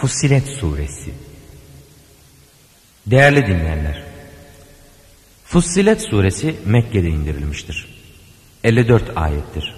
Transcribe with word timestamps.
Fussilet 0.00 0.48
Suresi 0.48 1.14
Değerli 3.06 3.46
dinleyenler, 3.46 4.02
Fussilet 5.44 6.02
Suresi 6.02 6.56
Mekke'de 6.64 7.08
indirilmiştir. 7.08 8.00
54 8.64 9.16
ayettir. 9.16 9.74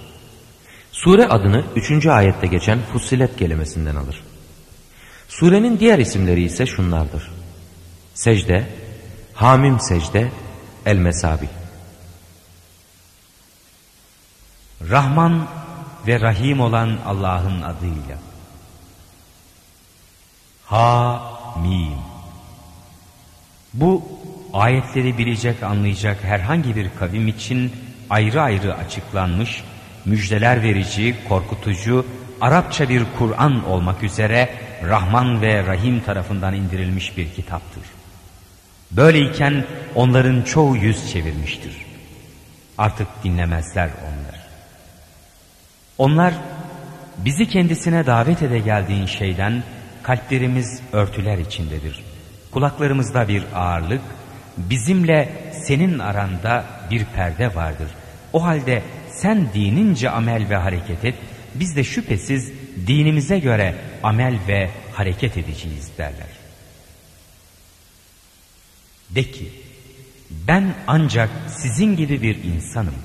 Sure 0.91 1.27
adını 1.27 1.65
3. 1.75 2.05
ayette 2.05 2.47
geçen 2.47 2.79
Fussilet 2.81 3.37
kelimesinden 3.37 3.95
alır. 3.95 4.23
Surenin 5.27 5.79
diğer 5.79 5.99
isimleri 5.99 6.43
ise 6.43 6.65
şunlardır. 6.65 7.31
Secde, 8.13 8.67
Hamim 9.33 9.79
Secde, 9.79 10.31
El 10.85 10.97
Mesabi. 10.97 11.49
Rahman 14.89 15.47
ve 16.07 16.19
Rahim 16.19 16.59
olan 16.59 16.99
Allah'ın 17.05 17.61
adıyla. 17.61 18.32
Ha-Mim. 20.65 21.97
Bu 23.73 24.03
ayetleri 24.53 25.17
bilecek, 25.17 25.63
anlayacak 25.63 26.23
herhangi 26.23 26.75
bir 26.75 26.89
kavim 26.99 27.27
için 27.27 27.71
ayrı 28.09 28.41
ayrı 28.41 28.75
açıklanmış, 28.75 29.63
müjdeler 30.05 30.63
verici, 30.63 31.15
korkutucu, 31.29 32.05
Arapça 32.41 32.89
bir 32.89 33.03
Kur'an 33.17 33.69
olmak 33.69 34.03
üzere 34.03 34.49
Rahman 34.83 35.41
ve 35.41 35.67
Rahim 35.67 35.99
tarafından 35.99 36.53
indirilmiş 36.53 37.17
bir 37.17 37.33
kitaptır. 37.33 37.83
Böyleyken 38.91 39.65
onların 39.95 40.41
çoğu 40.41 40.77
yüz 40.77 41.11
çevirmiştir. 41.11 41.85
Artık 42.77 43.07
dinlemezler 43.23 43.89
onlar. 44.01 44.39
Onlar 45.97 46.33
bizi 47.17 47.47
kendisine 47.47 48.05
davet 48.05 48.41
ede 48.41 48.59
geldiğin 48.59 49.05
şeyden 49.05 49.63
kalplerimiz 50.03 50.81
örtüler 50.93 51.37
içindedir. 51.37 52.03
Kulaklarımızda 52.51 53.27
bir 53.27 53.43
ağırlık, 53.55 54.01
bizimle 54.57 55.29
senin 55.65 55.99
aranda 55.99 56.65
bir 56.91 57.05
perde 57.05 57.55
vardır. 57.55 57.87
O 58.33 58.43
halde 58.43 58.83
sen 59.11 59.47
dinince 59.53 60.09
amel 60.09 60.49
ve 60.49 60.55
hareket 60.55 61.05
et, 61.05 61.15
biz 61.55 61.75
de 61.75 61.83
şüphesiz 61.83 62.51
dinimize 62.87 63.39
göre 63.39 63.75
amel 64.03 64.39
ve 64.47 64.69
hareket 64.93 65.37
edeceğiz 65.37 65.89
derler. 65.97 66.27
De 69.09 69.31
ki, 69.31 69.51
ben 70.47 70.73
ancak 70.87 71.29
sizin 71.47 71.95
gibi 71.95 72.21
bir 72.21 72.43
insanım. 72.43 72.95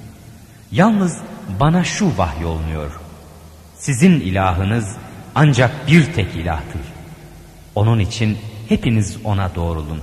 Yalnız 0.72 1.18
bana 1.60 1.84
şu 1.84 2.18
vahyolmuyor. 2.18 3.00
Sizin 3.78 4.20
ilahınız 4.20 4.96
ancak 5.34 5.88
bir 5.88 6.12
tek 6.12 6.36
ilahtır. 6.36 6.97
Onun 7.78 7.98
için 7.98 8.38
hepiniz 8.68 9.16
ona 9.24 9.54
doğrulun. 9.54 10.02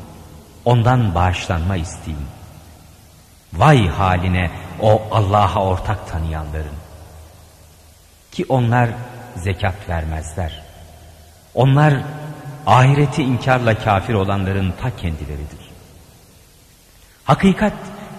Ondan 0.66 1.16
bağışlanma 1.16 1.76
isteyin. 1.76 2.28
Vay 3.54 3.88
haline 3.88 4.52
o 4.82 5.02
Allah'a 5.12 5.64
ortak 5.64 6.08
tanıyanların. 6.12 6.78
Ki 8.32 8.46
onlar 8.50 8.90
zekat 9.36 9.90
vermezler. 9.90 10.64
Onlar 11.54 11.94
ahireti 12.66 13.24
inkarla 13.24 13.78
kafir 13.80 14.14
olanların 14.14 14.74
ta 14.82 14.96
kendileridir. 14.96 15.72
Hakikat 17.24 17.74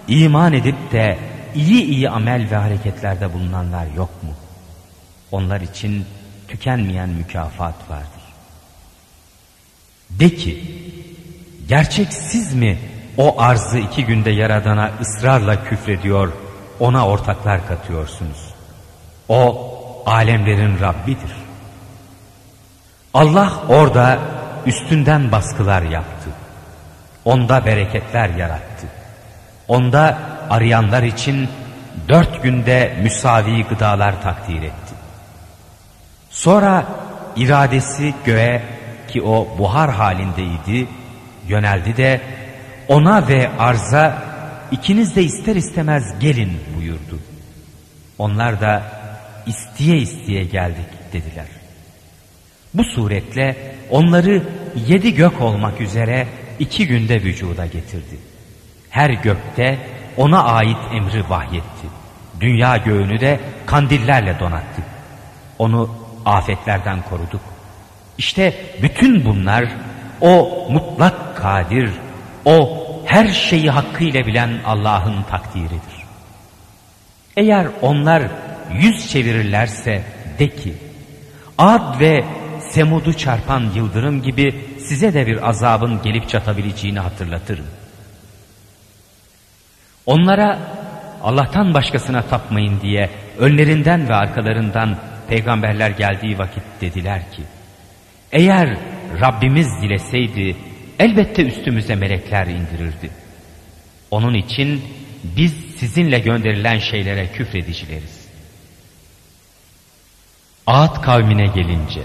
iman 0.08 0.52
edip 0.52 0.92
de 0.92 1.18
iyi 1.54 1.84
iyi 1.84 2.10
amel 2.10 2.50
ve 2.50 2.56
hareketlerde 2.56 3.32
bulunanlar 3.32 3.86
yok 3.86 4.22
mu? 4.22 4.30
Onlar 5.32 5.60
için 5.60 6.06
tükenmeyen 6.48 7.08
mükafat 7.08 7.90
vardır. 7.90 8.15
De 10.10 10.34
ki, 10.34 10.64
gerçek 11.68 12.12
siz 12.12 12.54
mi 12.54 12.78
o 13.16 13.40
arzı 13.40 13.78
iki 13.78 14.04
günde 14.04 14.30
yaradana 14.30 14.90
ısrarla 15.00 15.64
küfrediyor, 15.64 16.32
ona 16.80 17.06
ortaklar 17.06 17.66
katıyorsunuz? 17.68 18.54
O 19.28 19.72
alemlerin 20.06 20.80
Rabbidir. 20.80 21.32
Allah 23.14 23.52
orada 23.68 24.18
üstünden 24.66 25.32
baskılar 25.32 25.82
yaptı. 25.82 26.30
Onda 27.24 27.66
bereketler 27.66 28.28
yarattı. 28.28 28.86
Onda 29.68 30.18
arayanlar 30.50 31.02
için 31.02 31.48
dört 32.08 32.42
günde 32.42 32.98
müsavi 33.02 33.64
gıdalar 33.64 34.22
takdir 34.22 34.62
etti. 34.62 34.94
Sonra 36.30 36.86
iradesi 37.36 38.14
göğe 38.24 38.75
ki 39.08 39.22
o 39.22 39.58
buhar 39.58 39.90
halindeydi 39.90 40.88
yöneldi 41.48 41.96
de 41.96 42.20
ona 42.88 43.28
ve 43.28 43.50
arza 43.58 44.22
ikiniz 44.70 45.16
de 45.16 45.22
ister 45.22 45.56
istemez 45.56 46.18
gelin 46.20 46.52
buyurdu. 46.76 47.18
Onlar 48.18 48.60
da 48.60 48.82
isteye 49.46 49.96
isteye 49.96 50.44
geldik 50.44 50.86
dediler. 51.12 51.46
Bu 52.74 52.84
suretle 52.84 53.56
onları 53.90 54.42
yedi 54.86 55.14
gök 55.14 55.40
olmak 55.40 55.80
üzere 55.80 56.26
iki 56.58 56.86
günde 56.86 57.22
vücuda 57.22 57.66
getirdi. 57.66 58.18
Her 58.90 59.10
gökte 59.10 59.78
ona 60.16 60.44
ait 60.44 60.78
emri 60.92 61.30
vahyetti. 61.30 61.86
Dünya 62.40 62.76
göğünü 62.76 63.20
de 63.20 63.40
kandillerle 63.66 64.40
donattı. 64.40 64.82
Onu 65.58 65.90
afetlerden 66.24 67.02
koruduk. 67.02 67.55
İşte 68.18 68.54
bütün 68.82 69.24
bunlar 69.24 69.64
o 70.20 70.66
mutlak 70.70 71.36
kadir, 71.36 71.90
o 72.44 72.86
her 73.06 73.28
şeyi 73.28 73.70
hakkıyla 73.70 74.26
bilen 74.26 74.50
Allah'ın 74.64 75.22
takdiridir. 75.22 75.96
Eğer 77.36 77.66
onlar 77.82 78.22
yüz 78.72 79.10
çevirirlerse 79.10 80.02
de 80.38 80.48
ki, 80.48 80.74
Ad 81.58 82.00
ve 82.00 82.24
Semud'u 82.60 83.12
çarpan 83.12 83.70
yıldırım 83.74 84.22
gibi 84.22 84.54
size 84.78 85.14
de 85.14 85.26
bir 85.26 85.48
azabın 85.48 86.02
gelip 86.02 86.28
çatabileceğini 86.28 87.00
hatırlatırım. 87.00 87.66
Onlara 90.06 90.58
Allah'tan 91.22 91.74
başkasına 91.74 92.22
tapmayın 92.22 92.80
diye 92.80 93.10
önlerinden 93.38 94.08
ve 94.08 94.14
arkalarından 94.14 94.96
peygamberler 95.28 95.90
geldiği 95.90 96.38
vakit 96.38 96.62
dediler 96.80 97.32
ki, 97.32 97.42
eğer 98.36 98.76
Rabbimiz 99.20 99.82
dileseydi 99.82 100.56
elbette 100.98 101.42
üstümüze 101.42 101.94
melekler 101.94 102.46
indirirdi. 102.46 103.10
Onun 104.10 104.34
için 104.34 104.82
biz 105.24 105.52
sizinle 105.76 106.18
gönderilen 106.18 106.78
şeylere 106.78 107.32
küfredicileriz. 107.32 108.26
Ağat 110.66 111.02
kavmine 111.02 111.46
gelince, 111.46 112.02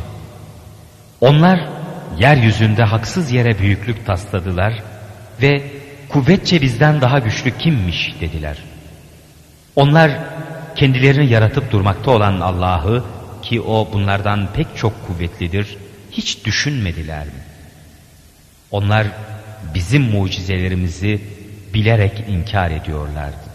onlar 1.22 1.70
yeryüzünde 2.20 2.84
haksız 2.84 3.32
yere 3.32 3.60
büyüklük 3.60 4.06
tasladılar 4.06 4.84
ve 5.42 5.64
kuvvetçe 6.10 6.62
bizden 6.62 7.02
daha 7.02 7.20
güçlü 7.20 7.58
kimmiş 7.58 8.16
dediler. 8.22 8.58
Onlar 9.76 10.12
kendilerini 10.76 11.32
yaratıp 11.32 11.72
durmakta 11.72 12.12
olan 12.12 12.40
Allah'ı 12.40 13.04
ki 13.42 13.62
o 13.62 13.90
bunlardan 13.94 14.48
pek 14.54 14.68
çok 14.78 15.08
kuvvetlidir 15.08 15.78
hiç 16.12 16.46
düşünmediler 16.46 17.26
mi? 17.26 17.42
Onlar 18.72 19.08
bizim 19.74 20.02
mucizelerimizi 20.02 21.22
bilerek 21.74 22.24
inkar 22.30 22.72
ediyorlardı. 22.72 23.52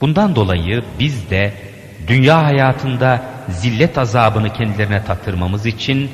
Bundan 0.00 0.36
dolayı 0.36 0.84
biz 0.98 1.30
de 1.30 1.52
dünya 2.06 2.44
hayatında 2.44 3.22
zillet 3.48 3.98
azabını 3.98 4.52
kendilerine 4.52 5.04
tattırmamız 5.04 5.66
için 5.66 6.10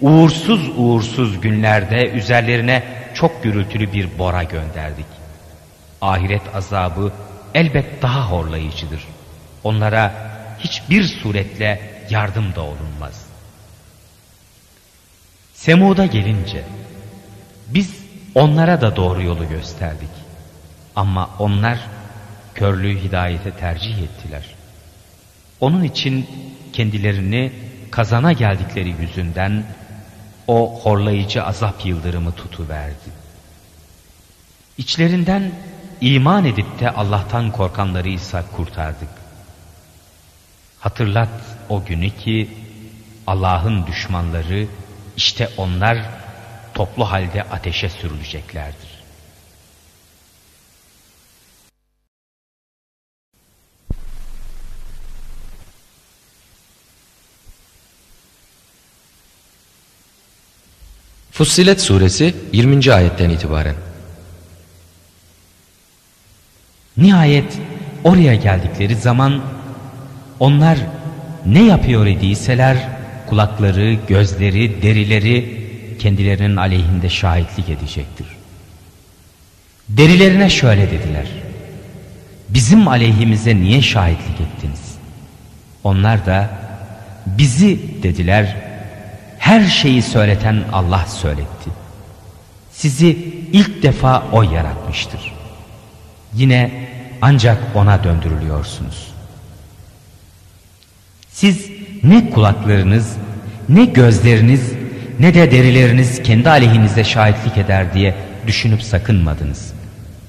uğursuz 0.00 0.68
uğursuz 0.76 1.40
günlerde 1.40 2.10
üzerlerine 2.10 2.82
çok 3.14 3.42
gürültülü 3.42 3.92
bir 3.92 4.18
bora 4.18 4.42
gönderdik. 4.42 5.06
Ahiret 6.00 6.54
azabı 6.54 7.12
elbet 7.54 8.02
daha 8.02 8.30
horlayıcıdır. 8.30 9.04
Onlara 9.64 10.12
hiçbir 10.58 11.04
suretle 11.04 11.80
yardım 12.10 12.54
da 12.54 12.60
olunmaz. 12.62 13.27
Semud'a 15.58 16.06
gelince 16.06 16.64
biz 17.68 17.94
onlara 18.34 18.80
da 18.80 18.96
doğru 18.96 19.22
yolu 19.22 19.48
gösterdik. 19.48 20.08
Ama 20.96 21.30
onlar 21.38 21.78
körlüğü 22.54 22.98
hidayete 22.98 23.50
tercih 23.50 23.98
ettiler. 23.98 24.44
Onun 25.60 25.84
için 25.84 26.26
kendilerini 26.72 27.52
kazana 27.90 28.32
geldikleri 28.32 28.94
yüzünden 29.00 29.64
o 30.46 30.80
horlayıcı 30.82 31.44
azap 31.44 31.86
yıldırımı 31.86 32.32
tutuverdi. 32.32 33.10
İçlerinden 34.78 35.52
iman 36.00 36.44
edip 36.44 36.80
de 36.80 36.90
Allah'tan 36.90 37.52
korkanları 37.52 38.08
ise 38.08 38.42
kurtardık. 38.56 39.10
Hatırlat 40.80 41.28
o 41.68 41.84
günü 41.84 42.10
ki 42.10 42.50
Allah'ın 43.26 43.86
düşmanları 43.86 44.66
İşte 45.18 45.48
onlar 45.56 45.98
toplu 46.74 47.04
halde 47.04 47.42
ateşe 47.42 47.88
sürüleceklerdir. 47.88 48.88
Fussilet 61.32 61.80
suresi 61.80 62.34
20. 62.52 62.92
ayetten 62.92 63.30
itibaren. 63.30 63.76
Nihayet 66.96 67.58
oraya 68.04 68.34
geldikleri 68.34 68.96
zaman 68.96 69.42
onlar 70.40 70.78
ne 71.46 71.62
yapıyor 71.62 72.06
idiyseler 72.06 72.97
kulakları, 73.28 73.98
gözleri, 74.08 74.82
derileri 74.82 75.68
kendilerinin 75.98 76.56
aleyhinde 76.56 77.08
şahitlik 77.08 77.68
edecektir. 77.68 78.26
Derilerine 79.88 80.50
şöyle 80.50 80.90
dediler. 80.90 81.26
Bizim 82.48 82.88
aleyhimize 82.88 83.56
niye 83.56 83.82
şahitlik 83.82 84.40
ettiniz? 84.40 84.80
Onlar 85.84 86.26
da 86.26 86.50
bizi 87.26 88.02
dediler 88.02 88.56
her 89.38 89.64
şeyi 89.64 90.02
söyleten 90.02 90.64
Allah 90.72 91.06
söyletti. 91.06 91.70
Sizi 92.72 93.08
ilk 93.52 93.82
defa 93.82 94.22
O 94.32 94.42
yaratmıştır. 94.42 95.32
Yine 96.34 96.88
ancak 97.22 97.58
O'na 97.76 98.04
döndürülüyorsunuz. 98.04 99.08
Siz 101.30 101.70
ne 102.02 102.30
kulaklarınız, 102.30 103.16
ne 103.68 103.84
gözleriniz, 103.84 104.72
ne 105.20 105.34
de 105.34 105.50
derileriniz 105.50 106.22
kendi 106.22 106.50
aleyhinize 106.50 107.04
şahitlik 107.04 107.58
eder 107.58 107.94
diye 107.94 108.14
düşünüp 108.46 108.82
sakınmadınız. 108.82 109.72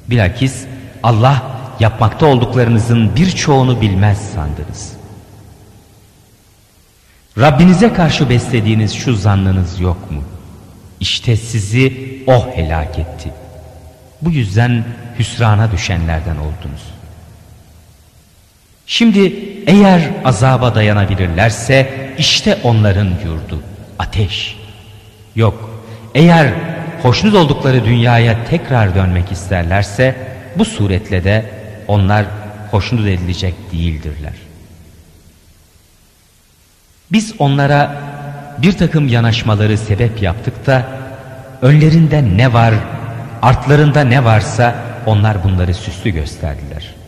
Bilakis 0.10 0.66
Allah 1.04 1.44
yapmakta 1.80 2.25
olduklarınızın 2.25 3.16
birçoğunu 3.16 3.81
bilmez 3.81 4.18
sandınız. 4.33 4.94
Rabbinize 7.38 7.94
karşı 7.94 8.30
beslediğiniz 8.30 8.94
şu 8.94 9.16
zannınız 9.16 9.80
yok 9.80 10.12
mu? 10.12 10.24
İşte 11.00 11.38
sizi 11.38 12.10
O 12.27 12.50
helak 12.56 13.00
etti. 13.00 13.31
Bu 14.21 14.30
yüzden 14.31 14.83
hüsrana 15.19 15.71
düşenlerden 15.71 16.38
oldunuz. 16.38 16.99
Şimdi 18.91 19.33
eğer 19.68 20.01
azaba 20.25 20.75
dayanabilirlerse 20.75 21.89
işte 22.18 22.57
onların 22.63 23.09
yurdu 23.25 23.63
ateş. 24.00 24.57
Yok 25.36 25.83
eğer 26.15 26.53
hoşnut 27.01 27.36
oldukları 27.36 27.86
dünyaya 27.86 28.45
tekrar 28.45 28.95
dönmek 28.95 29.31
isterlerse 29.31 30.15
bu 30.56 30.65
suretle 30.65 31.24
de 31.24 31.45
onlar 31.88 32.25
hoşnut 32.71 33.07
edilecek 33.07 33.53
değildirler. 33.71 34.33
Biz 37.12 37.33
onlara 37.39 37.95
bir 38.57 38.71
takım 38.71 39.07
yanaşmaları 39.07 39.77
sebep 39.77 40.21
yaptık 40.21 40.65
da 40.65 40.88
önlerinde 41.62 42.38
ne 42.38 42.53
var, 42.53 42.74
artlarında 43.42 44.03
ne 44.03 44.24
varsa 44.24 44.75
onlar 45.06 45.44
bunları 45.44 45.74
süslü 45.74 46.09
gösterdiler. 46.09 46.99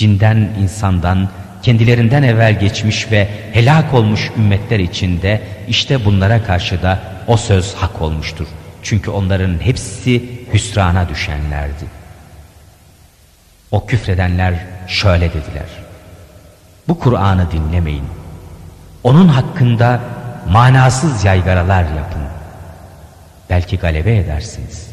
Cinden, 0.00 0.36
insandan, 0.36 1.28
kendilerinden 1.62 2.22
evvel 2.22 2.58
geçmiş 2.60 3.12
ve 3.12 3.28
helak 3.52 3.94
olmuş 3.94 4.30
ümmetler 4.36 4.78
içinde 4.78 5.42
işte 5.68 6.04
bunlara 6.04 6.44
karşı 6.44 6.82
da 6.82 6.98
o 7.26 7.36
söz 7.36 7.74
hak 7.74 8.02
olmuştur. 8.02 8.46
Çünkü 8.82 9.10
onların 9.10 9.58
hepsi 9.60 10.22
hüsrana 10.52 11.08
düşenlerdi. 11.08 11.84
O 13.70 13.86
küfredenler 13.86 14.54
şöyle 14.88 15.28
dediler. 15.28 15.68
Bu 16.88 16.98
Kur'an'ı 16.98 17.50
dinlemeyin. 17.52 18.06
Onun 19.04 19.28
hakkında 19.28 20.00
manasız 20.48 21.24
yaygaralar 21.24 21.82
yapın. 21.82 22.22
Belki 23.50 23.76
galebe 23.76 24.16
edersiniz. 24.16 24.90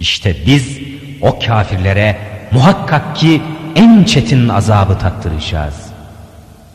İşte 0.00 0.36
biz 0.46 0.78
o 1.20 1.38
kafirlere 1.38 2.27
muhakkak 2.52 3.16
ki 3.16 3.42
en 3.74 4.04
çetin 4.04 4.48
azabı 4.48 4.98
tattıracağız. 4.98 5.74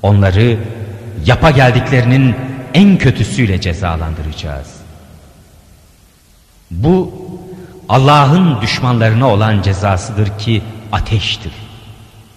Onları 0.02 0.58
yapa 1.26 1.52
geldiklerinin 1.52 2.36
en 2.74 2.98
kötüsüyle 2.98 3.62
cezalandıracağız. 3.62 4.68
Bu 6.72 7.14
Allah'ın 7.90 8.62
düşmanlarına 8.62 9.30
olan 9.30 9.62
cezasıdır 9.62 10.38
ki 10.38 10.62
ateştir. 10.92 11.52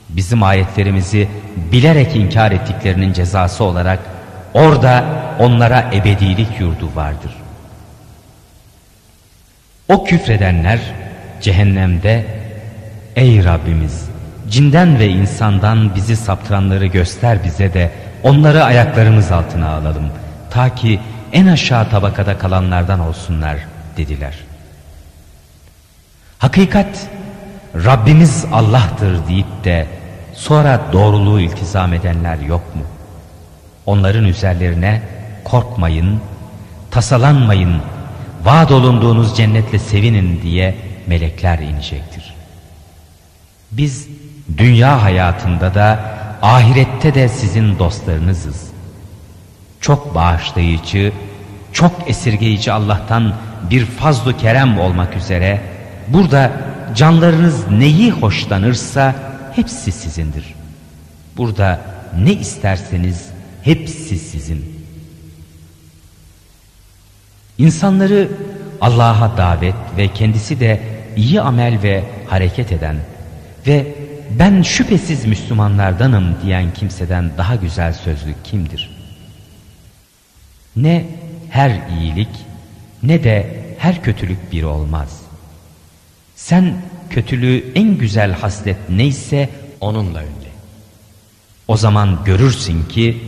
Bizim 0.09 0.43
ayetlerimizi 0.43 1.29
bilerek 1.73 2.17
inkar 2.17 2.53
ettiklerinin 2.53 3.13
cezası 3.13 3.65
olarak 3.65 3.99
orada 4.55 5.05
onlara 5.39 5.91
ebedilik 5.93 6.61
yurdu 6.61 6.91
vardır. 6.95 7.31
O 9.89 10.05
küfredenler 10.05 10.79
cehennemde 11.41 12.27
ey 13.17 13.45
Rabbimiz 13.45 14.09
cinden 14.51 14.99
ve 14.99 15.09
insandan 15.09 15.95
bizi 15.95 16.17
saptıranları 16.17 16.87
göster 16.87 17.45
bize 17.45 17.75
de 17.75 17.91
onları 18.23 18.65
ayaklarımız 18.65 19.33
altına 19.33 19.71
alalım 19.71 20.11
ta 20.51 20.75
ki 20.75 21.01
en 21.33 21.47
aşağı 21.47 21.91
tabakada 21.91 22.39
kalanlardan 22.39 23.01
olsunlar 23.01 23.57
dediler. 23.97 24.35
Hakikat 26.39 27.09
Rabbimiz 27.75 28.45
Allah'tır 28.53 29.29
deyip 29.29 29.65
de 29.65 29.87
sonra 30.35 30.81
doğruluğu 30.93 31.41
iltizam 31.41 31.93
edenler 31.93 32.39
yok 32.39 32.77
mu? 32.77 32.83
Onların 33.87 34.25
üzerlerine 34.25 35.03
korkmayın, 35.45 36.21
tasalanmayın, 36.91 37.83
vaat 38.45 38.73
olunduğunuz 38.73 39.37
cennetle 39.37 39.79
sevinin 39.79 40.43
diye 40.43 40.75
melekler 41.07 41.59
inecektir. 41.59 42.26
Biz 43.77 44.09
dünya 44.59 45.03
hayatında 45.03 45.75
da 45.75 46.01
ahirette 46.43 47.15
de 47.15 47.29
sizin 47.29 47.79
dostlarınızız. 47.79 48.67
Çok 49.81 50.15
bağışlayıcı, 50.15 51.13
çok 51.73 52.11
esirgeyici 52.11 52.73
Allah'tan 52.73 53.35
bir 53.71 53.85
fazlu 53.85 54.37
kerem 54.37 54.79
olmak 54.79 55.17
üzere 55.17 55.61
burada 56.09 56.53
canlarınız 56.95 57.71
neyi 57.71 58.11
hoşlanırsa 58.11 59.15
hepsi 59.53 59.93
sizindir. 59.93 60.55
Burada 61.37 61.81
ne 62.19 62.33
isterseniz 62.33 63.29
hepsi 63.63 64.19
sizin. 64.19 64.77
İnsanları 67.59 68.29
Allah'a 68.81 69.37
davet 69.37 69.75
ve 69.97 70.09
kendisi 70.09 70.61
de 70.61 70.81
iyi 71.17 71.41
amel 71.41 71.83
ve 71.83 72.05
hareket 72.29 72.73
eden 72.73 72.97
ve 73.67 73.95
ben 74.39 74.63
şüphesiz 74.63 75.25
Müslümanlardanım 75.25 76.37
diyen 76.43 76.75
kimseden 76.75 77.31
daha 77.39 77.57
güzel 77.57 77.93
sözlü 77.93 78.35
kimdir? 78.45 78.97
Ne 80.77 81.05
her 81.51 81.81
iyilik 82.01 82.29
ne 83.03 83.25
de 83.25 83.65
her 83.79 84.03
kötülük 84.03 84.53
bir 84.53 84.63
olmaz. 84.63 85.21
Sen 86.37 86.75
kötülüğü 87.11 87.73
en 87.75 87.99
güzel 87.99 88.33
haslet 88.33 88.77
neyse 88.89 89.49
onunla 89.81 90.19
önle. 90.19 90.51
O 91.69 91.77
zaman 91.77 92.19
görürsün 92.25 92.85
ki 92.85 93.23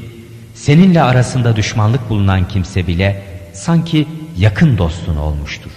seninle 0.54 1.02
arasında 1.02 1.56
düşmanlık 1.56 2.10
bulunan 2.10 2.48
kimse 2.48 2.86
bile 2.86 3.24
sanki 3.52 4.08
yakın 4.38 4.78
dostun 4.78 5.16
olmuştur. 5.16 5.70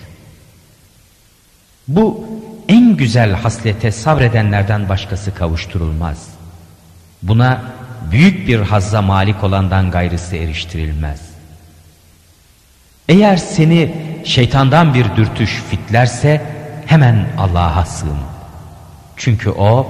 Bu 1.87 2.30
en 2.67 2.97
güzel 2.97 3.33
haslete 3.33 3.91
sabredenlerden 3.91 4.89
başkası 4.89 5.33
kavuşturulmaz. 5.35 6.27
Buna 7.23 7.61
büyük 8.11 8.47
bir 8.47 8.59
hazza 8.59 9.01
malik 9.01 9.43
olandan 9.43 9.91
gayrısı 9.91 10.35
eriştirilmez. 10.35 11.21
Eğer 13.09 13.37
seni 13.37 13.95
şeytandan 14.23 14.93
bir 14.93 15.05
dürtüş 15.15 15.61
fitlerse 15.69 16.41
hemen 16.85 17.27
Allah'a 17.37 17.85
sığın. 17.85 18.19
Çünkü 19.17 19.49
o 19.49 19.87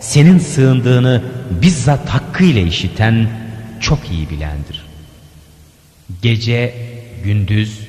senin 0.00 0.38
sığındığını 0.38 1.22
bizzat 1.62 2.08
hakkıyla 2.08 2.62
işiten 2.62 3.28
çok 3.80 4.10
iyi 4.10 4.30
bilendir. 4.30 4.84
Gece, 6.22 6.74
gündüz, 7.24 7.88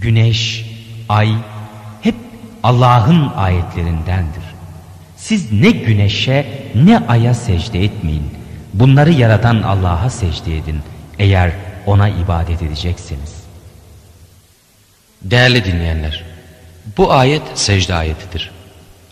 güneş, 0.00 0.66
ay 1.08 1.34
Allah'ın 2.64 3.32
ayetlerindendir. 3.36 4.42
Siz 5.16 5.52
ne 5.52 5.70
güneşe 5.70 6.62
ne 6.74 6.98
aya 6.98 7.34
secde 7.34 7.84
etmeyin. 7.84 8.30
Bunları 8.74 9.12
yaratan 9.12 9.62
Allah'a 9.62 10.10
secde 10.10 10.56
edin. 10.56 10.80
Eğer 11.18 11.52
ona 11.86 12.08
ibadet 12.08 12.62
edeceksiniz. 12.62 13.34
Değerli 15.22 15.64
dinleyenler, 15.64 16.24
bu 16.96 17.12
ayet 17.12 17.42
secde 17.54 17.94
ayetidir. 17.94 18.50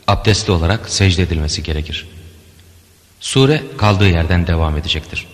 Abdestli 0.06 0.52
olarak 0.52 0.90
secde 0.90 1.22
edilmesi 1.22 1.62
gerekir. 1.62 2.08
Sure 3.20 3.62
kaldığı 3.78 4.08
yerden 4.08 4.46
devam 4.46 4.76
edecektir. 4.76 5.26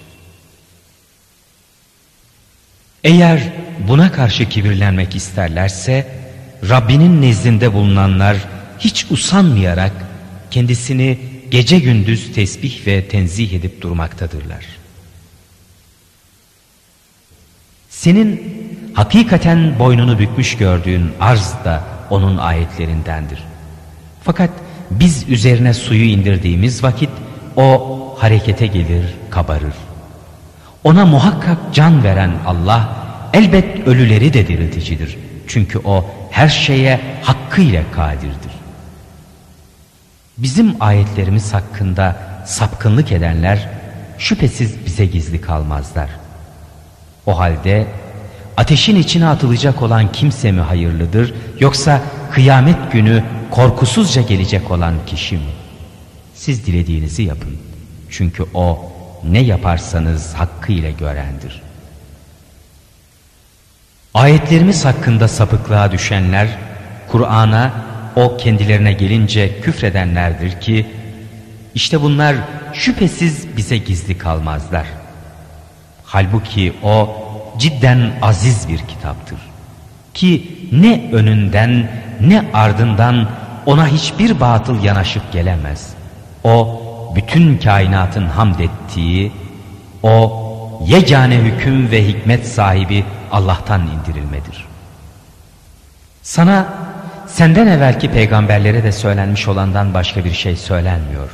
Eğer 3.05 3.43
buna 3.89 4.13
karşı 4.13 4.49
kibirlenmek 4.49 5.17
isterlerse 5.17 6.28
Rabbinin 6.69 7.23
nezdinde 7.23 7.73
bulunanlar 7.73 8.37
hiç 8.79 9.07
usanmayarak 9.11 9.93
kendisini 10.51 11.19
gece 11.51 11.79
gündüz 11.79 12.33
tesbih 12.35 12.87
ve 12.87 13.09
tenzih 13.09 13.53
edip 13.53 13.83
durmaktadırlar. 13.83 14.65
Senin 17.89 18.43
hakikaten 18.95 19.79
boynunu 19.79 20.19
bükmüş 20.19 20.57
gördüğün 20.57 21.11
arz 21.21 21.55
da 21.65 21.85
onun 22.11 22.37
ayetlerindendir. 22.37 23.45
Fakat 24.23 24.51
biz 24.91 25.29
üzerine 25.29 25.75
suyu 25.75 26.05
indirdiğimiz 26.05 26.83
vakit 26.83 27.11
o 27.57 27.99
harekete 28.19 28.67
gelir, 28.67 29.05
kabarır. 29.31 29.75
Ona 30.85 31.07
muhakkak 31.07 31.59
can 31.75 32.05
veren 32.05 32.33
Allah 32.47 32.97
elbet 33.33 33.87
ölüleri 33.87 34.33
de 34.33 34.49
dirilticidir. 34.49 35.28
Çünkü 35.49 35.79
o 35.79 36.05
her 36.31 36.49
şeye 36.49 37.01
hakkıyla 37.23 37.83
kadirdir. 37.93 38.53
Bizim 40.39 40.75
ayetlerimiz 40.81 41.55
hakkında 41.55 42.17
sapkınlık 42.47 43.13
edenler 43.13 43.69
şüphesiz 44.19 44.87
bize 44.87 45.07
gizli 45.07 45.41
kalmazlar. 45.41 46.11
O 47.27 47.39
halde 47.39 47.87
ateşin 48.57 48.97
içine 48.97 49.27
atılacak 49.27 49.83
olan 49.83 50.13
kimse 50.13 50.53
mi 50.53 50.61
hayırlıdır 50.61 51.35
yoksa 51.61 52.03
kıyamet 52.33 52.93
günü 52.93 53.25
korkusuzca 53.51 54.23
gelecek 54.23 54.71
olan 54.71 54.95
kişi 55.07 55.37
mi? 55.37 55.53
Siz 56.35 56.67
dilediğinizi 56.67 57.23
yapın. 57.23 57.57
Çünkü 58.11 58.45
o 58.55 58.93
ne 59.25 59.39
yaparsanız 59.39 60.35
hakkıyla 60.35 60.91
görendir. 60.91 61.68
Ayetlerimiz 64.19 64.85
hakkında 64.85 65.29
sapıklığa 65.29 65.93
düşenler, 65.93 66.49
Kur'an'a 67.09 67.73
o 68.17 68.37
kendilerine 68.37 68.93
gelince 68.93 69.61
küfredenlerdir 69.61 70.61
ki, 70.61 70.87
işte 71.75 72.03
bunlar 72.03 72.37
şüphesiz 72.73 73.57
bize 73.57 73.79
gizli 73.79 74.19
kalmazlar. 74.19 74.87
Halbuki 76.05 76.73
o 76.83 77.17
cidden 77.59 78.13
aziz 78.23 78.69
bir 78.69 78.79
kitaptır. 78.79 79.39
Ki 80.15 80.59
ne 80.73 81.11
önünden 81.13 81.91
ne 82.21 82.45
ardından 82.55 83.29
ona 83.67 83.87
hiçbir 83.87 84.41
batıl 84.41 84.83
yanaşıp 84.83 85.33
gelemez. 85.33 85.89
O 86.45 86.83
bütün 87.15 87.59
kainatın 87.59 88.27
hamd 88.27 88.59
ettiği, 88.59 89.33
o 90.03 90.45
yegane 90.85 91.37
hüküm 91.37 91.91
ve 91.91 92.09
hikmet 92.09 92.47
sahibi 92.47 93.05
Allah'tan 93.33 93.83
indirilmedir. 93.87 94.65
Sana 96.23 96.69
senden 97.27 97.67
evvelki 97.67 98.11
peygamberlere 98.11 98.85
de 98.85 98.93
söylenmiş 98.93 99.49
olandan 99.49 99.95
başka 99.95 100.25
bir 100.25 100.33
şey 100.33 100.57
söylenmiyor. 100.57 101.31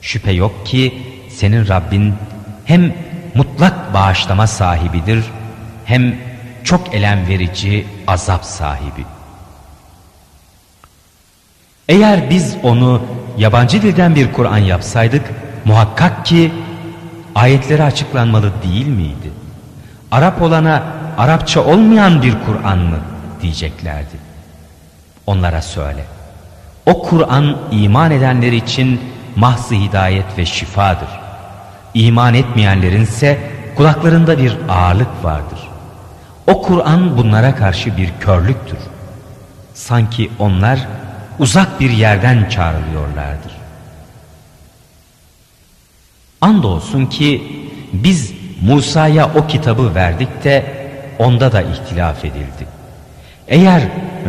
Şüphe 0.00 0.32
yok 0.32 0.66
ki 0.66 1.02
senin 1.28 1.68
Rabbin 1.68 2.14
hem 2.64 2.94
mutlak 3.34 3.94
bağışlama 3.94 4.46
sahibidir 4.46 5.24
hem 5.84 6.16
çok 6.64 6.94
elem 6.94 7.28
verici 7.28 7.86
azap 8.06 8.44
sahibi. 8.44 9.04
Eğer 11.88 12.30
biz 12.30 12.56
onu 12.62 13.02
yabancı 13.38 13.82
dilden 13.82 14.14
bir 14.14 14.32
Kur'an 14.32 14.58
yapsaydık 14.58 15.22
muhakkak 15.64 16.26
ki 16.26 16.52
ayetleri 17.34 17.82
açıklanmalı 17.82 18.52
değil 18.62 18.86
miydi? 18.86 19.30
Arap 20.10 20.42
olana 20.42 20.82
Arapça 21.18 21.64
olmayan 21.64 22.22
bir 22.22 22.34
Kur'an 22.46 22.78
mı 22.78 22.98
diyeceklerdi. 23.42 24.16
Onlara 25.26 25.62
söyle. 25.62 26.04
O 26.86 27.02
Kur'an 27.02 27.56
iman 27.70 28.10
edenler 28.10 28.52
için 28.52 29.00
mahzı 29.36 29.74
hidayet 29.74 30.38
ve 30.38 30.46
şifadır. 30.46 31.08
İman 31.94 32.34
etmeyenlerin 32.34 33.02
ise 33.02 33.38
kulaklarında 33.76 34.38
bir 34.38 34.56
ağırlık 34.68 35.24
vardır. 35.24 35.68
O 36.46 36.62
Kur'an 36.62 37.16
bunlara 37.16 37.54
karşı 37.54 37.96
bir 37.96 38.12
körlüktür. 38.20 38.78
Sanki 39.74 40.30
onlar 40.38 40.78
uzak 41.38 41.80
bir 41.80 41.90
yerden 41.90 42.48
çağrılıyorlardır. 42.48 43.52
Andolsun 46.44 47.06
ki 47.06 47.42
biz 47.92 48.32
Musa'ya 48.62 49.30
o 49.34 49.46
kitabı 49.46 49.94
verdik 49.94 50.44
de 50.44 50.64
onda 51.18 51.52
da 51.52 51.62
ihtilaf 51.62 52.24
edildi. 52.24 52.66
Eğer 53.48 53.82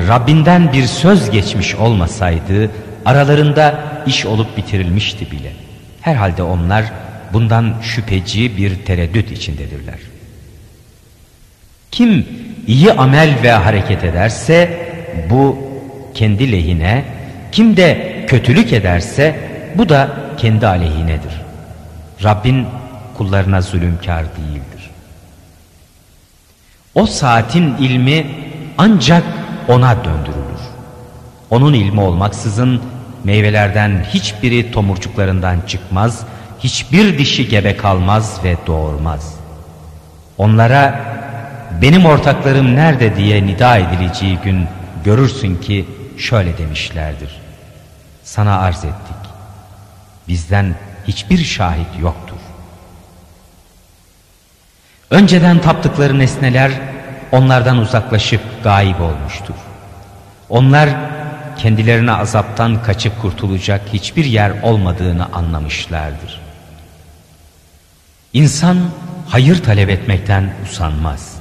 Rabbinden 0.08 0.74
bir 0.74 0.86
söz 0.86 1.30
geçmiş 1.30 1.76
olmasaydı 1.76 2.72
aralarında 3.06 3.80
iş 4.06 4.26
olup 4.26 4.58
bitirilmişti 4.58 5.32
bile. 5.32 5.52
Herhalde 6.02 6.44
onlar 6.44 6.86
bundan 7.34 7.74
şüpheci 7.82 8.58
bir 8.58 8.76
tereddüt 8.76 9.32
içindedirler. 9.32 10.00
Kim 11.92 12.26
iyi 12.68 12.94
amel 12.94 13.30
ve 13.44 13.52
hareket 13.52 14.04
ederse 14.04 14.70
bu 15.30 15.58
kendi 16.14 16.52
lehine, 16.52 17.06
kim 17.52 17.78
de 17.78 18.16
kötülük 18.28 18.74
ederse 18.74 19.36
bu 19.76 19.90
da 19.90 20.10
kendi 20.38 20.68
aleyhinedir. 20.68 21.45
Rabbin 22.26 22.68
kullarına 23.18 23.62
zulümkar 23.62 24.24
değildir. 24.24 24.92
O 26.96 27.06
saatin 27.06 27.76
ilmi 27.78 28.28
ancak 28.78 29.24
ona 29.68 29.96
döndürülür. 29.98 30.62
Onun 31.50 31.74
ilmi 31.74 32.02
olmaksızın 32.02 32.82
meyvelerden 33.24 34.06
hiçbiri 34.14 34.72
tomurcuklarından 34.72 35.62
çıkmaz, 35.68 36.24
hiçbir 36.60 37.18
dişi 37.18 37.48
gebe 37.48 37.78
kalmaz 37.78 38.40
ve 38.44 38.58
doğurmaz. 38.68 39.36
Onlara 40.38 41.00
benim 41.82 42.06
ortaklarım 42.06 42.76
nerede 42.76 43.16
diye 43.16 43.46
nida 43.46 43.78
edileceği 43.78 44.38
gün 44.44 44.66
görürsün 45.04 45.56
ki 45.56 45.86
şöyle 46.18 46.58
demişlerdir. 46.58 47.42
Sana 48.24 48.60
arz 48.60 48.86
ettik. 48.86 49.32
Bizden 50.28 50.76
hiçbir 51.08 51.44
şahit 51.44 52.00
yoktur. 52.02 52.38
Önceden 55.10 55.62
taptıkları 55.62 56.20
nesneler 56.20 56.72
onlardan 57.32 57.78
uzaklaşıp 57.78 58.42
gayip 58.64 59.02
olmuştur. 59.02 59.56
Onlar 60.50 60.90
kendilerine 61.58 62.12
azaptan 62.12 62.84
kaçıp 62.84 63.22
kurtulacak 63.22 63.82
hiçbir 63.94 64.26
yer 64.26 64.62
olmadığını 64.62 65.26
anlamışlardır. 65.34 66.42
İnsan 68.34 68.78
hayır 69.30 69.64
talep 69.64 69.90
etmekten 69.90 70.54
usanmaz. 70.64 71.36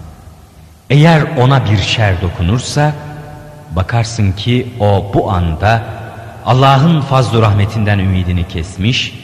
Eğer 0.90 1.23
ona 1.38 1.71
bir 1.71 1.78
şer 1.78 2.23
dokunursa 2.23 2.92
bakarsın 3.71 4.33
ki 4.33 4.73
o 4.80 5.11
bu 5.14 5.30
anda 5.30 5.83
Allah'ın 6.47 7.00
fazl 7.00 7.40
rahmetinden 7.40 7.99
ümidini 7.99 8.49
kesmiş, 8.49 9.24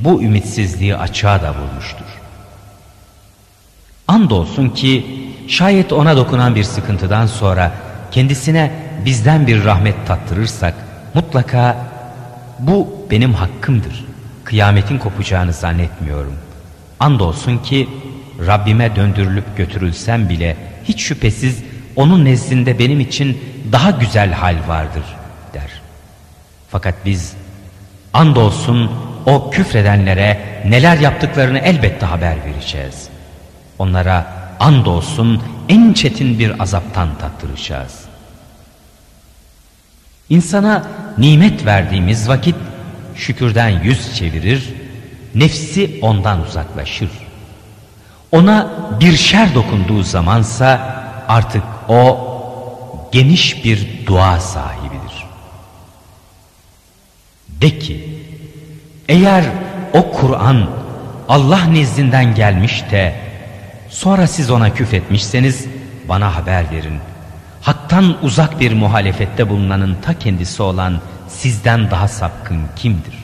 bu 0.00 0.22
ümitsizliği 0.22 0.96
açığa 0.96 1.42
da 1.42 1.54
vurmuştur. 1.54 2.06
Andolsun 4.08 4.68
ki 4.68 5.06
şayet 5.48 5.92
ona 5.92 6.16
dokunan 6.16 6.54
bir 6.54 6.64
sıkıntıdan 6.64 7.26
sonra 7.26 7.72
kendisine 8.10 8.70
bizden 9.04 9.46
bir 9.46 9.64
rahmet 9.64 10.06
tattırırsak 10.06 10.74
mutlaka 11.14 11.76
bu 12.58 13.06
benim 13.10 13.34
hakkımdır. 13.34 14.04
Kıyametin 14.44 14.98
kopacağını 14.98 15.52
zannetmiyorum. 15.52 16.34
Andolsun 17.00 17.58
ki 17.58 17.88
Rabbime 18.46 18.96
döndürülüp 18.96 19.56
götürülsem 19.56 20.28
bile 20.28 20.56
hiç 20.84 21.02
şüphesiz 21.02 21.62
onun 21.96 22.24
nezdinde 22.24 22.78
benim 22.78 23.00
için 23.00 23.38
daha 23.72 23.90
güzel 23.90 24.32
hal 24.32 24.56
vardır 24.68 25.04
der. 25.54 25.70
Fakat 26.70 26.94
biz 27.04 27.32
andolsun 28.12 28.90
o 29.26 29.50
küfredenlere 29.50 30.62
neler 30.66 30.98
yaptıklarını 30.98 31.58
elbette 31.58 32.06
haber 32.06 32.36
vereceğiz. 32.44 33.08
Onlara 33.78 34.26
andolsun 34.60 35.42
en 35.68 35.92
çetin 35.92 36.38
bir 36.38 36.62
azaptan 36.62 37.08
tattıracağız. 37.18 38.00
İnsana 40.28 40.86
nimet 41.18 41.66
verdiğimiz 41.66 42.28
vakit 42.28 42.54
şükürden 43.14 43.68
yüz 43.68 44.16
çevirir, 44.16 44.74
nefsi 45.34 45.98
ondan 46.02 46.40
uzaklaşır. 46.40 47.10
Ona 48.32 48.70
bir 49.00 49.16
şer 49.16 49.54
dokunduğu 49.54 50.02
zamansa 50.02 51.00
artık 51.28 51.62
o 51.88 52.30
geniş 53.12 53.64
bir 53.64 54.06
dua 54.06 54.40
sahibidir. 54.40 55.26
De 57.48 57.78
ki, 57.78 58.09
eğer 59.10 59.44
o 59.92 60.12
Kur'an 60.12 60.70
Allah 61.28 61.64
nezdinden 61.64 62.34
gelmiş 62.34 62.84
de 62.90 63.14
sonra 63.88 64.26
siz 64.26 64.50
ona 64.50 64.74
küfretmişseniz 64.74 65.66
bana 66.08 66.36
haber 66.36 66.70
verin. 66.70 66.98
Hak'tan 67.62 68.24
uzak 68.24 68.60
bir 68.60 68.72
muhalefette 68.72 69.48
bulunanın 69.48 69.96
ta 70.02 70.18
kendisi 70.18 70.62
olan 70.62 71.00
sizden 71.28 71.90
daha 71.90 72.08
sapkın 72.08 72.62
kimdir? 72.76 73.14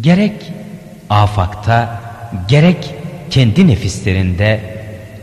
Gerek 0.00 0.52
afakta 1.10 2.00
gerek 2.48 2.94
kendi 3.30 3.68
nefislerinde 3.68 4.60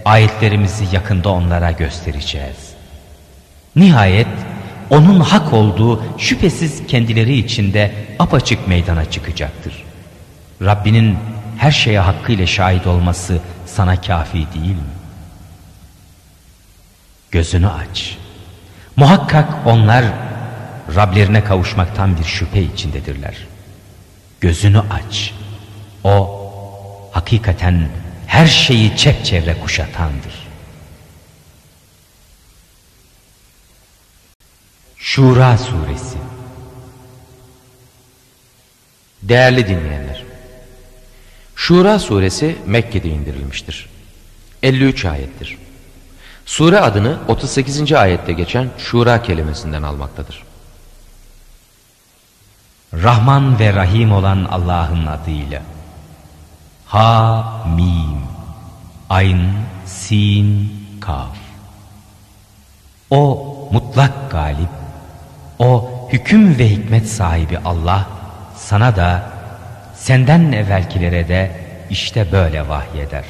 ayetlerimizi 0.05 0.85
yakında 0.91 1.29
onlara 1.29 1.71
göstereceğiz. 1.71 2.57
Nihayet 3.75 4.27
onun 4.89 5.20
hak 5.20 5.53
olduğu 5.53 6.03
şüphesiz 6.17 6.88
kendileri 6.88 7.38
içinde 7.38 7.91
apaçık 8.20 8.67
meydana 8.67 9.12
çıkacaktır. 9.12 9.84
Rabbinin 10.62 11.17
her 11.58 11.72
şeye 11.72 12.00
hakkıyla 12.00 12.46
şahit 12.46 12.88
olması 12.88 13.39
sana 13.65 14.01
kafi 14.01 14.38
değil 14.38 14.75
mi? 14.75 14.98
Gözünü 17.32 17.67
aç. 17.67 18.17
Muhakkak 18.96 19.48
onlar 19.65 20.06
Rablerine 20.96 21.44
kavuşmaktan 21.44 22.17
bir 22.17 22.24
şüphe 22.24 22.62
içindedirler. 22.62 23.36
Gözünü 24.41 24.79
aç. 24.79 25.34
O 26.03 26.41
hakikaten 27.12 27.89
her 28.27 28.48
şeyi 28.48 28.98
çepçevre 28.98 29.60
kuşatandır. 29.60 30.46
Şura 35.09 35.57
Suresi 35.57 36.17
Değerli 39.23 39.67
dinleyenler, 39.67 40.23
Şura 41.55 41.99
suresi 41.99 42.57
Mekke'de 42.65 43.09
indirilmiştir. 43.09 43.89
53 44.63 45.05
ayettir. 45.05 45.57
Sure 46.45 46.79
adını 46.79 47.17
38. 47.27 47.93
ayette 47.93 48.33
geçen 48.33 48.69
Şura 48.77 49.23
kelimesinden 49.23 49.83
almaktadır. 49.83 50.43
Rahman 52.93 53.59
ve 53.59 53.73
Rahim 53.73 54.11
olan 54.11 54.45
Allah'ın 54.45 55.05
adıyla. 55.05 55.61
Ha, 56.85 57.65
Mim, 57.75 58.21
Ayn, 59.09 59.53
Sin, 59.85 60.71
Kaf. 61.01 61.37
O 63.09 63.69
mutlak 63.71 64.31
galip, 64.31 64.87
o 65.59 65.89
hüküm 66.11 66.57
ve 66.57 66.69
hikmet 66.69 67.07
sahibi 67.07 67.57
Allah 67.65 68.07
sana 68.55 68.95
da 68.95 69.23
senden 69.95 70.51
evvelkilere 70.51 71.27
de 71.27 71.51
işte 71.89 72.31
böyle 72.31 72.69
vahyeder. 72.69 73.23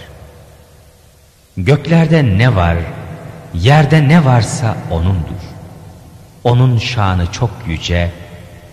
Göklerde 1.57 2.37
ne 2.37 2.55
var, 2.55 2.77
yerde 3.53 4.07
ne 4.07 4.25
varsa 4.25 4.75
O'nundur. 4.91 5.41
O'nun 6.43 6.77
şanı 6.77 7.31
çok 7.31 7.51
yüce, 7.67 8.11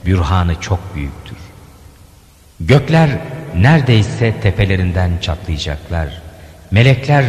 bürhanı 0.07 0.61
çok 0.61 0.95
büyüktür. 0.95 1.39
Gökler 2.61 3.11
neredeyse 3.57 4.41
tepelerinden 4.41 5.11
çatlayacaklar. 5.21 6.23
Melekler 6.71 7.25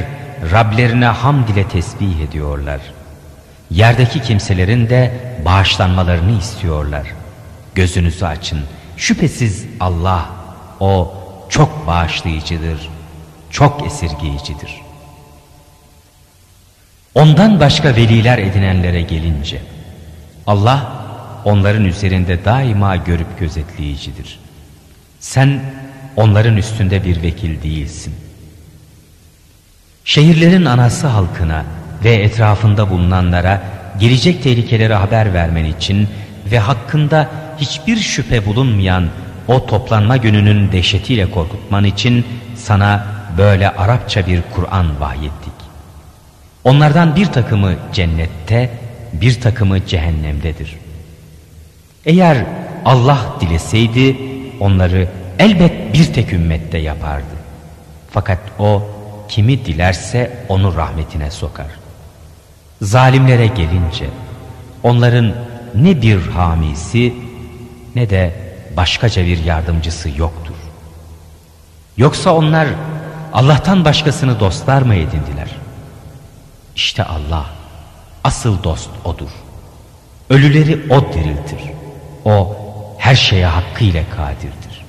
Rablerine 0.52 1.06
hamd 1.06 1.48
ile 1.48 1.68
tesbih 1.68 2.20
ediyorlar. 2.30 2.80
Yerdeki 3.72 4.22
kimselerin 4.22 4.90
de 4.90 5.14
bağışlanmalarını 5.46 6.40
istiyorlar. 6.40 7.08
Gözünüzü 7.76 8.26
açın. 8.26 8.60
Şüphesiz 8.98 9.66
Allah 9.80 10.26
o 10.80 11.14
çok 11.50 11.88
bağışlayıcıdır, 11.88 12.90
çok 13.50 13.88
esirgeyicidir. 13.88 14.82
Ondan 17.16 17.60
başka 17.60 17.96
veliler 17.96 18.38
edinenlere 18.38 19.02
gelince 19.02 19.62
Allah 20.48 20.92
onların 21.46 21.86
üzerinde 21.86 22.46
daima 22.46 22.96
görüp 22.96 23.40
gözetleyicidir. 23.40 24.40
Sen 25.20 25.62
onların 26.16 26.58
üstünde 26.58 27.04
bir 27.04 27.22
vekil 27.24 27.64
değilsin. 27.64 28.16
Şehirlerin 30.06 30.66
anası 30.66 31.08
halkına 31.08 31.66
ve 32.06 32.16
etrafında 32.16 32.90
bulunanlara 32.90 33.62
gelecek 34.00 34.44
tehlikelere 34.44 34.94
haber 34.94 35.34
vermen 35.34 35.66
için 35.66 36.08
ve 36.52 36.60
hakkında 36.60 37.30
hiçbir 37.58 37.98
şüphe 37.98 38.46
bulunmayan 38.46 39.10
o 39.48 39.66
toplanma 39.66 40.18
gününün 40.18 40.72
dehşetiyle 40.72 41.32
korkutman 41.32 41.84
için 41.84 42.26
sana 42.56 43.06
böyle 43.38 43.70
Arapça 43.70 44.28
bir 44.28 44.42
Kur'an 44.56 45.00
vahyettik. 45.00 45.54
Onlardan 46.64 47.16
bir 47.16 47.26
takımı 47.26 47.74
cennette, 47.94 48.70
bir 49.14 49.42
takımı 49.42 49.86
cehennemdedir. 49.86 50.76
Eğer 52.06 52.38
Allah 52.86 53.20
dileseydi 53.42 54.18
onları 54.60 55.08
elbet 55.40 55.94
bir 55.94 56.14
tek 56.14 56.34
ümmette 56.34 56.78
yapardı. 56.78 57.36
Fakat 58.12 58.40
o 58.60 58.84
kimi 59.30 59.66
dilerse 59.66 60.32
onu 60.50 60.76
rahmetine 60.76 61.32
sokar. 61.32 61.85
Zalimlere 62.82 63.48
gelince 63.48 64.10
onların 64.84 65.34
ne 65.76 66.02
bir 66.02 66.28
hamisi 66.28 67.14
ne 67.96 68.10
de 68.10 68.34
başkaca 68.78 69.26
bir 69.26 69.44
yardımcısı 69.44 70.10
yoktur. 70.18 70.56
Yoksa 71.98 72.34
onlar 72.34 72.68
Allah'tan 73.34 73.86
başkasını 73.86 74.40
dostlar 74.40 74.82
mı 74.82 74.96
edindiler? 74.96 75.50
İşte 76.76 77.04
Allah 77.04 77.46
asıl 78.24 78.64
dost 78.64 78.90
odur. 79.06 79.30
Ölüleri 80.30 80.94
o 80.94 81.14
diriltir. 81.14 81.60
O 82.26 82.58
her 82.98 83.16
şeye 83.16 83.46
hakkıyla 83.46 84.04
kadirdir. 84.16 84.86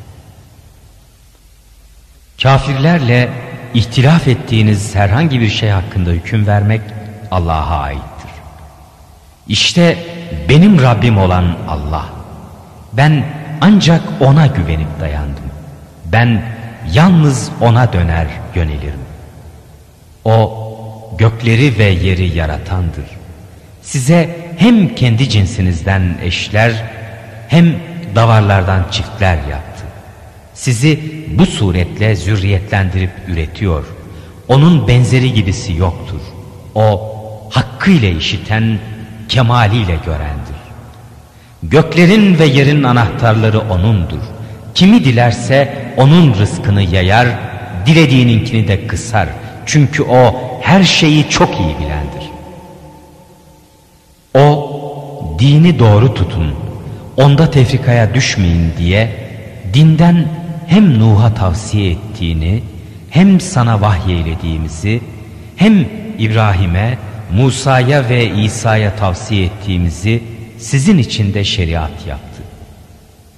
Kafirlerle 2.43 3.31
ihtilaf 3.75 4.29
ettiğiniz 4.29 4.95
herhangi 4.95 5.41
bir 5.41 5.49
şey 5.49 5.71
hakkında 5.71 6.11
hüküm 6.11 6.47
vermek 6.47 6.81
Allah'a 7.31 7.77
aittir. 7.81 8.31
İşte 9.49 9.99
benim 10.49 10.83
Rabbim 10.83 11.19
olan 11.19 11.57
Allah. 11.69 12.07
Ben 12.93 13.25
ancak 13.61 14.03
ona 14.21 14.47
güvenip 14.47 15.01
dayandım. 15.01 15.45
Ben 16.05 16.43
yalnız 16.93 17.51
ona 17.61 17.93
döner 17.93 18.27
yönelirim. 18.55 19.01
O 20.25 20.67
gökleri 21.19 21.79
ve 21.79 21.85
yeri 21.85 22.37
yaratandır. 22.37 23.05
Size 23.83 24.37
hem 24.59 24.95
kendi 24.95 25.29
cinsinizden 25.29 26.19
eşler 26.23 26.85
hem 27.49 27.75
davarlardan 28.15 28.85
çiftler 28.91 29.37
yaptı. 29.37 29.85
Sizi 30.55 31.01
bu 31.39 31.47
suretle 31.47 32.17
zürriyetlendirip 32.17 33.11
üretiyor. 33.29 33.85
Onun 34.49 34.89
benzeri 34.89 35.35
gibisi 35.35 35.73
yoktur. 35.73 36.21
O 36.75 37.16
hakkıyla 37.51 38.09
işiten, 38.09 38.79
kemaliyle 39.29 39.97
görendir. 40.05 40.57
Göklerin 41.63 42.39
ve 42.39 42.45
yerin 42.47 42.83
anahtarları 42.83 43.61
O'nundur. 43.61 44.23
Kimi 44.75 45.05
dilerse 45.05 45.93
O'nun 45.97 46.35
rızkını 46.35 46.83
yayar, 46.83 47.29
dilediğininkini 47.87 48.69
de 48.69 48.87
kısar. 48.87 49.29
Çünkü 49.67 50.03
O 50.03 50.35
her 50.63 50.83
şeyi 50.85 51.29
çok 51.31 51.61
iyi 51.61 51.77
bilendir. 51.79 52.31
O 54.35 54.73
dini 55.39 55.79
doğru 55.79 56.15
tutun, 56.15 56.55
onda 57.17 57.51
tefrikaya 57.51 58.15
düşmeyin 58.15 58.73
diye 58.79 59.11
dinden 59.75 60.29
hem 60.67 60.99
Nuh'a 60.99 61.35
tavsiye 61.35 61.91
ettiğini, 61.91 62.63
hem 63.11 63.41
sana 63.41 63.81
vahyeylediğimizi, 63.81 65.01
hem 65.57 65.87
İbrahim'e, 66.19 66.99
Musa'ya 67.33 68.09
ve 68.09 68.31
İsa'ya 68.31 68.97
tavsiye 68.97 69.45
ettiğimizi 69.45 70.23
sizin 70.59 70.99
için 70.99 71.35
de 71.35 71.45
şeriat 71.45 72.07
yaptı. 72.09 72.43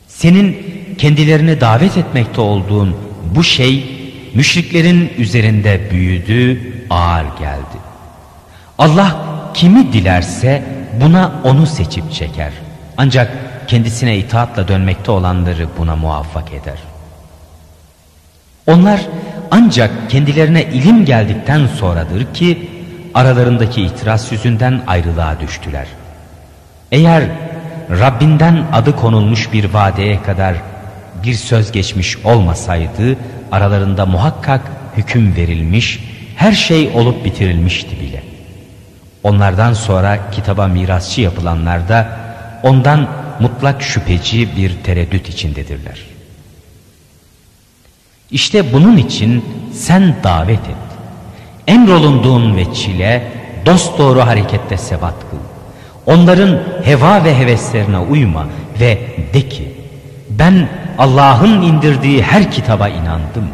Senin 0.08 0.56
kendilerini 0.98 1.60
davet 1.60 1.96
etmekte 1.96 2.40
olduğun 2.40 2.96
bu 3.34 3.44
şey 3.44 3.84
müşriklerin 4.34 5.12
üzerinde 5.18 5.90
büyüdü, 5.90 6.72
ağır 6.90 7.24
geldi. 7.38 7.78
Allah 8.78 9.16
kimi 9.54 9.92
dilerse 9.92 10.62
buna 11.00 11.32
onu 11.44 11.66
seçip 11.66 12.12
çeker. 12.12 12.52
Ancak 12.96 13.30
kendisine 13.68 14.18
itaatla 14.18 14.68
dönmekte 14.68 15.10
olanları 15.10 15.68
buna 15.78 15.96
muvaffak 15.96 16.52
eder. 16.52 16.78
Onlar 18.66 19.00
ancak 19.50 20.10
kendilerine 20.10 20.62
ilim 20.64 21.04
geldikten 21.04 21.66
sonradır 21.66 22.34
ki 22.34 22.68
aralarındaki 23.18 23.82
itiraz 23.82 24.32
yüzünden 24.32 24.82
ayrılığa 24.86 25.40
düştüler. 25.40 25.86
Eğer 26.92 27.24
Rabbinden 27.90 28.66
adı 28.72 28.96
konulmuş 28.96 29.52
bir 29.52 29.64
vadeye 29.64 30.22
kadar 30.22 30.54
bir 31.22 31.34
söz 31.34 31.72
geçmiş 31.72 32.16
olmasaydı 32.16 33.16
aralarında 33.52 34.06
muhakkak 34.06 34.60
hüküm 34.96 35.36
verilmiş, 35.36 36.00
her 36.36 36.52
şey 36.52 36.90
olup 36.94 37.24
bitirilmişti 37.24 38.00
bile. 38.00 38.22
Onlardan 39.22 39.72
sonra 39.72 40.30
kitaba 40.32 40.66
mirasçı 40.66 41.20
yapılanlar 41.20 41.88
da 41.88 42.08
ondan 42.62 43.08
mutlak 43.40 43.82
şüpheci 43.82 44.56
bir 44.56 44.72
tereddüt 44.84 45.28
içindedirler. 45.28 46.00
İşte 48.30 48.72
bunun 48.72 48.96
için 48.96 49.44
sen 49.72 50.16
davet 50.24 50.68
et. 50.68 50.87
Emrolunduğun 51.68 52.56
ve 52.56 52.74
çile 52.74 53.22
dosdoğru 53.66 54.20
harekette 54.20 54.76
sebat 54.76 55.14
kıl. 55.30 55.38
Onların 56.06 56.58
heva 56.84 57.24
ve 57.24 57.38
heveslerine 57.38 57.98
uyma 57.98 58.46
ve 58.80 58.98
de 59.34 59.48
ki 59.48 59.72
ben 60.30 60.68
Allah'ın 60.98 61.62
indirdiği 61.62 62.22
her 62.22 62.50
kitaba 62.50 62.88
inandım. 62.88 63.48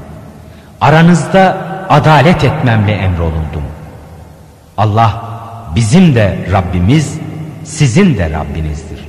Aranızda 0.80 1.56
adalet 1.88 2.44
etmemle 2.44 2.92
emrolundum. 2.92 3.62
Allah 4.78 5.22
bizim 5.76 6.14
de 6.14 6.38
Rabbimiz, 6.52 7.18
sizin 7.64 8.18
de 8.18 8.30
Rabbinizdir. 8.30 9.08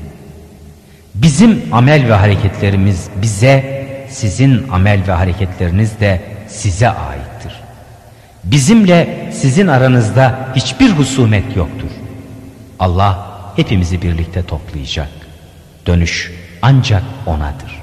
Bizim 1.15 1.61
amel 1.71 2.09
ve 2.09 2.13
hareketlerimiz 2.13 3.07
bize, 3.21 3.85
sizin 4.09 4.67
amel 4.71 5.07
ve 5.07 5.11
hareketleriniz 5.11 5.99
de 5.99 6.21
size 6.47 6.89
aittir. 6.89 7.35
Bizimle 8.45 9.29
sizin 9.34 9.67
aranızda 9.67 10.49
hiçbir 10.55 10.89
husumet 10.89 11.55
yoktur. 11.55 11.89
Allah 12.79 13.31
hepimizi 13.55 14.01
birlikte 14.01 14.43
toplayacak. 14.43 15.10
Dönüş 15.88 16.31
ancak 16.62 17.03
O'nadır. 17.25 17.81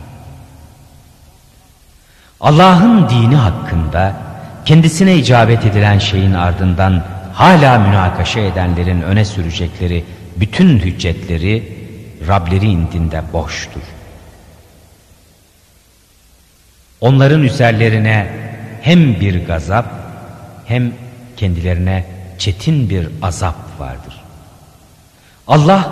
Allah'ın 2.40 3.08
dini 3.08 3.36
hakkında 3.36 4.16
kendisine 4.64 5.16
icabet 5.16 5.66
edilen 5.66 5.98
şeyin 5.98 6.32
ardından 6.32 7.04
hala 7.32 7.78
münakaşa 7.78 8.40
edenlerin 8.40 9.02
öne 9.02 9.24
sürecekleri 9.24 10.04
bütün 10.36 10.78
hüccetleri 10.78 11.82
Rableri 12.28 12.66
indinde 12.66 13.22
boştur. 13.32 13.82
Onların 17.00 17.42
üzerlerine 17.42 18.30
hem 18.82 19.20
bir 19.20 19.46
gazap 19.46 20.01
hem 20.72 20.92
kendilerine 21.36 22.04
çetin 22.38 22.90
bir 22.90 23.08
azap 23.22 23.56
vardır. 23.78 24.22
Allah 25.48 25.90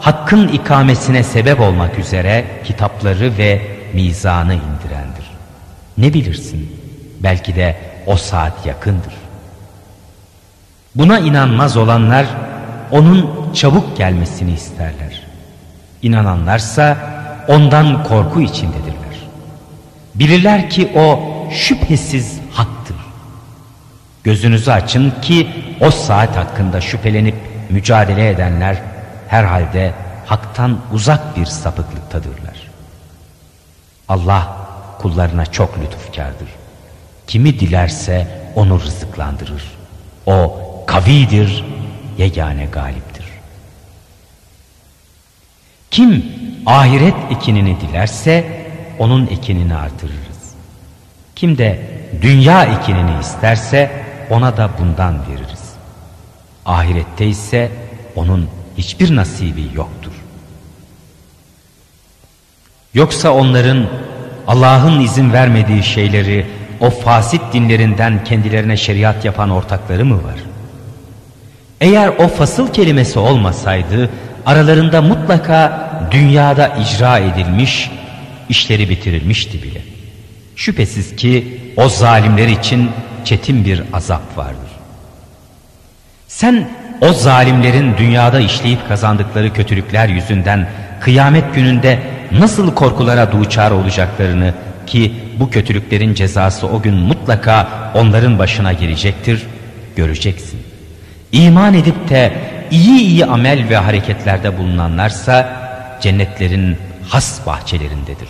hakkın 0.00 0.48
ikamesine 0.48 1.22
sebep 1.22 1.60
olmak 1.60 1.98
üzere 1.98 2.44
kitapları 2.64 3.38
ve 3.38 3.62
mizanı 3.94 4.54
indirendir. 4.54 5.30
Ne 5.98 6.14
bilirsin? 6.14 6.76
Belki 7.20 7.56
de 7.56 7.76
o 8.06 8.16
saat 8.16 8.66
yakındır. 8.66 9.14
Buna 10.94 11.18
inanmaz 11.18 11.76
olanlar 11.76 12.26
onun 12.90 13.30
çabuk 13.54 13.96
gelmesini 13.96 14.52
isterler. 14.52 15.22
İnananlarsa 16.02 16.96
ondan 17.48 18.04
korku 18.04 18.40
içindedirler. 18.40 19.16
Bilirler 20.14 20.70
ki 20.70 20.92
o 20.96 21.20
şüphesiz. 21.50 22.41
Gözünüzü 24.24 24.70
açın 24.70 25.12
ki 25.22 25.48
o 25.80 25.90
saat 25.90 26.36
hakkında 26.36 26.80
şüphelenip 26.80 27.34
mücadele 27.70 28.28
edenler 28.28 28.76
herhalde 29.28 29.92
haktan 30.26 30.80
uzak 30.92 31.36
bir 31.36 31.46
sapıklıktadırlar. 31.46 32.70
Allah 34.08 34.56
kullarına 34.98 35.46
çok 35.46 35.78
lütufkardır. 35.78 36.48
Kimi 37.26 37.60
dilerse 37.60 38.26
onu 38.54 38.80
rızıklandırır. 38.80 39.62
O 40.26 40.60
kavidir, 40.86 41.64
yegane 42.18 42.64
galiptir. 42.64 43.26
Kim 45.90 46.24
ahiret 46.66 47.14
ekinini 47.30 47.80
dilerse 47.80 48.44
onun 48.98 49.26
ekinini 49.26 49.74
artırırız. 49.74 50.54
Kim 51.36 51.58
de 51.58 51.80
dünya 52.22 52.64
ekinini 52.64 53.20
isterse 53.20 53.90
ona 54.32 54.56
da 54.56 54.70
bundan 54.78 55.14
veririz. 55.14 55.72
Ahirette 56.66 57.26
ise 57.26 57.70
onun 58.16 58.48
hiçbir 58.78 59.16
nasibi 59.16 59.62
yoktur. 59.74 60.12
Yoksa 62.94 63.30
onların 63.30 63.86
Allah'ın 64.46 65.00
izin 65.00 65.32
vermediği 65.32 65.82
şeyleri 65.82 66.46
o 66.80 66.90
fasit 66.90 67.42
dinlerinden 67.52 68.24
kendilerine 68.24 68.76
şeriat 68.76 69.24
yapan 69.24 69.50
ortakları 69.50 70.04
mı 70.04 70.24
var? 70.24 70.36
Eğer 71.80 72.08
o 72.08 72.28
fasıl 72.28 72.72
kelimesi 72.72 73.18
olmasaydı 73.18 74.10
aralarında 74.46 75.02
mutlaka 75.02 75.90
dünyada 76.10 76.68
icra 76.68 77.18
edilmiş, 77.18 77.90
işleri 78.48 78.88
bitirilmişti 78.88 79.62
bile. 79.62 79.80
Şüphesiz 80.56 81.16
ki 81.16 81.60
o 81.76 81.88
zalimler 81.88 82.48
için 82.48 82.90
çetin 83.24 83.64
bir 83.64 83.82
azap 83.92 84.36
vardır. 84.36 84.70
Sen 86.28 86.68
o 87.00 87.12
zalimlerin 87.12 87.96
dünyada 87.96 88.40
işleyip 88.40 88.88
kazandıkları 88.88 89.52
kötülükler 89.52 90.08
yüzünden 90.08 90.68
kıyamet 91.00 91.54
gününde 91.54 91.98
nasıl 92.32 92.74
korkulara 92.74 93.32
duçar 93.32 93.70
olacaklarını 93.70 94.54
ki 94.86 95.14
bu 95.40 95.50
kötülüklerin 95.50 96.14
cezası 96.14 96.66
o 96.66 96.82
gün 96.82 96.94
mutlaka 96.94 97.68
onların 97.94 98.38
başına 98.38 98.72
gelecektir, 98.72 99.42
göreceksin. 99.96 100.60
İman 101.32 101.74
edip 101.74 102.08
de 102.08 102.32
iyi 102.70 103.00
iyi 103.00 103.26
amel 103.26 103.68
ve 103.68 103.76
hareketlerde 103.76 104.58
bulunanlarsa 104.58 105.56
cennetlerin 106.00 106.76
has 107.08 107.46
bahçelerindedir. 107.46 108.28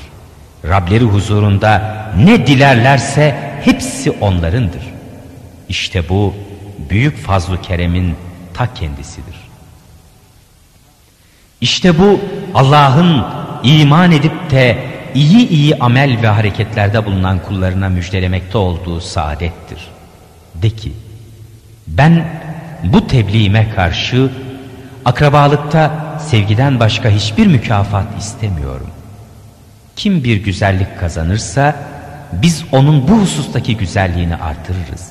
Rableri 0.69 1.05
huzurunda 1.05 1.83
ne 2.25 2.47
dilerlerse 2.47 3.52
hepsi 3.65 4.11
onlarındır. 4.11 4.83
İşte 5.69 6.09
bu 6.09 6.35
büyük 6.91 7.17
fazlu 7.17 7.63
keremin 7.63 8.15
ta 8.55 8.75
kendisidir. 8.75 9.37
İşte 11.61 11.99
bu 11.99 12.21
Allah'ın 12.55 13.25
iman 13.63 14.13
edip 14.13 14.51
de 14.51 14.79
iyi 15.15 15.49
iyi 15.49 15.79
amel 15.79 16.23
ve 16.23 16.27
hareketlerde 16.27 17.07
bulunan 17.07 17.39
kullarına 17.39 17.89
müjdelemekte 17.89 18.59
olduğu 18.59 19.01
saadettir. 19.01 19.79
De 20.55 20.71
ki 20.71 20.93
ben 21.87 22.25
bu 22.85 23.07
tebliğime 23.07 23.71
karşı 23.71 24.31
akrabalıkta 25.05 25.91
sevgiden 26.31 26.81
başka 26.81 27.09
hiçbir 27.09 27.47
mükafat 27.47 28.07
istemiyorum. 28.19 28.91
Kim 29.97 30.25
bir 30.25 30.37
güzellik 30.37 31.01
kazanırsa 31.01 31.77
biz 32.33 32.65
onun 32.73 33.09
bu 33.09 33.13
husustaki 33.13 33.77
güzelliğini 33.77 34.37
artırırız. 34.37 35.11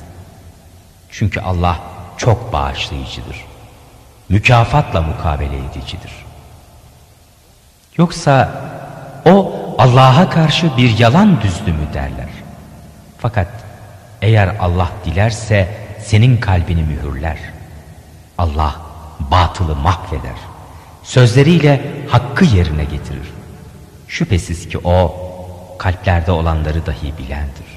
Çünkü 1.12 1.40
Allah 1.40 1.80
çok 2.18 2.54
bağışlayıcıdır. 2.54 3.46
Mükafatla 4.30 5.02
mukabele 5.02 5.58
edicidir. 5.58 6.12
Yoksa 7.98 8.52
o 9.26 9.54
Allah'a 9.78 10.30
karşı 10.30 10.78
bir 10.78 11.00
yalan 11.00 11.42
düzdü 11.42 11.72
mü 11.72 11.94
derler. 11.94 12.30
Fakat 13.18 13.48
eğer 14.22 14.56
Allah 14.60 14.90
dilerse 15.06 15.78
senin 16.06 16.38
kalbini 16.38 16.84
mühürler. 16.84 17.38
Allah 18.38 18.76
batılı 19.20 19.76
mahveder. 19.76 20.38
Sözleriyle 21.04 21.82
hakkı 22.10 22.46
yerine 22.46 22.84
getirir. 22.84 23.34
Şüphesiz 24.08 24.70
ki 24.70 24.78
o 24.84 25.31
kalplerde 25.82 26.32
olanları 26.32 26.86
dahi 26.86 27.14
bilendir. 27.18 27.72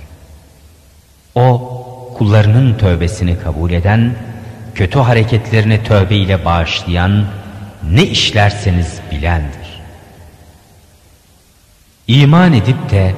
O 1.34 1.72
kullarının 2.18 2.78
tövbesini 2.78 3.38
kabul 3.38 3.70
eden, 3.70 4.16
kötü 4.74 4.98
hareketlerini 4.98 5.84
tövbe 5.84 6.16
ile 6.16 6.44
bağışlayan, 6.44 7.26
ne 7.90 8.02
işlerseniz 8.02 9.00
bilendir. 9.10 9.80
İman 12.08 12.52
edip 12.52 12.90
de 12.90 13.14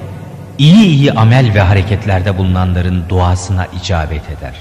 iyi 0.58 0.86
iyi 0.86 1.12
amel 1.12 1.54
ve 1.54 1.60
hareketlerde 1.60 2.38
bulunanların 2.38 3.08
duasına 3.08 3.66
icabet 3.66 4.30
eder. 4.30 4.54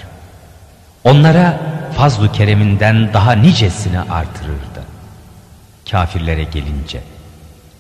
Onlara 1.04 1.60
fazlu 1.98 2.32
kereminden 2.32 3.14
daha 3.14 3.32
nicesini 3.32 4.00
artırırdı. 4.00 4.84
Kafirlere 5.92 6.44
gelince 6.44 7.02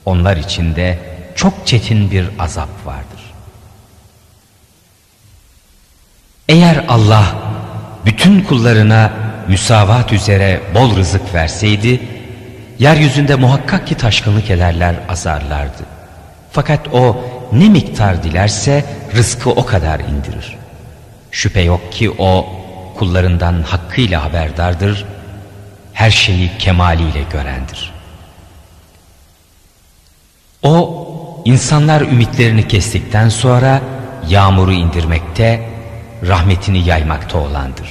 onlar 0.05 0.37
içinde 0.37 1.14
çok 1.35 1.67
çetin 1.67 2.11
bir 2.11 2.29
azap 2.39 2.69
vardır. 2.85 3.33
Eğer 6.49 6.85
Allah 6.87 7.35
bütün 8.05 8.41
kullarına 8.41 9.11
müsavat 9.47 10.13
üzere 10.13 10.61
bol 10.75 10.95
rızık 10.95 11.33
verseydi, 11.33 12.01
yeryüzünde 12.79 13.35
muhakkak 13.35 13.87
ki 13.87 13.95
taşkınlık 13.95 14.49
ederler, 14.49 14.95
azarlardı. 15.09 15.83
Fakat 16.51 16.87
o 16.93 17.17
ne 17.51 17.69
miktar 17.69 18.23
dilerse 18.23 18.85
rızkı 19.15 19.49
o 19.49 19.65
kadar 19.65 19.99
indirir. 19.99 20.57
Şüphe 21.31 21.61
yok 21.61 21.91
ki 21.91 22.11
o 22.17 22.47
kullarından 22.97 23.61
hakkıyla 23.61 24.23
haberdardır, 24.23 25.05
her 25.93 26.11
şeyi 26.11 26.57
kemaliyle 26.57 27.23
görendir. 27.31 27.93
O 30.63 31.14
insanlar 31.45 32.01
ümitlerini 32.01 32.67
kestikten 32.67 33.29
sonra 33.29 33.81
yağmuru 34.29 34.73
indirmekte, 34.73 35.69
rahmetini 36.27 36.87
yaymakta 36.87 37.37
olandır. 37.37 37.89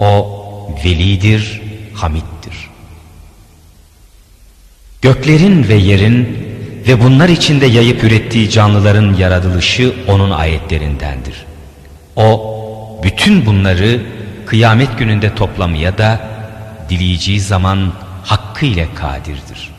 O 0.00 0.40
velidir, 0.84 1.62
hamittir. 1.94 2.54
Göklerin 5.02 5.68
ve 5.68 5.74
yerin 5.74 6.38
ve 6.88 7.02
bunlar 7.02 7.28
içinde 7.28 7.66
yayıp 7.66 8.04
ürettiği 8.04 8.50
canlıların 8.50 9.14
yaratılışı 9.14 9.94
onun 10.08 10.30
ayetlerindendir. 10.30 11.46
O 12.16 12.54
bütün 13.02 13.46
bunları 13.46 14.00
kıyamet 14.46 14.98
gününde 14.98 15.34
toplamaya 15.34 15.98
da 15.98 16.20
dileyeceği 16.88 17.40
zaman 17.40 17.92
hakkı 18.24 18.66
ile 18.66 18.88
kadirdir. 18.94 19.73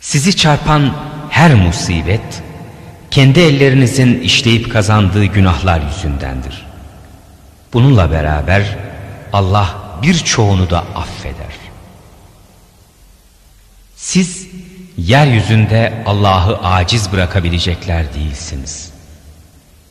Sizi 0.00 0.36
çarpan 0.36 0.96
her 1.30 1.54
musibet 1.54 2.42
kendi 3.10 3.40
ellerinizin 3.40 4.20
işleyip 4.20 4.72
kazandığı 4.72 5.24
günahlar 5.24 5.80
yüzündendir. 5.80 6.66
Bununla 7.72 8.10
beraber 8.10 8.78
Allah 9.32 9.76
birçoğunu 10.02 10.70
da 10.70 10.78
affeder. 10.78 11.54
Siz 13.96 14.48
yeryüzünde 14.98 16.02
Allah'ı 16.06 16.58
aciz 16.62 17.12
bırakabilecekler 17.12 18.14
değilsiniz. 18.14 18.90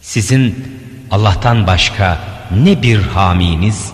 Sizin 0.02 0.78
Allah'tan 1.12 1.68
başka 1.68 2.20
ne 2.52 2.82
bir 2.82 3.02
haminiz 3.02 3.92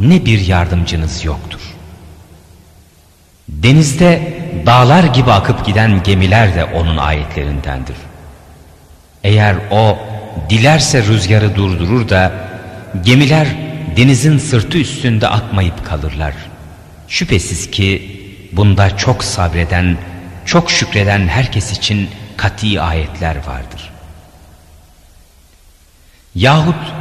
ne 0.00 0.24
bir 0.24 0.46
yardımcınız 0.46 1.24
yoktur. 1.24 1.60
Denizde 3.48 4.22
dağlar 4.66 5.04
gibi 5.04 5.32
akıp 5.32 5.66
giden 5.66 6.02
gemiler 6.02 6.54
de 6.54 6.64
onun 6.64 6.96
ayetlerindendir. 6.96 7.96
Eğer 9.24 9.56
o 9.70 9.98
dilerse 10.50 11.02
rüzgarı 11.02 11.56
durdurur 11.56 12.08
da 12.08 12.32
gemiler 13.04 13.48
denizin 13.96 14.38
sırtı 14.38 14.78
üstünde 14.78 15.28
akmayıp 15.28 15.86
kalırlar. 15.86 16.34
Şüphesiz 17.08 17.70
ki 17.70 18.20
bunda 18.52 18.96
çok 18.96 19.24
sabreden, 19.24 19.96
çok 20.44 20.70
şükreden 20.70 21.28
herkes 21.28 21.72
için 21.72 22.10
kati 22.36 22.80
ayetler 22.80 23.36
vardır. 23.36 23.90
Yahut 26.34 26.92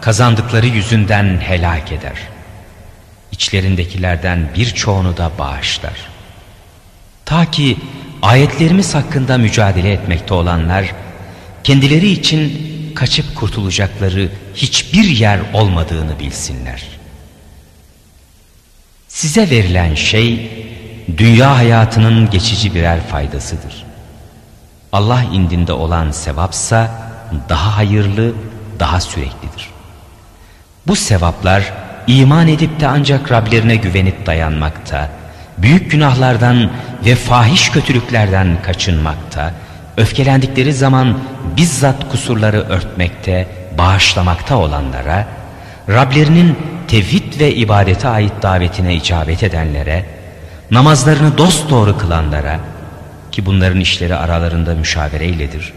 kazandıkları 0.00 0.66
yüzünden 0.66 1.40
helak 1.40 1.92
eder. 1.92 2.18
İçlerindekilerden 3.38 4.48
birçoğunu 4.56 5.16
da 5.16 5.30
bağışlar. 5.38 6.08
Ta 7.24 7.50
ki 7.50 7.76
ayetlerimiz 8.22 8.94
hakkında 8.94 9.38
mücadele 9.38 9.92
etmekte 9.92 10.34
olanlar 10.34 10.94
kendileri 11.64 12.08
için 12.08 12.68
kaçıp 12.94 13.36
kurtulacakları 13.36 14.28
hiçbir 14.54 15.04
yer 15.04 15.40
olmadığını 15.52 16.18
bilsinler. 16.18 16.82
Size 19.08 19.50
verilen 19.50 19.94
şey 19.94 20.50
dünya 21.16 21.56
hayatının 21.56 22.30
geçici 22.30 22.74
birer 22.74 23.06
faydasıdır. 23.06 23.84
Allah 24.92 25.22
indinde 25.22 25.72
olan 25.72 26.10
sevapsa 26.10 26.90
daha 27.48 27.76
hayırlı, 27.76 28.32
daha 28.80 29.00
süreklidir. 29.00 29.68
Bu 30.86 30.96
sevaplar 30.96 31.72
iman 32.08 32.48
edip 32.48 32.80
de 32.80 32.86
ancak 32.86 33.32
Rablerine 33.32 33.76
güvenip 33.76 34.26
dayanmakta, 34.26 35.08
büyük 35.58 35.90
günahlardan 35.90 36.70
ve 37.04 37.14
fahiş 37.14 37.70
kötülüklerden 37.70 38.62
kaçınmakta, 38.62 39.52
öfkelendikleri 39.96 40.72
zaman 40.72 41.18
bizzat 41.56 42.08
kusurları 42.10 42.60
örtmekte, 42.60 43.48
bağışlamakta 43.78 44.56
olanlara, 44.56 45.26
Rablerinin 45.88 46.56
tevhid 46.88 47.40
ve 47.40 47.54
ibadete 47.54 48.08
ait 48.08 48.32
davetine 48.42 48.94
icabet 48.94 49.42
edenlere, 49.42 50.04
namazlarını 50.70 51.38
dosdoğru 51.38 51.98
kılanlara, 51.98 52.60
ki 53.32 53.46
bunların 53.46 53.80
işleri 53.80 54.14
aralarında 54.14 54.74
müşavereyledir, 54.74 55.72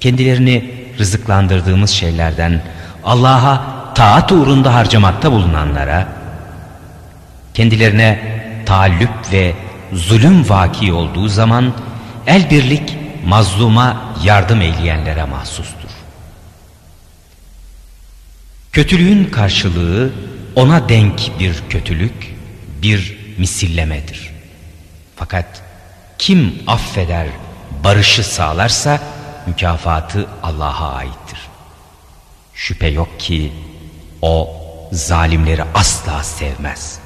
kendilerini 0.00 0.70
rızıklandırdığımız 0.98 1.90
şeylerden 1.90 2.60
Allah'a 3.04 3.81
taat 3.94 4.32
uğrunda 4.32 4.74
harcamakta 4.74 5.32
bulunanlara, 5.32 6.08
kendilerine 7.54 8.42
taallüp 8.66 9.32
ve 9.32 9.54
zulüm 9.92 10.48
vaki 10.48 10.92
olduğu 10.92 11.28
zaman 11.28 11.74
el 12.26 12.50
birlik 12.50 12.96
mazluma 13.26 14.14
yardım 14.24 14.60
eyleyenlere 14.60 15.24
mahsustur. 15.24 15.90
Kötülüğün 18.72 19.24
karşılığı 19.24 20.10
ona 20.54 20.88
denk 20.88 21.40
bir 21.40 21.62
kötülük, 21.70 22.36
bir 22.82 23.18
misillemedir. 23.38 24.30
Fakat 25.16 25.62
kim 26.18 26.62
affeder, 26.66 27.26
barışı 27.84 28.24
sağlarsa 28.24 29.00
mükafatı 29.46 30.26
Allah'a 30.42 30.92
aittir. 30.92 31.38
Şüphe 32.54 32.86
yok 32.86 33.20
ki 33.20 33.52
o 34.22 34.50
zalimleri 34.92 35.64
asla 35.74 36.24
sevmez. 36.24 36.98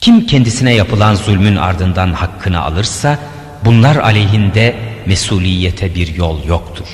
Kim 0.00 0.26
kendisine 0.26 0.74
yapılan 0.74 1.14
zulmün 1.14 1.56
ardından 1.56 2.12
hakkını 2.12 2.60
alırsa 2.60 3.18
bunlar 3.64 3.96
aleyhinde 3.96 4.76
mesuliyete 5.06 5.94
bir 5.94 6.14
yol 6.14 6.44
yoktur. 6.44 6.86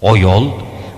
O 0.00 0.16
yol 0.16 0.50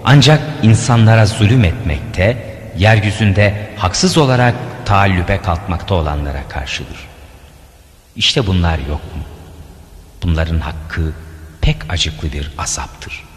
ancak 0.04 0.40
insanlara 0.62 1.26
zulüm 1.26 1.64
etmekte, 1.64 2.56
yeryüzünde 2.78 3.70
haksız 3.76 4.18
olarak 4.18 4.54
taallübe 4.84 5.42
kalkmakta 5.42 5.94
olanlara 5.94 6.48
karşıdır. 6.48 7.08
İşte 8.16 8.46
bunlar 8.46 8.78
yok 8.78 9.16
mu? 9.16 9.22
Bunların 10.22 10.60
hakkı 10.60 11.12
pek 11.60 11.76
acıklı 11.88 12.32
bir 12.32 12.50
azaptır. 12.58 13.31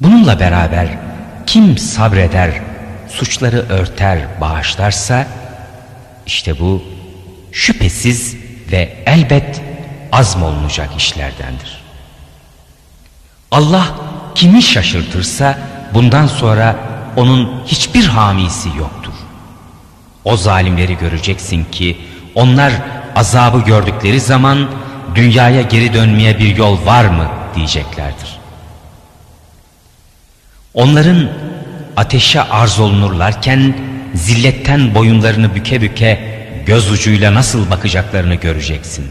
Bununla 0.00 0.40
beraber 0.40 0.88
kim 1.46 1.78
sabreder, 1.78 2.50
suçları 3.08 3.68
örter, 3.68 4.18
bağışlarsa 4.40 5.26
işte 6.26 6.60
bu 6.60 6.82
şüphesiz 7.52 8.36
ve 8.72 9.02
elbet 9.06 9.62
azmolunacak 10.12 10.96
işlerdendir. 10.96 11.80
Allah 13.50 13.86
kimi 14.34 14.62
şaşırtırsa 14.62 15.58
bundan 15.94 16.26
sonra 16.26 16.76
onun 17.16 17.62
hiçbir 17.66 18.04
hamisi 18.04 18.68
yoktur. 18.68 19.12
O 20.24 20.36
zalimleri 20.36 20.98
göreceksin 20.98 21.64
ki 21.64 21.96
onlar 22.34 22.72
azabı 23.16 23.60
gördükleri 23.60 24.20
zaman 24.20 24.70
dünyaya 25.14 25.62
geri 25.62 25.94
dönmeye 25.94 26.38
bir 26.38 26.56
yol 26.56 26.86
var 26.86 27.04
mı 27.04 27.28
diyeceklerdir. 27.54 28.37
Onların 30.74 31.28
ateşe 31.96 32.40
arz 32.40 32.80
olunurlarken 32.80 33.74
zilletten 34.14 34.94
boyunlarını 34.94 35.54
büke 35.54 35.82
büke 35.82 36.38
göz 36.66 36.90
ucuyla 36.90 37.34
nasıl 37.34 37.70
bakacaklarını 37.70 38.34
göreceksin. 38.34 39.06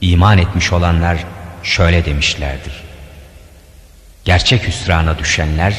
İman 0.00 0.38
etmiş 0.38 0.72
olanlar 0.72 1.18
şöyle 1.62 2.04
demişlerdir. 2.04 2.72
Gerçek 4.24 4.68
hüsrana 4.68 5.18
düşenler 5.18 5.74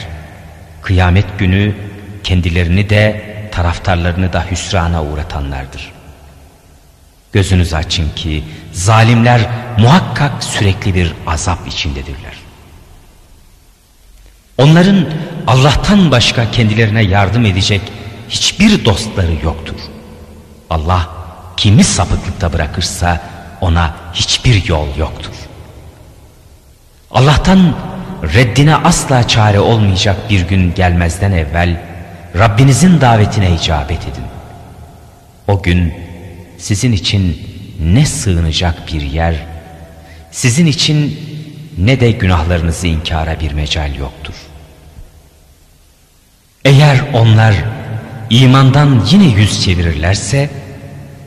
kıyamet 0.81 1.39
günü 1.39 1.75
kendilerini 2.23 2.89
de 2.89 3.33
taraftarlarını 3.51 4.33
da 4.33 4.45
hüsrana 4.51 5.03
uğratanlardır. 5.03 5.91
Gözünüzü 7.33 7.75
açın 7.75 8.09
ki 8.15 8.43
zalimler 8.73 9.41
muhakkak 9.77 10.43
sürekli 10.43 10.95
bir 10.95 11.13
azap 11.27 11.67
içindedirler. 11.67 12.42
Onların 14.57 15.05
Allah'tan 15.47 16.11
başka 16.11 16.51
kendilerine 16.51 17.03
yardım 17.03 17.45
edecek 17.45 17.81
hiçbir 18.29 18.85
dostları 18.85 19.33
yoktur. 19.43 19.75
Allah 20.69 21.09
kimi 21.57 21.83
sapıklıkta 21.83 22.53
bırakırsa 22.53 23.21
ona 23.61 23.95
hiçbir 24.13 24.67
yol 24.67 24.97
yoktur. 24.97 25.33
Allah'tan 27.11 27.75
reddine 28.23 28.75
asla 28.75 29.27
çare 29.27 29.59
olmayacak 29.59 30.29
bir 30.29 30.41
gün 30.41 30.73
gelmezden 30.73 31.31
evvel 31.31 31.81
Rabbinizin 32.37 33.01
davetine 33.01 33.55
icabet 33.55 34.01
edin. 34.01 34.23
O 35.47 35.61
gün 35.61 35.93
sizin 36.57 36.91
için 36.91 37.47
ne 37.79 38.05
sığınacak 38.05 38.87
bir 38.93 39.01
yer, 39.01 39.35
sizin 40.31 40.65
için 40.65 41.19
ne 41.77 41.99
de 41.99 42.11
günahlarınızı 42.11 42.87
inkara 42.87 43.39
bir 43.39 43.51
mecal 43.51 43.95
yoktur. 43.95 44.33
Eğer 46.65 46.97
onlar 47.13 47.55
imandan 48.29 49.03
yine 49.11 49.25
yüz 49.25 49.63
çevirirlerse, 49.63 50.49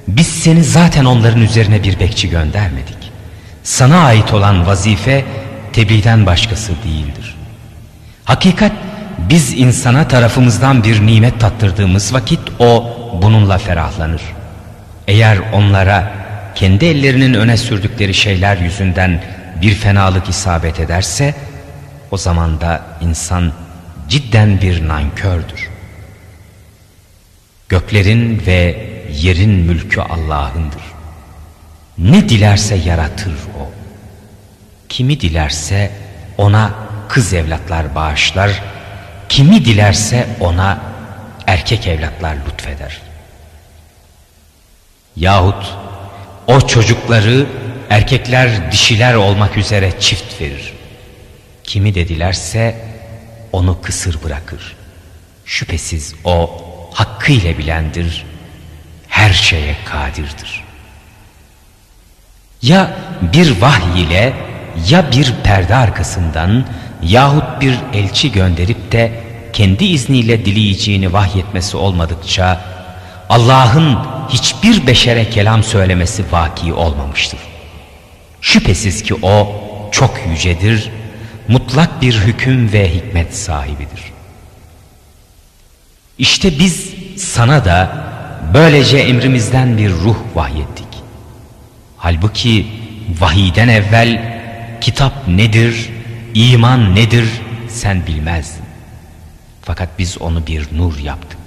biz 0.09 0.27
seni 0.27 0.65
zaten 0.65 1.05
onların 1.05 1.43
üzerine 1.43 1.83
bir 1.83 2.01
bekçi 2.01 2.31
göndermedik. 2.31 2.97
Sana 3.63 3.99
ait 3.99 4.35
olan 4.35 4.67
vazife 4.67 5.25
tebliğden 5.73 6.27
başkası 6.27 6.73
değildir. 6.85 7.37
Hakikat 8.25 8.73
biz 9.19 9.53
insana 9.53 10.09
tarafımızdan 10.09 10.85
bir 10.85 11.07
nimet 11.07 11.41
tattırdığımız 11.41 12.15
vakit 12.15 12.41
o 12.59 12.97
bununla 13.23 13.59
ferahlanır. 13.59 14.23
Eğer 15.09 15.39
onlara 15.53 16.13
kendi 16.55 16.85
ellerinin 16.85 17.35
öne 17.35 17.57
sürdükleri 17.57 18.15
şeyler 18.15 18.57
yüzünden 18.57 19.23
bir 19.61 19.75
fenalık 19.75 20.29
isabet 20.29 20.81
ederse 20.81 21.35
o 22.11 22.16
zaman 22.16 22.61
da 22.61 22.83
insan 23.01 23.53
cidden 24.09 24.61
bir 24.61 24.88
nankördür. 24.88 25.71
Göklerin 27.69 28.42
ve 28.47 28.88
yerin 29.12 29.51
mülkü 29.51 30.01
Allah'ındır. 30.01 30.83
Ne 31.99 32.29
dilerse 32.29 32.75
yaratır 32.75 33.33
o. 33.33 33.71
Kimi 34.88 35.21
dilerse 35.21 35.90
ona 36.38 36.75
kız 37.09 37.33
evlatlar 37.35 37.95
bağışlar, 37.95 38.62
kimi 39.29 39.64
dilerse 39.64 40.27
ona 40.40 40.79
erkek 41.47 41.87
evlatlar 41.87 42.37
lütfeder. 42.47 43.01
Yahut 45.16 45.77
o 46.47 46.61
çocukları 46.61 47.47
erkekler 47.90 48.72
dişiler 48.72 49.14
olmak 49.14 49.57
üzere 49.57 50.01
çift 50.01 50.40
verir. 50.40 50.72
Kimi 51.64 51.94
de 51.94 52.09
dilerse 52.09 52.75
onu 53.53 53.83
kısır 53.83 54.22
bırakır. 54.22 54.77
Şüphesiz 55.44 56.14
o 56.25 56.51
hakkıyla 56.92 57.59
bilendir, 57.59 58.25
her 59.09 59.33
şeye 59.33 59.77
kadirdir. 59.85 60.64
Ya 62.62 62.96
bir 63.22 63.61
vahiy 63.61 64.03
ile 64.03 64.33
ya 64.88 65.12
bir 65.12 65.35
perde 65.44 65.75
arkasından 65.75 66.66
yahut 67.03 67.61
bir 67.61 67.79
elçi 67.92 68.33
gönderip 68.33 68.92
de 68.92 69.12
kendi 69.53 69.85
izniyle 69.85 70.44
dileyeceğini 70.44 71.12
vahyetmesi 71.12 71.77
olmadıkça 71.77 72.61
Allah'ın 73.29 73.99
hiçbir 74.29 74.87
beşere 74.87 75.31
kelam 75.31 75.64
söylemesi 75.64 76.25
vaki 76.33 76.75
olmamıştır. 76.75 77.40
Şüphesiz 78.47 79.03
ki 79.03 79.15
o 79.23 79.49
çok 79.93 80.21
yücedir, 80.29 80.91
mutlak 81.49 82.03
bir 82.03 82.15
hüküm 82.15 82.73
ve 82.73 82.95
hikmet 82.95 83.37
sahibidir. 83.37 84.13
İşte 86.19 86.59
biz 86.59 86.95
sana 87.19 87.65
da 87.65 88.05
böylece 88.55 88.99
emrimizden 88.99 89.79
bir 89.79 89.91
ruh 89.91 90.17
vahyettik. 90.35 90.87
Halbuki 91.97 92.67
vahiden 93.21 93.69
evvel 93.69 94.41
kitap 94.81 95.29
nedir, 95.29 95.91
iman 96.35 96.95
nedir 96.95 97.29
sen 97.69 98.07
bilmezdin. 98.07 98.65
Fakat 99.63 99.89
biz 99.99 100.19
onu 100.19 100.47
bir 100.47 100.69
nur 100.73 100.99
yaptık. 100.99 101.41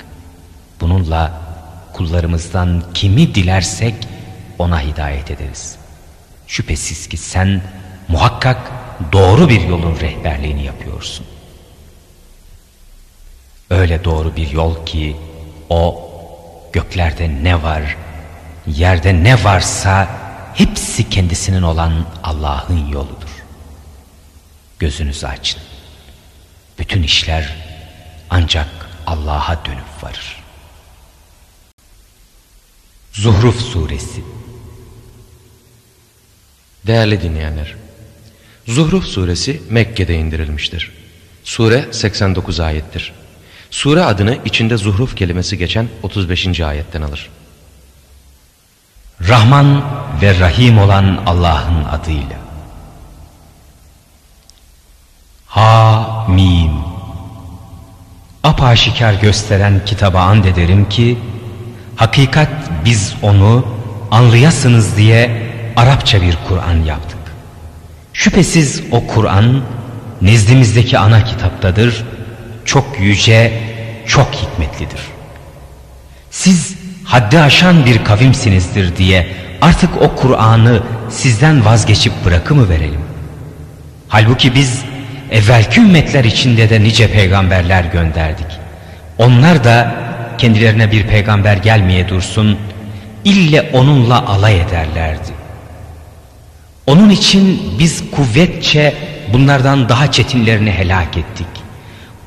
Bununla 0.81 1.41
kullarımızdan 1.93 2.83
kimi 2.93 3.35
dilersek 3.35 3.95
ona 4.57 4.81
hidayet 4.81 5.31
ederiz. 5.31 5.78
Şüphesiz 6.49 7.09
ki 7.09 7.17
sen 7.17 7.61
muhakkak 8.07 8.71
doğru 9.11 9.49
bir 9.49 9.61
yolun 9.61 9.99
rehberliğini 9.99 10.63
yapıyorsun. 10.63 11.25
Öyle 13.69 14.03
doğru 14.03 14.35
bir 14.35 14.49
yol 14.49 14.85
ki 14.85 15.15
o 15.69 16.11
göklerde 16.73 17.43
ne 17.43 17.63
var, 17.63 17.97
yerde 18.67 19.23
ne 19.23 19.43
varsa 19.43 20.09
hepsi 20.53 21.09
kendisinin 21.09 21.61
olan 21.61 22.05
Allah'ın 22.23 22.87
yoludur. 22.87 23.43
Gözünüzü 24.79 25.27
açın. 25.27 25.61
Bütün 26.79 27.03
işler 27.03 27.55
ancak 28.29 28.67
Allah'a 29.07 29.65
dönüp 29.65 30.03
varır. 30.03 30.43
Zuhruf 33.11 33.61
Suresi 33.61 34.23
Değerli 36.87 37.21
dinleyenler, 37.21 37.75
Zuhruf 38.67 39.05
Suresi 39.05 39.61
Mekke'de 39.69 40.15
indirilmiştir. 40.15 40.91
Sure 41.43 41.85
89 41.91 42.59
ayettir. 42.59 43.13
Sure 43.71 44.03
adını 44.03 44.37
içinde 44.45 44.77
zuhruf 44.77 45.17
kelimesi 45.17 45.57
geçen 45.57 45.87
35. 46.03 46.59
ayetten 46.59 47.01
alır. 47.01 47.29
Rahman 49.27 49.83
ve 50.21 50.39
Rahim 50.39 50.77
olan 50.77 51.23
Allah'ın 51.25 51.83
adıyla. 51.83 52.37
Ha 55.47 56.25
Mim 56.29 56.71
Apaşikar 58.43 59.13
gösteren 59.13 59.85
kitaba 59.85 60.21
and 60.21 60.45
ederim 60.45 60.89
ki 60.89 61.17
hakikat 61.95 62.49
biz 62.85 63.13
onu 63.21 63.65
anlayasınız 64.11 64.97
diye 64.97 65.48
Arapça 65.79 66.21
bir 66.21 66.37
Kur'an 66.47 66.83
yaptık. 66.83 67.17
Şüphesiz 68.13 68.83
o 68.91 69.07
Kur'an 69.07 69.61
nezdimizdeki 70.21 70.97
ana 70.97 71.23
kitaptadır, 71.23 72.03
çok 72.65 72.99
yüce, 72.99 73.53
çok 74.07 74.33
hikmetlidir. 74.33 74.99
Siz 76.31 76.75
haddi 77.03 77.39
aşan 77.39 77.85
bir 77.85 78.03
kavimsinizdir 78.03 78.95
diye 78.95 79.27
artık 79.61 80.01
o 80.01 80.15
Kur'an'ı 80.15 80.83
sizden 81.09 81.65
vazgeçip 81.65 82.13
bırakımı 82.25 82.69
verelim. 82.69 83.01
Halbuki 84.07 84.55
biz 84.55 84.81
evvelki 85.31 85.81
ümmetler 85.81 86.23
içinde 86.23 86.69
de 86.69 86.83
nice 86.83 87.11
peygamberler 87.11 87.83
gönderdik. 87.83 88.47
Onlar 89.17 89.63
da 89.63 89.95
kendilerine 90.37 90.91
bir 90.91 91.07
peygamber 91.07 91.57
gelmeye 91.57 92.09
dursun, 92.09 92.57
ille 93.25 93.69
onunla 93.73 94.27
alay 94.27 94.59
ederlerdi. 94.61 95.38
Onun 96.89 97.09
için 97.09 97.61
biz 97.79 98.11
kuvvetçe 98.11 98.93
bunlardan 99.33 99.89
daha 99.89 100.11
çetinlerini 100.11 100.71
helak 100.71 101.17
ettik. 101.17 101.47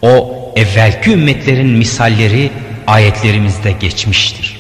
O 0.03 0.39
evvelki 0.57 1.11
ümmetlerin 1.11 1.69
misalleri 1.69 2.51
ayetlerimizde 2.87 3.73
geçmiştir. 3.73 4.57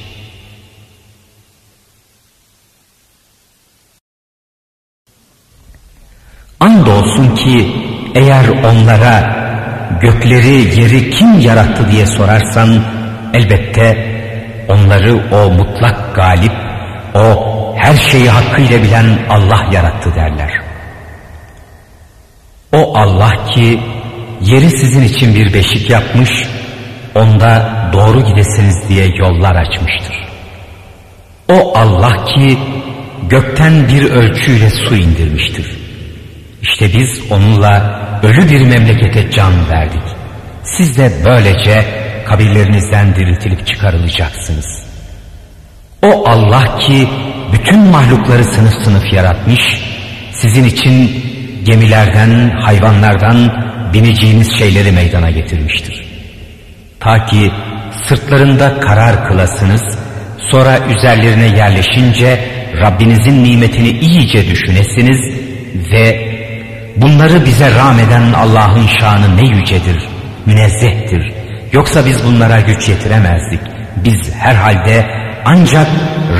Andolsun 6.60 7.34
ki 7.36 7.76
eğer 8.14 8.48
onlara 8.48 9.42
gökleri 10.00 10.80
yeri 10.80 11.10
kim 11.10 11.40
yarattı 11.40 11.90
diye 11.92 12.06
sorarsan 12.06 12.84
elbette 13.34 14.12
onları 14.68 15.28
o 15.32 15.50
mutlak 15.50 16.14
galip, 16.16 16.52
o 17.14 17.51
her 17.82 17.96
şeyi 17.96 18.28
hakkıyla 18.28 18.82
bilen 18.82 19.18
Allah 19.28 19.66
yarattı 19.72 20.14
derler. 20.14 20.50
O 22.72 22.98
Allah 22.98 23.46
ki 23.46 23.80
yeri 24.40 24.70
sizin 24.70 25.02
için 25.02 25.34
bir 25.34 25.54
beşik 25.54 25.90
yapmış, 25.90 26.30
onda 27.14 27.72
doğru 27.92 28.24
gidesiniz 28.24 28.88
diye 28.88 29.06
yollar 29.16 29.56
açmıştır. 29.56 30.16
O 31.48 31.78
Allah 31.78 32.24
ki 32.24 32.58
gökten 33.28 33.88
bir 33.88 34.10
ölçüyle 34.10 34.70
su 34.70 34.96
indirmiştir. 34.96 35.78
İşte 36.62 36.86
biz 36.98 37.32
onunla 37.32 38.00
ölü 38.22 38.50
bir 38.50 38.60
memlekete 38.60 39.30
can 39.30 39.70
verdik. 39.70 40.02
Siz 40.62 40.98
de 40.98 41.12
böylece 41.24 41.84
kabirlerinizden 42.26 43.14
diriltilip 43.14 43.66
çıkarılacaksınız. 43.66 44.82
O 46.02 46.28
Allah 46.28 46.78
ki 46.78 47.08
bütün 47.52 47.80
mahlukları 47.80 48.44
sınıf 48.44 48.74
sınıf 48.84 49.12
yaratmış, 49.12 49.60
sizin 50.32 50.64
için 50.64 51.24
gemilerden, 51.64 52.50
hayvanlardan 52.50 53.52
bineceğiniz 53.94 54.58
şeyleri 54.58 54.92
meydana 54.92 55.30
getirmiştir. 55.30 56.04
Ta 57.00 57.26
ki 57.26 57.50
sırtlarında 58.08 58.80
karar 58.80 59.28
kılasınız, 59.28 59.82
sonra 60.50 60.78
üzerlerine 60.96 61.46
yerleşince 61.46 62.40
Rabbinizin 62.80 63.44
nimetini 63.44 63.88
iyice 63.88 64.50
düşünesiniz 64.50 65.20
ve 65.92 66.32
bunları 66.96 67.46
bize 67.46 67.74
rağmeden 67.74 68.32
Allah'ın 68.32 68.86
şanı 69.00 69.36
ne 69.36 69.48
yücedir, 69.48 70.08
münezzehtir. 70.46 71.32
Yoksa 71.72 72.06
biz 72.06 72.24
bunlara 72.24 72.60
güç 72.60 72.88
yetiremezdik. 72.88 73.60
Biz 73.96 74.34
herhalde 74.34 75.06
ancak 75.44 75.86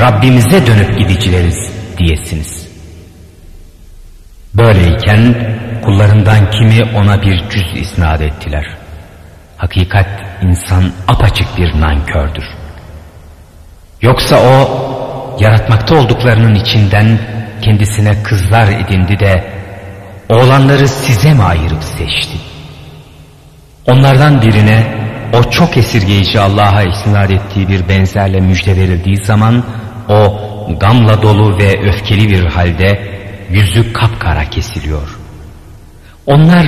Rabbimize 0.00 0.66
dönüp 0.66 0.98
gidicileriz 0.98 1.72
diyesiniz. 1.98 2.68
Böyleyken 4.55 5.34
kullarından 5.84 6.50
kimi 6.50 6.84
ona 6.96 7.22
bir 7.22 7.48
cüz 7.48 7.66
isnat 7.76 8.20
ettiler. 8.20 8.64
Hakikat 9.57 10.09
insan 10.42 10.92
apaçık 11.09 11.59
bir 11.59 11.80
nankördür. 11.80 12.44
Yoksa 14.03 14.36
o 14.36 14.82
yaratmakta 15.40 15.94
olduklarının 15.94 16.55
içinden 16.55 17.18
kendisine 17.62 18.22
kızlar 18.22 18.68
edindi 18.68 19.18
de 19.18 19.44
oğlanları 20.28 20.88
size 20.88 21.34
mi 21.34 21.42
ayırıp 21.42 21.82
seçti? 21.84 22.36
Onlardan 23.86 24.42
birine 24.42 24.94
o 25.33 25.51
çok 25.51 25.76
esirgeyici 25.76 26.41
Allah'a 26.41 26.83
isnat 26.83 27.30
ettiği 27.30 27.68
bir 27.68 27.89
benzerle 27.89 28.41
müjde 28.41 28.76
verildiği 28.76 29.16
zaman 29.16 29.64
o 30.09 30.41
gamla 30.80 31.22
dolu 31.22 31.59
ve 31.59 31.89
öfkeli 31.89 32.28
bir 32.28 32.45
halde 32.45 33.12
yüzü 33.51 33.93
kapkara 33.93 34.51
kesiliyor. 34.51 35.18
Onlar 36.26 36.66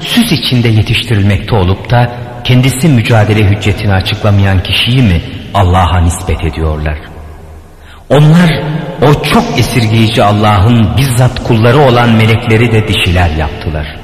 süs 0.00 0.32
içinde 0.32 0.68
yetiştirilmekte 0.68 1.54
olup 1.56 1.90
da 1.90 2.12
kendisi 2.44 2.88
mücadele 2.88 3.44
hüccetini 3.44 3.92
açıklamayan 3.92 4.62
kişiyi 4.62 5.02
mi 5.02 5.20
Allah'a 5.54 6.00
nispet 6.00 6.44
ediyorlar? 6.44 6.98
Onlar 8.10 8.62
o 9.02 9.22
çok 9.22 9.58
esirgeyici 9.58 10.22
Allah'ın 10.22 10.96
bizzat 10.96 11.42
kulları 11.44 11.78
olan 11.78 12.10
melekleri 12.10 12.72
de 12.72 12.88
dişiler 12.88 13.30
yaptılar. 13.30 13.96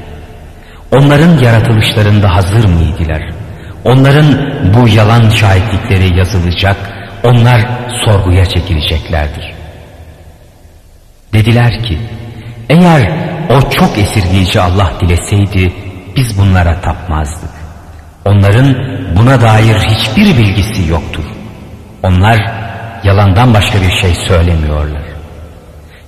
Onların 0.92 1.38
yaratılışlarında 1.38 2.34
hazır 2.34 2.64
mıydılar? 2.64 3.39
Onların 3.84 4.52
bu 4.74 4.88
yalan 4.88 5.28
şahitlikleri 5.28 6.18
yazılacak, 6.18 6.76
onlar 7.24 7.60
sorguya 8.04 8.44
çekileceklerdir. 8.44 9.52
Dediler 11.32 11.82
ki, 11.82 11.98
eğer 12.68 13.10
o 13.50 13.70
çok 13.70 13.98
esirgeyici 13.98 14.60
Allah 14.60 14.92
dileseydi 15.00 15.72
biz 16.16 16.38
bunlara 16.38 16.80
tapmazdık. 16.80 17.50
Onların 18.24 18.76
buna 19.16 19.40
dair 19.40 19.74
hiçbir 19.74 20.38
bilgisi 20.38 20.90
yoktur. 20.90 21.24
Onlar 22.02 22.52
yalandan 23.04 23.54
başka 23.54 23.78
bir 23.82 23.90
şey 23.90 24.14
söylemiyorlar. 24.14 25.02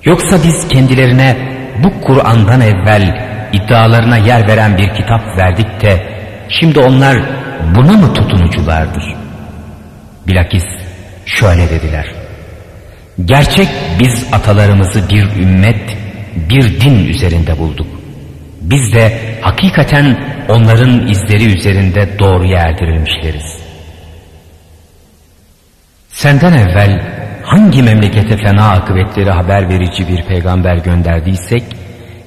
Yoksa 0.04 0.36
biz 0.44 0.68
kendilerine 0.68 1.36
bu 1.84 2.00
Kur'an'dan 2.00 2.60
evvel 2.60 3.28
iddialarına 3.52 4.16
yer 4.16 4.48
veren 4.48 4.78
bir 4.78 4.88
kitap 4.94 5.38
verdik 5.38 5.80
de 5.80 6.06
şimdi 6.48 6.80
onlar 6.80 7.16
buna 7.74 7.92
mı 7.92 8.14
tutunuculardır? 8.14 9.04
Bilakis 10.26 10.64
şöyle 11.26 11.70
dediler. 11.70 12.06
Gerçek 13.24 13.68
biz 14.00 14.26
atalarımızı 14.32 15.08
bir 15.08 15.42
ümmet, 15.42 15.96
bir 16.50 16.80
din 16.80 17.06
üzerinde 17.06 17.58
bulduk. 17.58 17.86
Biz 18.60 18.92
de 18.92 19.12
hakikaten 19.40 20.24
onların 20.48 21.08
izleri 21.08 21.56
üzerinde 21.56 22.18
doğruya 22.18 22.58
erdirilmişleriz. 22.60 23.58
Senden 26.08 26.52
evvel 26.52 27.02
hangi 27.44 27.82
memlekete 27.82 28.36
fena 28.36 28.70
akıbetleri 28.70 29.30
haber 29.30 29.68
verici 29.68 30.08
bir 30.08 30.22
peygamber 30.22 30.76
gönderdiysek, 30.76 31.62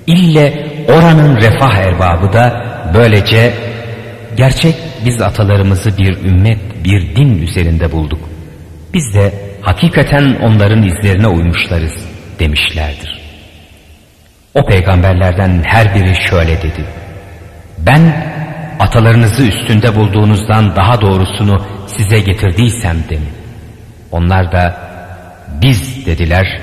ille 0.08 0.68
oranın 0.88 1.36
refah 1.36 1.76
erbabı 1.76 2.34
da 2.34 2.66
böylece 2.94 3.54
gerçek 4.38 4.76
biz 5.06 5.22
atalarımızı 5.22 5.98
bir 5.98 6.18
ümmet, 6.18 6.60
bir 6.84 7.16
din 7.16 7.42
üzerinde 7.42 7.92
bulduk. 7.92 8.30
Biz 8.94 9.14
de 9.14 9.34
hakikaten 9.62 10.36
onların 10.42 10.84
izlerine 10.84 11.28
uymuşlarız 11.28 11.94
demişlerdir. 12.40 13.22
O 14.54 14.66
peygamberlerden 14.66 15.64
her 15.66 15.96
biri 15.96 16.16
şöyle 16.30 16.58
dedi. 16.58 16.86
Ben 17.80 18.02
atalarınızı 18.80 19.44
üstünde 19.44 19.96
bulduğunuzdan 19.96 20.76
daha 20.76 21.02
doğrusunu 21.02 21.66
size 21.88 22.20
getirdiysem 22.20 22.98
de 23.10 23.16
mi? 23.16 23.32
Onlar 24.12 24.52
da 24.52 24.78
biz 25.62 26.06
dediler. 26.06 26.62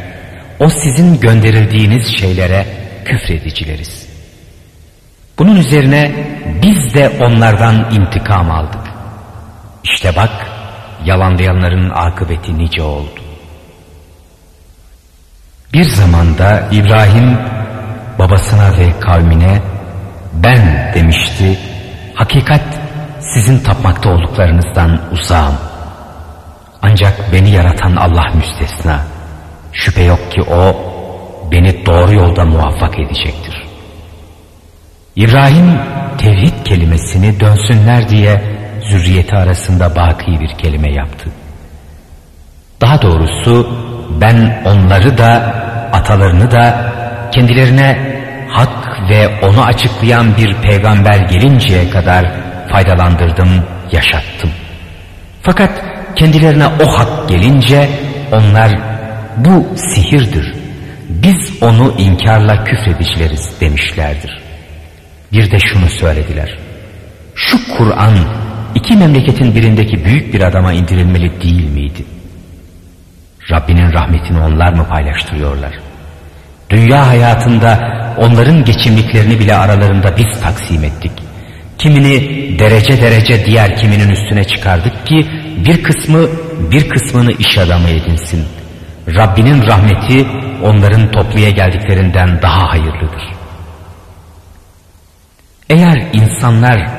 O 0.60 0.68
sizin 0.68 1.20
gönderildiğiniz 1.20 2.06
şeylere 2.20 2.66
küfredicileriz. 3.04 4.08
Bunun 5.38 5.56
üzerine 5.56 6.12
biz 6.62 6.81
de 6.95 7.11
onlardan 7.20 7.90
intikam 7.90 8.51
aldık. 8.51 8.80
İşte 9.84 10.16
bak 10.16 10.30
yalanlayanların 11.05 11.90
akıbeti 11.90 12.59
nice 12.59 12.82
oldu. 12.82 13.20
Bir 15.72 15.84
zamanda 15.84 16.68
İbrahim 16.72 17.38
babasına 18.18 18.78
ve 18.78 19.01
kavmine 19.01 19.62
ben 20.32 20.93
demişti. 20.95 21.59
Hakikat 22.14 22.62
sizin 23.20 23.59
tapmakta 23.59 24.09
olduklarınızdan 24.11 25.01
uzağım. 25.12 25.55
Ancak 26.82 27.32
beni 27.32 27.51
yaratan 27.51 27.97
Allah 27.97 28.26
müstesna. 28.34 29.01
Şüphe 29.72 30.03
yok 30.03 30.32
ki 30.32 30.43
o 30.43 30.76
beni 31.53 31.86
doğru 31.86 32.14
yolda 32.14 32.45
muvaffak 32.45 32.99
edecektir. 32.99 33.61
İbrahim 35.16 35.78
tevhid 36.18 36.64
kelimesini 36.64 37.40
dönsünler 37.40 38.08
diye 38.08 38.42
zürriyeti 38.82 39.36
arasında 39.36 39.96
baki 39.96 40.40
bir 40.40 40.58
kelime 40.58 40.94
yaptı. 40.94 41.30
Daha 42.80 43.02
doğrusu 43.02 43.78
ben 44.20 44.62
onları 44.64 45.18
da 45.18 45.30
atalarını 45.92 46.50
da 46.50 46.92
kendilerine 47.32 47.98
hak 48.48 49.10
ve 49.10 49.28
onu 49.46 49.64
açıklayan 49.64 50.36
bir 50.36 50.54
peygamber 50.54 51.16
gelinceye 51.16 51.90
kadar 51.90 52.26
faydalandırdım, 52.72 53.48
yaşattım. 53.92 54.50
Fakat 55.42 55.70
kendilerine 56.16 56.66
o 56.66 56.98
hak 56.98 57.28
gelince 57.28 57.88
onlar 58.32 58.78
bu 59.36 59.66
sihirdir. 59.76 60.54
Biz 61.08 61.62
onu 61.62 61.94
inkarla 61.98 62.64
küfredicileriz 62.64 63.60
demişlerdir. 63.60 64.41
Bir 65.32 65.50
de 65.50 65.58
şunu 65.58 65.88
söylediler. 65.88 66.58
Şu 67.34 67.76
Kur'an 67.76 68.14
iki 68.74 68.96
memleketin 68.96 69.54
birindeki 69.54 70.04
büyük 70.04 70.34
bir 70.34 70.40
adama 70.40 70.72
indirilmeli 70.72 71.42
değil 71.42 71.70
miydi? 71.70 72.04
Rabbinin 73.50 73.92
rahmetini 73.92 74.38
onlar 74.38 74.72
mı 74.72 74.86
paylaştırıyorlar? 74.88 75.72
Dünya 76.70 77.06
hayatında 77.06 77.78
onların 78.18 78.64
geçimliklerini 78.64 79.38
bile 79.38 79.56
aralarında 79.56 80.16
biz 80.16 80.40
taksim 80.40 80.84
ettik. 80.84 81.12
Kimini 81.78 82.18
derece 82.58 83.02
derece 83.02 83.46
diğer 83.46 83.76
kiminin 83.76 84.08
üstüne 84.10 84.44
çıkardık 84.44 85.06
ki 85.06 85.26
bir 85.66 85.82
kısmı 85.82 86.26
bir 86.70 86.88
kısmını 86.88 87.32
iş 87.32 87.58
adamı 87.58 87.88
edinsin. 87.88 88.44
Rabbinin 89.14 89.66
rahmeti 89.66 90.26
onların 90.62 91.10
topluya 91.10 91.50
geldiklerinden 91.50 92.42
daha 92.42 92.70
hayırlıdır. 92.70 93.41
Eğer 95.72 96.02
insanlar 96.12 96.90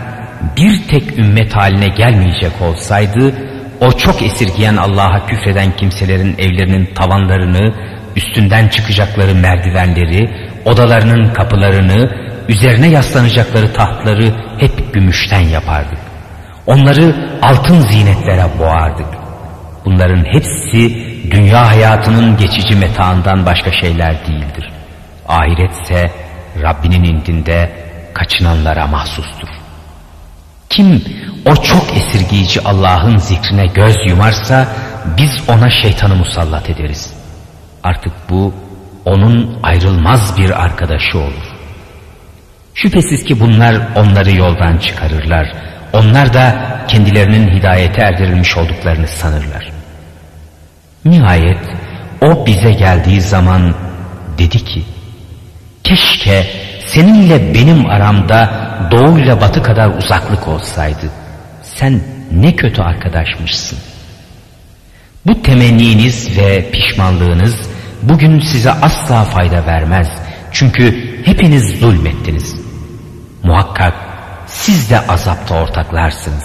bir 0.58 0.88
tek 0.88 1.20
ümmet 1.20 1.56
haline 1.56 1.88
gelmeyecek 1.88 2.62
olsaydı 2.62 3.34
o 3.82 3.92
çok 3.92 4.22
esirgeyen 4.22 4.76
Allah'a 4.76 5.26
küfreden 5.26 5.76
kimselerin 5.78 6.36
evlerinin 6.38 6.94
tavanlarını, 6.94 7.74
üstünden 8.16 8.68
çıkacakları 8.68 9.36
merdivenleri, 9.36 10.30
odalarının 10.66 11.34
kapılarını, 11.34 12.12
üzerine 12.50 12.88
yaslanacakları 12.88 13.74
tahtları 13.74 14.34
hep 14.60 14.94
gümüşten 14.94 15.42
yapardık. 15.42 16.00
Onları 16.68 17.16
altın 17.42 17.80
zinetlere 17.80 18.46
boğardık. 18.60 19.08
Bunların 19.86 20.26
hepsi 20.26 20.90
dünya 21.32 21.68
hayatının 21.72 22.38
geçici 22.38 22.76
metaından 22.76 23.46
başka 23.46 23.72
şeyler 23.72 24.28
değildir. 24.28 24.72
Ahiretse 25.28 26.12
Rabbinin 26.62 27.04
indinde 27.04 27.84
kaçınanlara 28.14 28.88
mahsustur. 28.88 29.48
Kim 30.70 31.04
o 31.46 31.56
çok 31.56 31.98
esirgeyici 31.98 32.62
Allah'ın 32.62 33.18
zikrine 33.18 33.66
göz 33.66 33.96
yumarsa 34.10 34.68
biz 35.18 35.44
ona 35.48 35.70
şeytanı 35.70 36.16
musallat 36.16 36.70
ederiz. 36.70 37.14
Artık 37.84 38.14
bu 38.30 38.54
onun 39.06 39.60
ayrılmaz 39.64 40.38
bir 40.38 40.64
arkadaşı 40.64 41.18
olur. 41.18 41.54
Şüphesiz 42.74 43.26
ki 43.26 43.40
bunlar 43.40 43.76
onları 43.96 44.32
yoldan 44.32 44.78
çıkarırlar. 44.78 45.54
Onlar 45.94 46.34
da 46.34 46.56
kendilerinin 46.88 47.60
hidayete 47.60 48.02
erdirilmiş 48.02 48.58
olduklarını 48.58 49.08
sanırlar. 49.08 49.72
Nihayet 51.06 51.60
o 52.22 52.46
bize 52.46 52.72
geldiği 52.72 53.22
zaman 53.22 53.76
dedi 54.38 54.66
ki, 54.66 54.84
keşke 55.84 56.48
seninle 56.94 57.54
benim 57.54 57.86
aramda 57.86 58.50
doğu 58.92 59.20
ile 59.20 59.42
batı 59.42 59.64
kadar 59.64 59.90
uzaklık 59.90 60.48
olsaydı 60.48 61.10
sen 61.64 62.02
ne 62.32 62.56
kötü 62.56 62.82
arkadaşmışsın. 62.82 63.80
Bu 65.26 65.42
temenniniz 65.42 66.38
ve 66.38 66.72
pişmanlığınız 66.72 67.56
bugün 68.02 68.40
size 68.40 68.72
asla 68.72 69.24
fayda 69.24 69.66
vermez. 69.66 70.08
Çünkü 70.52 71.16
hepiniz 71.26 71.80
zulmettiniz. 71.80 72.56
Muhakkak 73.44 73.94
siz 74.48 74.90
de 74.90 75.08
azapta 75.08 75.56
ortaklarsınız. 75.56 76.44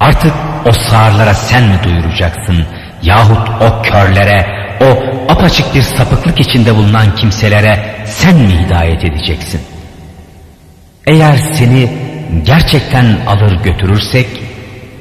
Artık 0.00 0.32
o 0.66 0.72
sağırlara 0.72 1.34
sen 1.34 1.62
mi 1.62 1.78
duyuracaksın 1.84 2.66
yahut 3.04 3.48
o 3.62 3.82
körlere, 3.82 4.46
o 4.80 4.86
apaçık 5.32 5.74
bir 5.74 5.82
sapıklık 5.82 6.40
içinde 6.40 6.76
bulunan 6.76 7.14
kimselere 7.14 8.04
sen 8.06 8.36
mi 8.36 8.64
hidayet 8.64 9.04
edeceksin? 9.04 9.60
Eğer 11.06 11.36
seni 11.52 11.90
gerçekten 12.46 13.20
alır 13.26 13.62
götürürsek 13.62 14.26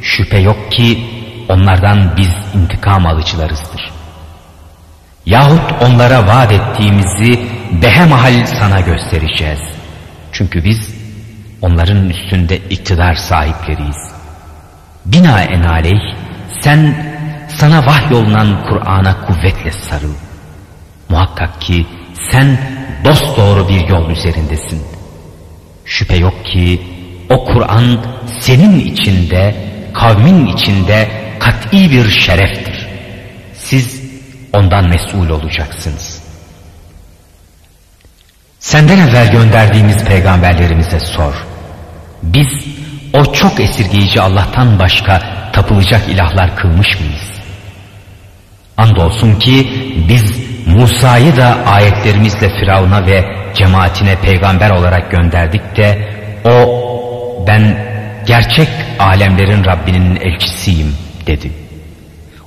şüphe 0.02 0.38
yok 0.38 0.72
ki 0.72 1.06
onlardan 1.50 2.18
biz 2.18 2.32
intikam 2.56 3.06
alıcılarızdır. 3.06 3.92
Yahut 5.26 5.82
onlara 5.82 6.28
vaat 6.28 6.52
ettiğimizi 6.52 7.40
behemahal 7.82 8.46
sana 8.46 8.80
göstereceğiz. 8.80 9.60
Çünkü 10.32 10.64
biz 10.64 10.96
onların 11.62 12.10
üstünde 12.10 12.58
iktidar 12.58 13.16
sahipleriyiz. 13.16 14.14
Binaenaleyh 15.06 16.16
sen 16.62 17.13
sana 17.58 17.86
vahyolunan 17.86 18.66
Kur'an'a 18.70 19.26
kuvvetle 19.26 19.72
sarıl. 19.72 20.14
Muhakkak 21.10 21.62
ki 21.62 21.88
sen 22.32 22.58
dosdoğru 23.06 23.70
bir 23.70 23.88
yol 23.88 24.10
üzerindesin. 24.10 24.84
Şüphe 25.86 26.16
yok 26.16 26.46
ki 26.46 26.82
o 27.30 27.46
Kur'an 27.46 28.06
senin 28.40 28.80
içinde, 28.80 29.56
kavmin 29.94 30.46
içinde 30.46 31.12
kat'i 31.40 31.92
bir 31.92 32.10
şereftir. 32.10 32.88
Siz 33.54 34.02
ondan 34.54 34.90
mesul 34.90 35.30
olacaksınız. 35.30 36.24
Senden 38.60 39.00
evvel 39.00 39.32
gönderdiğimiz 39.32 40.06
peygamberlerimize 40.06 41.00
sor. 41.00 41.34
Biz 42.24 42.48
o 43.14 43.34
çok 43.34 43.60
esirgeyici 43.60 44.22
Allah'tan 44.22 44.80
başka 44.80 45.22
tapılacak 45.54 46.10
ilahlar 46.10 46.56
kılmış 46.56 47.00
mıyız? 47.00 47.43
Andolsun 48.78 49.40
ki 49.40 49.70
biz 50.10 50.44
Musa'yı 50.68 51.38
da 51.38 51.58
ayetlerimizle 51.66 52.50
Firavun'a 52.50 53.06
ve 53.06 53.24
cemaatine 53.54 54.16
peygamber 54.16 54.70
olarak 54.70 55.12
gönderdik 55.12 55.78
de 55.78 56.10
o 56.46 56.84
ben 57.48 57.78
gerçek 58.26 58.68
alemlerin 59.00 59.66
Rabbinin 59.66 60.16
elçisiyim 60.16 60.96
dedi. 61.28 61.52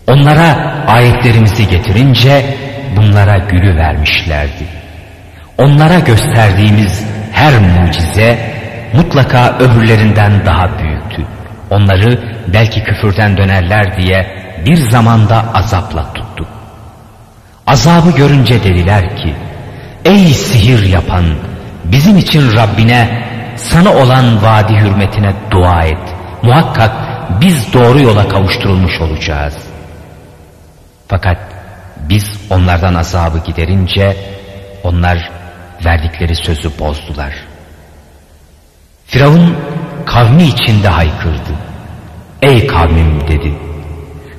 Onlara 0.06 0.84
ayetlerimizi 0.86 1.68
getirince 1.68 2.44
bunlara 2.96 3.38
gülü 3.38 3.76
vermişlerdi. 3.76 4.66
Onlara 5.58 5.98
gösterdiğimiz 5.98 7.04
her 7.32 7.52
mucize 7.58 8.38
mutlaka 8.92 9.58
öbürlerinden 9.58 10.46
daha 10.46 10.78
büyüktü. 10.78 11.22
Onları 11.70 12.18
belki 12.52 12.84
küfürden 12.84 13.36
dönerler 13.36 13.96
diye 13.96 14.45
bir 14.66 14.90
zamanda 14.90 15.44
azapla 15.54 16.12
tuttuk. 16.12 16.48
Azabı 17.66 18.10
görünce 18.10 18.64
dediler 18.64 19.16
ki, 19.16 19.34
ey 20.04 20.34
sihir 20.34 20.82
yapan 20.82 21.24
bizim 21.84 22.18
için 22.18 22.56
Rabbine 22.56 23.26
sana 23.56 23.94
olan 23.94 24.42
vadi 24.42 24.72
hürmetine 24.72 25.34
dua 25.50 25.84
et. 25.84 26.14
Muhakkak 26.42 26.92
biz 27.40 27.72
doğru 27.72 28.00
yola 28.00 28.28
kavuşturulmuş 28.28 29.00
olacağız. 29.00 29.54
Fakat 31.08 31.38
biz 31.98 32.40
onlardan 32.50 32.94
azabı 32.94 33.38
giderince 33.38 34.16
onlar 34.84 35.30
verdikleri 35.84 36.36
sözü 36.36 36.78
bozdular. 36.78 37.34
Firavun 39.06 39.56
kavmi 40.06 40.42
içinde 40.42 40.88
haykırdı. 40.88 41.52
Ey 42.42 42.66
kavmim 42.66 43.28
dedi. 43.28 43.54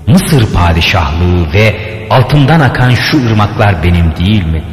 Mısır 0.07 0.53
padişahlığı 0.53 1.53
ve 1.53 1.75
altından 2.09 2.59
akan 2.59 2.89
şu 2.89 3.27
ırmaklar 3.27 3.83
benim 3.83 4.15
değil 4.15 4.45
mi? 4.45 4.63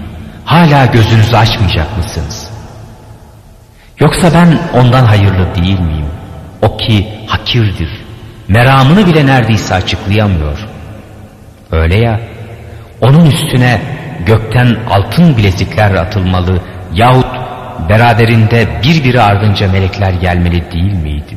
Hala 0.45 0.87
gözünüzü 0.87 1.37
açmayacak 1.37 1.97
mısınız? 1.97 2.51
Yoksa 4.01 4.35
ben 4.35 4.59
ondan 4.81 5.05
hayırlı 5.05 5.55
değil 5.55 5.81
miyim? 5.81 6.07
O 6.63 6.77
ki 6.77 7.09
hakirdir. 7.27 8.05
Meramını 8.49 9.07
bile 9.07 9.27
neredeyse 9.27 9.75
açıklayamıyor. 9.75 10.59
Öyle 11.73 11.99
ya, 11.99 12.21
onun 13.01 13.27
üstüne 13.27 13.81
gökten 14.27 14.77
altın 14.91 15.37
bilezikler 15.37 15.95
atılmalı 15.95 16.61
yahut 16.95 17.27
beraberinde 17.89 18.69
birbiri 18.83 19.21
ardınca 19.21 19.73
melekler 19.73 20.13
gelmeli 20.13 20.73
değil 20.73 20.95
miydi? 20.95 21.37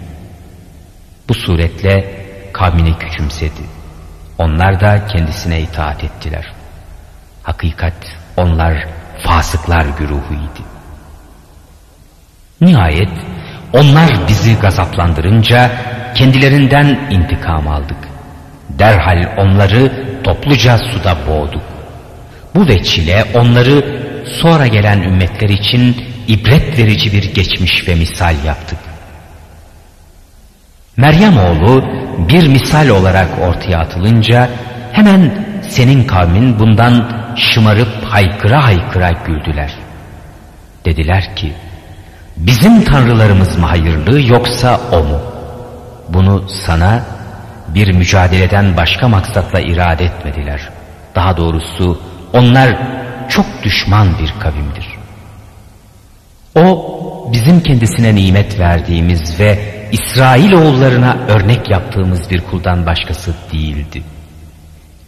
Bu 1.30 1.34
suretle 1.34 2.16
kavmini 2.54 2.98
küçümsedi. 2.98 3.77
Onlar 4.38 4.80
da 4.80 5.08
kendisine 5.08 5.62
itaat 5.62 6.04
ettiler. 6.04 6.54
Hakikat 7.44 7.94
onlar 8.38 8.88
fasıklar 9.20 9.86
güruhuydu. 10.00 10.62
Nihayet 12.62 13.10
onlar 13.74 14.28
bizi 14.28 14.60
gazaplandırınca 14.60 15.72
kendilerinden 16.16 17.08
intikam 17.12 17.68
aldık. 17.68 17.98
Derhal 18.70 19.38
onları 19.38 19.92
topluca 20.24 20.78
suda 20.78 21.18
boğduk. 21.28 21.64
Bu 22.56 22.68
veçile 22.68 23.26
onları 23.34 23.86
sonra 24.42 24.68
gelen 24.68 25.02
ümmetler 25.02 25.50
için 25.50 26.06
ibret 26.28 26.78
verici 26.78 27.14
bir 27.14 27.34
geçmiş 27.34 27.88
ve 27.88 27.96
misal 27.96 28.36
yaptık. 28.46 28.80
Meryem 30.98 31.38
oğlu 31.38 31.84
bir 32.30 32.48
misal 32.48 32.90
olarak 32.90 33.28
ortaya 33.42 33.80
atılınca 33.80 34.50
hemen 34.92 35.46
senin 35.70 36.04
kavmin 36.04 36.60
bundan 36.60 37.12
şımarıp 37.36 38.04
haykıra 38.04 38.64
haykıra 38.66 39.12
güldüler. 39.12 39.74
Dediler 40.86 41.36
ki 41.36 41.54
bizim 42.38 42.84
tanrılarımız 42.84 43.58
mı 43.58 43.66
hayırlı 43.66 44.22
yoksa 44.22 44.80
o 44.92 45.04
mu? 45.04 45.22
Bunu 46.10 46.50
sana 46.50 47.02
bir 47.68 47.94
mücadeleden 47.94 48.78
başka 48.78 49.08
maksatla 49.08 49.60
irade 49.60 50.06
etmediler. 50.06 50.70
Daha 51.16 51.38
doğrusu 51.38 52.02
onlar 52.34 52.78
çok 53.30 53.46
düşman 53.64 54.08
bir 54.20 54.34
kavimdir. 54.40 54.87
O 56.58 56.98
bizim 57.34 57.64
kendisine 57.64 58.16
nimet 58.16 58.60
verdiğimiz 58.60 59.40
ve 59.40 59.60
İsrail 59.92 60.52
oğullarına 60.52 61.18
örnek 61.28 61.72
yaptığımız 61.72 62.30
bir 62.30 62.42
kuldan 62.42 62.86
başkası 62.86 63.34
değildi. 63.54 64.04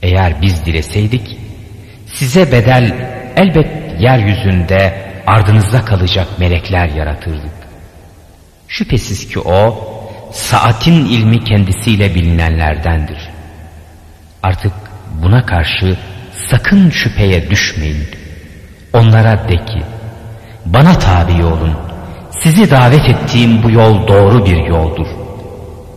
Eğer 0.02 0.42
biz 0.42 0.66
dileseydik 0.66 1.38
size 2.14 2.52
bedel 2.52 2.94
elbet 3.36 4.02
yeryüzünde 4.02 4.94
ardınızda 5.28 5.86
kalacak 5.86 6.28
melekler 6.40 6.90
yaratırdık. 6.90 7.60
Şüphesiz 8.68 9.28
ki 9.28 9.40
o 9.40 9.90
saatin 10.32 11.06
ilmi 11.06 11.44
kendisiyle 11.44 12.16
bilinenlerdendir. 12.16 13.30
Artık 14.44 14.74
buna 15.22 15.46
karşı 15.46 15.98
sakın 16.50 16.90
şüpheye 16.90 17.50
düşmeyin. 17.50 18.08
Onlara 18.94 19.50
de 19.50 19.56
ki 19.56 19.84
bana 20.74 21.00
tabi 21.00 21.44
olun 21.44 21.74
sizi 22.44 22.72
davet 22.72 23.10
ettiğim 23.10 23.64
bu 23.64 23.72
yol 23.72 24.08
doğru 24.08 24.46
bir 24.46 24.66
yoldur. 24.66 25.08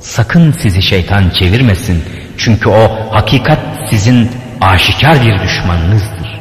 Sakın 0.01 0.53
sizi 0.53 0.83
şeytan 0.83 1.31
çevirmesin. 1.31 2.05
Çünkü 2.39 2.69
o 2.69 2.91
hakikat 3.11 3.59
sizin 3.91 4.31
aşikar 4.61 5.23
bir 5.23 5.39
düşmanınızdır. 5.39 6.41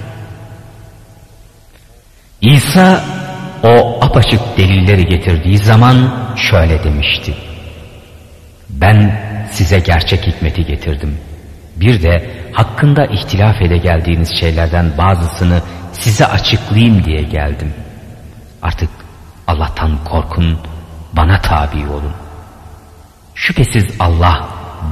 İsa 2.42 3.04
o 3.64 4.00
apaçık 4.02 4.58
delilleri 4.58 5.06
getirdiği 5.06 5.58
zaman 5.58 5.98
şöyle 6.36 6.84
demişti. 6.84 7.34
Ben 8.70 9.22
size 9.52 9.80
gerçek 9.80 10.28
hikmeti 10.28 10.66
getirdim. 10.66 11.18
Bir 11.76 12.04
de 12.04 12.30
hakkında 12.54 13.06
ihtilaf 13.06 13.62
ede 13.62 13.78
geldiğiniz 13.78 14.40
şeylerden 14.40 14.98
bazısını 14.98 15.62
size 15.94 16.26
açıklayayım 16.26 17.06
diye 17.06 17.22
geldim. 17.22 17.74
Artık 18.62 18.90
Allah'tan 19.48 20.04
korkun, 20.04 20.58
bana 21.14 21.42
tabi 21.42 21.88
olun. 21.88 22.14
Şüphesiz 23.36 23.86
Allah 24.00 24.48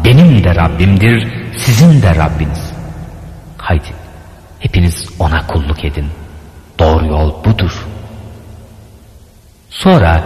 benim 0.06 0.44
de 0.44 0.56
Rabbimdir, 0.56 1.28
sizin 1.58 2.02
de 2.02 2.16
Rabbiniz. 2.16 2.74
Haydi 3.58 3.94
hepiniz 4.60 5.10
ona 5.20 5.48
kulluk 5.48 5.86
edin. 5.86 6.08
Doğru 6.80 7.06
yol 7.06 7.44
budur. 7.44 7.88
Sonra 9.70 10.24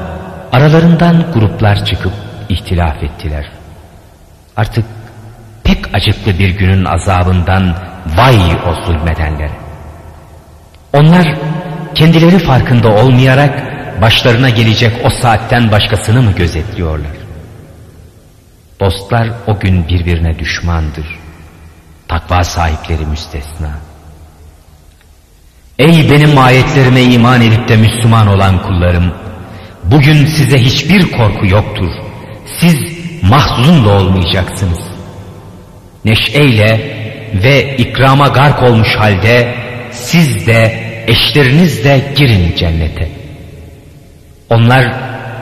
aralarından 0.52 1.32
gruplar 1.34 1.86
çıkıp 1.86 2.14
ihtilaf 2.50 3.04
ettiler. 3.04 3.52
Artık 4.58 4.86
pek 5.64 5.96
acıklı 5.96 6.40
bir 6.40 6.50
günün 6.50 6.86
azabından 6.86 7.76
vay 8.18 8.38
o 8.68 8.86
zulmedenlere. 8.86 9.52
Onlar 10.94 11.38
kendileri 11.96 12.40
farkında 12.40 12.90
olmayarak 12.90 13.74
başlarına 14.02 14.50
gelecek 14.50 14.92
o 15.04 15.10
saatten 15.10 15.72
başkasını 15.72 16.22
mı 16.22 16.32
gözetliyorlar? 16.32 17.12
Dostlar 18.80 19.30
o 19.48 19.60
gün 19.60 19.88
birbirine 19.88 20.40
düşmandır. 20.40 21.20
Takva 22.08 22.44
sahipleri 22.44 23.06
müstesna. 23.06 23.72
Ey 25.80 26.12
benim 26.12 26.38
ayetlerime 26.38 27.02
iman 27.02 27.42
edip 27.42 27.68
de 27.68 27.78
Müslüman 27.78 28.28
olan 28.28 28.62
kullarım! 28.62 29.14
Bugün 29.84 30.26
size 30.26 30.60
hiçbir 30.60 31.12
korku 31.12 31.46
yoktur. 31.46 31.90
Siz 32.60 32.76
mahzun 33.22 33.86
da 33.86 33.90
olmayacaksınız. 33.90 34.80
Neşeyle 36.06 36.98
ve 37.34 37.78
ikrama 37.78 38.28
gark 38.28 38.64
olmuş 38.64 38.96
halde 38.96 39.56
siz 39.92 40.48
de 40.48 40.83
eşleriniz 41.08 41.84
de 41.84 42.02
girin 42.18 42.56
cennete. 42.56 43.10
Onlar 44.50 44.94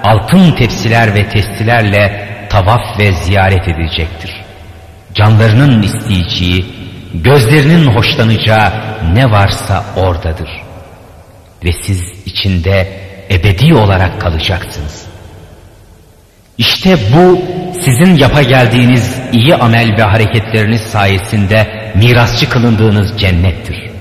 altın 0.03 0.51
tepsiler 0.51 1.15
ve 1.15 1.29
testilerle 1.29 2.27
tavaf 2.49 2.99
ve 2.99 3.11
ziyaret 3.11 3.67
edilecektir. 3.67 4.31
Canlarının 5.13 5.81
isteyeceği, 5.81 6.65
gözlerinin 7.13 7.87
hoşlanacağı 7.87 8.71
ne 9.13 9.31
varsa 9.31 9.85
oradadır. 9.95 10.49
Ve 11.65 11.71
siz 11.71 12.01
içinde 12.25 12.87
ebedi 13.29 13.73
olarak 13.73 14.21
kalacaksınız. 14.21 15.05
İşte 16.57 16.97
bu 17.13 17.41
sizin 17.81 18.17
yapa 18.17 18.41
geldiğiniz 18.41 19.15
iyi 19.31 19.55
amel 19.55 19.97
ve 19.97 20.03
hareketleriniz 20.03 20.81
sayesinde 20.81 21.91
mirasçı 21.95 22.49
kılındığınız 22.49 23.19
cennettir. 23.19 23.91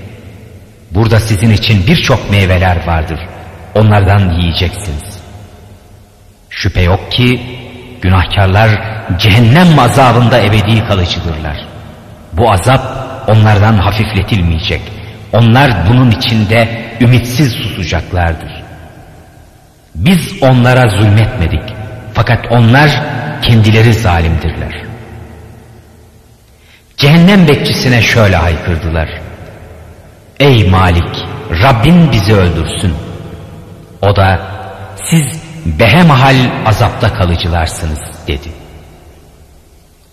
Burada 0.91 1.19
sizin 1.19 1.49
için 1.49 1.87
birçok 1.87 2.31
meyveler 2.31 2.87
vardır. 2.87 3.19
Onlardan 3.75 4.29
yiyeceksiniz. 4.29 5.21
Şüphe 6.49 6.81
yok 6.81 7.11
ki 7.11 7.41
günahkarlar 8.01 8.69
cehennem 9.17 9.79
azabında 9.79 10.41
ebedi 10.41 10.87
kalıcıdırlar. 10.87 11.57
Bu 12.33 12.51
azap 12.51 12.81
onlardan 13.27 13.77
hafifletilmeyecek. 13.77 14.81
Onlar 15.33 15.89
bunun 15.89 16.11
içinde 16.11 16.67
ümitsiz 17.01 17.53
susacaklardır. 17.53 18.63
Biz 19.95 20.43
onlara 20.43 20.89
zulmetmedik. 20.89 21.63
Fakat 22.13 22.51
onlar 22.51 23.01
kendileri 23.41 23.93
zalimdirler. 23.93 24.83
Cehennem 26.97 27.47
bekçisine 27.47 28.01
şöyle 28.01 28.35
haykırdılar. 28.35 29.09
Ey 30.41 30.69
Malik 30.69 31.25
Rabbin 31.63 32.11
bizi 32.11 32.33
öldürsün. 32.33 32.93
O 34.01 34.15
da 34.15 34.41
siz 35.09 35.41
behemahal 35.65 36.35
azapta 36.65 37.13
kalıcılarsınız 37.13 37.99
dedi. 38.27 38.51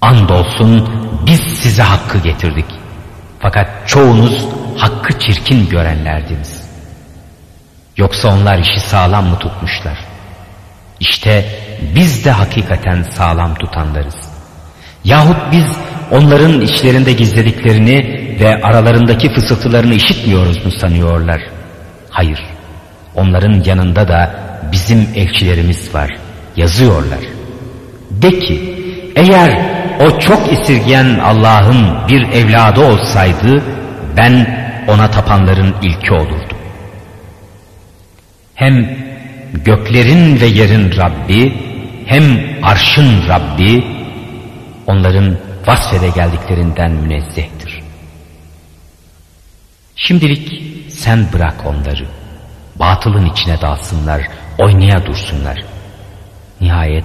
Andolsun 0.01 0.89
biz 1.27 1.41
size 1.41 1.83
hakkı 1.83 2.19
getirdik. 2.19 2.65
Fakat 3.41 3.89
çoğunuz 3.89 4.47
hakkı 4.77 5.19
çirkin 5.19 5.69
görenlerdiniz. 5.69 6.63
Yoksa 7.97 8.29
onlar 8.29 8.59
işi 8.59 8.81
sağlam 8.81 9.27
mı 9.27 9.39
tutmuşlar? 9.39 9.99
İşte 11.01 11.47
biz 11.95 12.25
de 12.25 12.31
hakikaten 12.31 13.03
sağlam 13.03 13.55
tutanlarız. 13.55 14.28
Yahut 15.09 15.53
biz 15.53 15.67
onların 16.11 16.61
içlerinde 16.61 17.13
gizlediklerini 17.13 17.97
ve 18.41 18.63
aralarındaki 18.63 19.35
fısıltılarını 19.35 19.95
işitmiyoruz 19.95 20.65
mu 20.65 20.71
sanıyorlar? 20.81 21.41
Hayır. 22.11 22.41
Onların 23.15 23.63
yanında 23.67 24.09
da 24.09 24.35
bizim 24.73 25.09
elçilerimiz 25.15 25.95
var. 25.95 26.11
Yazıyorlar. 26.57 27.19
De 28.11 28.39
ki 28.39 28.75
eğer 29.17 29.59
o 30.01 30.19
çok 30.19 30.53
esirgeyen 30.53 31.19
Allah'ın 31.19 32.09
bir 32.09 32.23
evladı 32.29 32.81
olsaydı 32.81 33.63
ben 34.17 34.59
ona 34.89 35.11
tapanların 35.11 35.75
ilki 35.83 36.13
olurdum. 36.13 36.59
Hem 38.55 38.97
göklerin 39.65 40.41
ve 40.41 40.47
yerin 40.47 40.97
Rabbi 40.97 41.55
hem 42.07 42.25
arşın 42.63 43.29
Rabbi 43.29 43.98
onların 44.89 45.37
vasfede 45.67 46.09
geldiklerinden 46.09 46.91
münezzehtir. 46.91 47.83
Şimdilik 49.97 50.63
sen 50.93 51.27
bırak 51.33 51.67
onları. 51.67 52.07
Batılın 52.77 53.31
içine 53.31 53.61
dalsınlar, 53.61 54.23
oynaya 54.59 55.07
dursunlar. 55.07 55.65
Nihayet 56.61 57.05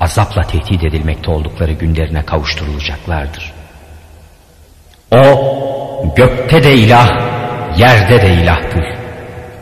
azapla 0.00 0.42
tehdit 0.42 0.84
edilmekte 0.84 1.30
oldukları 1.30 1.72
günlerine 1.72 2.24
kavuşturulacaklardır. 2.24 3.52
O 5.10 6.14
gökte 6.16 6.64
de 6.64 6.74
ilah, 6.74 7.08
yerde 7.78 8.22
de 8.22 8.34
ilahtır. 8.42 8.84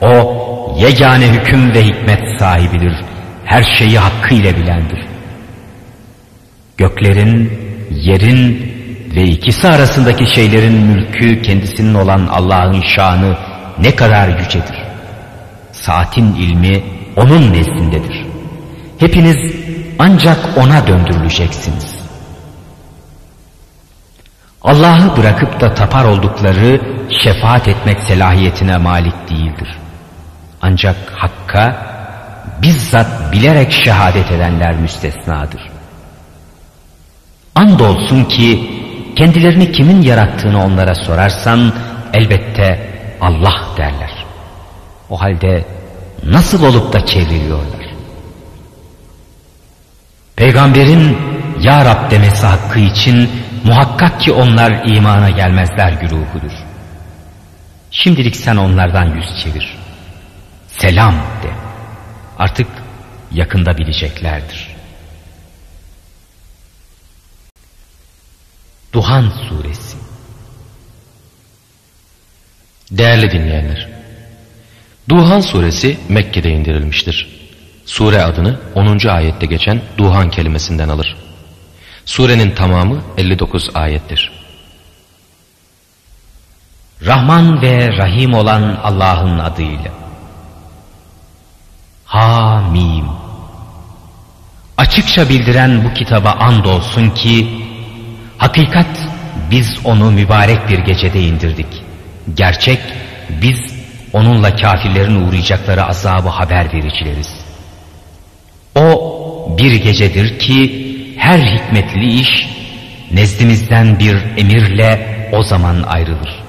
O 0.00 0.42
yegane 0.78 1.28
hüküm 1.28 1.74
ve 1.74 1.84
hikmet 1.84 2.38
sahibidir. 2.38 3.04
Her 3.44 3.62
şeyi 3.78 3.98
hakkıyla 3.98 4.56
bilendir. 4.56 5.11
Göklerin, 6.83 7.53
yerin 7.91 8.72
ve 9.16 9.22
ikisi 9.22 9.68
arasındaki 9.68 10.35
şeylerin 10.35 10.72
mülkü 10.72 11.43
kendisinin 11.43 11.95
olan 11.95 12.26
Allah'ın 12.26 12.83
şanı 12.97 13.37
ne 13.78 13.97
kadar 13.97 14.28
yücedir. 14.28 14.76
Saatin 15.72 16.35
ilmi 16.35 16.85
onun 17.16 17.53
nezdindedir. 17.53 18.26
Hepiniz 18.99 19.37
ancak 19.99 20.39
ona 20.57 20.87
döndürüleceksiniz. 20.87 21.99
Allah'ı 24.62 25.16
bırakıp 25.16 25.61
da 25.61 25.74
tapar 25.74 26.05
oldukları 26.05 26.80
şefaat 27.24 27.68
etmek 27.68 28.01
selahiyetine 28.01 28.76
malik 28.76 29.30
değildir. 29.30 29.78
Ancak 30.62 30.97
Hakk'a 31.16 31.87
bizzat 32.62 33.33
bilerek 33.33 33.72
şehadet 33.85 34.33
edenler 34.33 34.76
müstesnadır. 34.76 35.71
Andolsun 37.55 38.24
ki 38.24 38.70
kendilerini 39.16 39.72
kimin 39.72 40.03
yarattığını 40.03 40.64
onlara 40.64 40.94
sorarsan 40.94 41.72
elbette 42.12 42.90
Allah 43.20 43.68
derler. 43.76 44.24
O 45.11 45.20
halde 45.20 45.64
nasıl 46.24 46.64
olup 46.64 46.92
da 46.92 47.07
çevriliyorlar? 47.07 47.82
Peygamberin 50.36 51.18
Ya 51.61 51.84
Rab 51.84 52.11
demesi 52.11 52.46
hakkı 52.46 52.78
için 52.78 53.30
muhakkak 53.64 54.20
ki 54.20 54.32
onlar 54.32 54.84
imana 54.96 55.30
gelmezler 55.30 55.92
güruhudur. 55.92 56.53
Şimdilik 57.90 58.36
sen 58.36 58.57
onlardan 58.57 59.05
yüz 59.05 59.42
çevir. 59.42 59.78
Selam 60.68 61.14
de. 61.14 61.50
Artık 62.38 62.66
yakında 63.32 63.78
bileceklerdir. 63.78 64.71
Duhan 68.93 69.32
Suresi 69.49 69.97
Değerli 72.90 73.30
dinleyenler, 73.30 73.88
Duhan 75.09 75.40
Suresi 75.40 75.99
Mekke'de 76.09 76.51
indirilmiştir. 76.51 77.49
Sure 77.86 78.22
adını 78.22 78.61
10. 78.74 79.09
ayette 79.09 79.47
geçen 79.47 79.80
Duhan 79.99 80.30
kelimesinden 80.30 80.88
alır. 80.88 81.16
Surenin 82.05 82.51
tamamı 82.51 83.03
59 83.16 83.70
ayettir. 83.74 84.32
Rahman 87.07 87.62
ve 87.62 87.88
Rahim 87.97 88.34
olan 88.34 88.80
Allah'ın 88.82 89.38
adıyla. 89.38 89.93
Hamim. 92.05 93.07
Açıkça 94.76 95.28
bildiren 95.28 95.84
bu 95.84 95.95
kitaba 95.95 96.30
andolsun 96.30 97.11
ki 97.11 97.62
hakikat 98.43 99.09
biz 99.51 99.78
onu 99.84 100.11
mübarek 100.11 100.68
bir 100.68 100.78
gecede 100.78 101.20
indirdik. 101.20 101.82
Gerçek 102.34 102.78
biz 103.43 103.59
onunla 104.12 104.57
kafirlerin 104.57 105.28
uğrayacakları 105.28 105.84
azabı 105.84 106.28
haber 106.28 106.72
vericileriz. 106.72 107.45
O 108.74 109.57
bir 109.59 109.72
gecedir 109.74 110.38
ki 110.38 110.86
her 111.18 111.38
hikmetli 111.38 112.20
iş 112.20 112.49
nezdimizden 113.12 113.99
bir 113.99 114.16
emirle 114.36 115.28
o 115.32 115.43
zaman 115.43 115.82
ayrılır. 115.82 116.43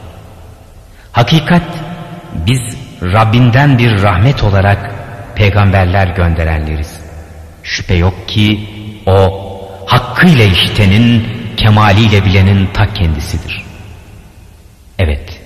Hakikat 1.12 1.64
biz 2.34 2.78
Rabbinden 3.02 3.78
bir 3.78 4.02
rahmet 4.02 4.44
olarak 4.44 4.92
peygamberler 5.36 6.08
gönderenleriz. 6.08 7.00
Şüphe 7.64 7.96
yok 7.96 8.28
ki 8.28 8.70
o 9.06 9.44
hakkıyla 9.86 10.46
işitenin, 10.46 11.43
kemaliyle 11.64 12.26
bilenin 12.26 12.70
ta 12.74 12.94
kendisidir. 12.94 13.64
Evet, 15.00 15.42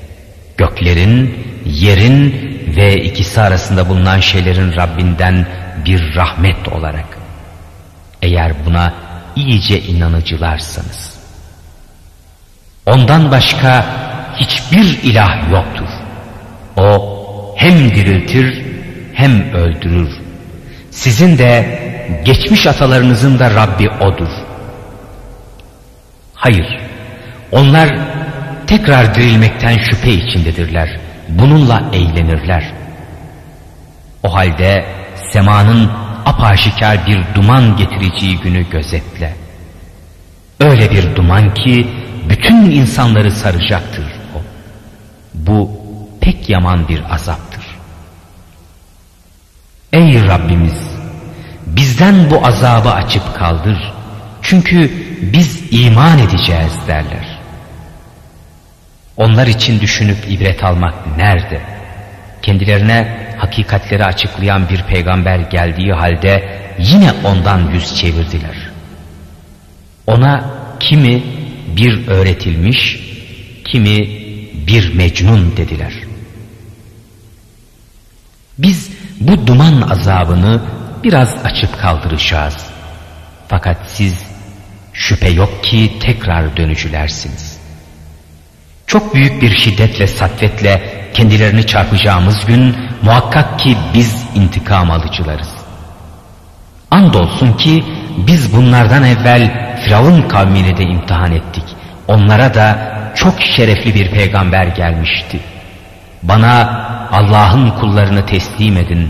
göklerin, 0.57 1.45
yerin 1.65 2.32
ve 2.76 3.03
ikisi 3.03 3.41
arasında 3.41 3.89
bulunan 3.89 4.20
şeylerin 4.20 4.76
Rabbinden 4.76 5.47
bir 5.86 6.15
rahmet 6.15 6.68
olarak. 6.68 7.18
Eğer 8.22 8.53
buna 8.65 8.93
iyice 9.36 9.82
inanıcılarsanız. 9.82 11.18
Ondan 12.86 13.32
başka 13.32 13.86
hiçbir 14.36 15.03
ilah 15.03 15.51
yoktur. 15.51 15.89
O 16.78 17.18
hem 17.57 17.89
diriltir 17.95 18.65
hem 19.13 19.53
öldürür. 19.53 20.09
Sizin 20.91 21.38
de 21.38 21.80
geçmiş 22.26 22.68
atalarınızın 22.68 23.39
da 23.39 23.49
Rabbi 23.55 23.89
O'dur. 23.89 24.47
Hayır, 26.38 26.80
onlar 27.52 27.98
tekrar 28.68 29.16
dirilmekten 29.16 29.78
şüphe 29.78 30.12
içindedirler. 30.12 31.00
Bununla 31.30 31.84
eğlenirler. 31.94 32.74
O 34.24 34.34
halde 34.34 34.86
semanın 35.34 35.92
apaşikar 36.26 37.08
bir 37.08 37.20
duman 37.36 37.78
getireceği 37.78 38.40
günü 38.40 38.70
gözetle. 38.70 39.36
Öyle 40.60 40.92
bir 40.92 41.16
duman 41.16 41.54
ki 41.54 41.88
bütün 42.30 42.72
insanları 42.72 43.32
saracaktır 43.32 44.06
o. 44.36 44.42
Bu 45.34 45.72
pek 46.22 46.50
yaman 46.50 46.88
bir 46.88 47.14
azaptır. 47.14 47.66
Ey 49.94 50.28
Rabbimiz! 50.28 50.98
Bizden 51.66 52.32
bu 52.32 52.48
azabı 52.48 52.92
açıp 52.92 53.36
kaldır. 53.36 53.94
Çünkü 54.42 55.07
biz 55.22 55.63
iman 55.72 56.20
edeceğiz 56.20 56.74
derler. 56.88 57.39
Onlar 59.18 59.47
için 59.47 59.80
düşünüp 59.80 60.18
ibret 60.30 60.63
almak 60.63 61.18
nerede? 61.18 61.61
Kendilerine 62.41 63.28
hakikatleri 63.38 64.05
açıklayan 64.05 64.70
bir 64.70 64.84
peygamber 64.84 65.39
geldiği 65.39 65.93
halde 65.93 66.59
yine 66.80 67.13
ondan 67.24 67.72
yüz 67.72 67.95
çevirdiler. 67.95 68.72
Ona 70.07 70.45
kimi 70.80 71.24
bir 71.78 72.07
öğretilmiş, 72.07 72.99
kimi 73.65 73.97
bir 74.68 74.93
mecnun 74.93 75.57
dediler. 75.57 75.93
Biz 78.57 78.89
bu 79.20 79.47
duman 79.47 79.82
azabını 79.82 80.61
biraz 81.03 81.36
açıp 81.43 81.80
kaldıracağız. 81.80 82.57
Fakat 83.47 83.78
siz 83.88 84.37
şüphe 84.98 85.30
yok 85.30 85.64
ki 85.64 85.91
tekrar 86.00 86.58
dönücülersiniz. 86.58 87.58
Çok 88.88 89.16
büyük 89.16 89.41
bir 89.41 89.56
şiddetle 89.56 90.08
satvetle 90.08 90.82
kendilerini 91.14 91.68
çarpacağımız 91.68 92.45
gün 92.45 92.76
muhakkak 93.02 93.60
ki 93.60 93.78
biz 93.93 94.26
intikam 94.36 94.91
alıcılarız. 94.91 95.50
Andolsun 96.91 97.54
ki 97.54 97.84
biz 98.18 98.54
bunlardan 98.54 99.04
evvel 99.04 99.68
Firavun 99.86 100.22
kavmini 100.22 100.78
de 100.78 100.84
imtihan 100.84 101.32
ettik. 101.32 101.64
Onlara 102.08 102.54
da 102.54 102.78
çok 103.16 103.41
şerefli 103.41 103.95
bir 103.95 104.12
peygamber 104.12 104.66
gelmişti. 104.68 105.39
Bana 106.24 106.88
Allah'ın 107.12 107.70
kullarını 107.70 108.26
teslim 108.26 108.78
edin. 108.78 109.10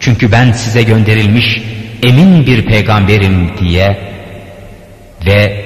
Çünkü 0.00 0.32
ben 0.32 0.52
size 0.52 0.82
gönderilmiş 0.82 1.62
emin 2.02 2.46
bir 2.46 2.66
peygamberim 2.66 3.58
diye 3.58 4.07
ve 5.28 5.64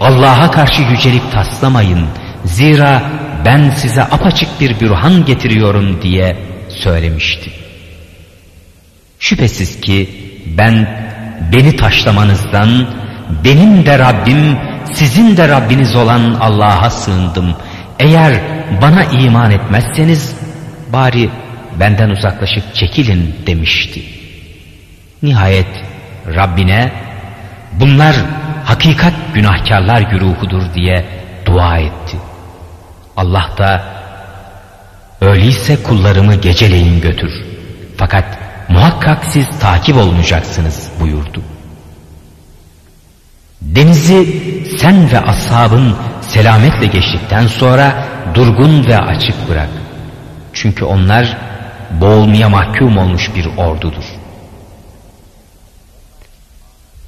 Allah'a 0.00 0.50
karşı 0.50 0.82
yücelik 0.82 1.32
taslamayın. 1.32 2.06
Zira 2.44 3.02
ben 3.44 3.70
size 3.70 4.02
apaçık 4.02 4.60
bir 4.60 4.80
bürhan 4.80 5.24
getiriyorum 5.24 6.02
diye 6.02 6.36
söylemişti. 6.68 7.50
Şüphesiz 9.18 9.80
ki 9.80 10.08
ben 10.58 10.88
beni 11.52 11.76
taşlamanızdan 11.76 12.88
benim 13.44 13.86
de 13.86 13.98
Rabbim 13.98 14.58
sizin 14.92 15.36
de 15.36 15.48
Rabbiniz 15.48 15.96
olan 15.96 16.36
Allah'a 16.40 16.90
sığındım. 16.90 17.56
Eğer 17.98 18.34
bana 18.82 19.04
iman 19.04 19.50
etmezseniz 19.50 20.36
bari 20.92 21.30
benden 21.80 22.10
uzaklaşıp 22.10 22.74
çekilin 22.74 23.36
demişti. 23.46 24.02
Nihayet 25.22 25.84
Rabbine 26.34 26.92
bunlar 27.72 28.16
hakikat 28.64 29.14
günahkarlar 29.34 30.00
güruhudur 30.00 30.62
diye 30.74 31.04
dua 31.46 31.78
etti. 31.78 32.16
Allah 33.16 33.50
da 33.58 33.84
öyleyse 35.20 35.82
kullarımı 35.82 36.34
geceleyin 36.34 37.00
götür. 37.00 37.32
Fakat 37.96 38.24
muhakkak 38.68 39.24
siz 39.24 39.58
takip 39.60 39.96
olunacaksınız 39.96 40.90
buyurdu. 41.00 41.42
Denizi 43.62 44.26
sen 44.78 45.12
ve 45.12 45.20
ashabın 45.20 45.96
selametle 46.20 46.86
geçtikten 46.86 47.46
sonra 47.46 48.04
durgun 48.34 48.86
ve 48.86 48.98
açık 48.98 49.48
bırak. 49.48 49.68
Çünkü 50.52 50.84
onlar 50.84 51.36
boğulmaya 51.90 52.48
mahkum 52.48 52.98
olmuş 52.98 53.30
bir 53.34 53.46
ordudur. 53.56 54.04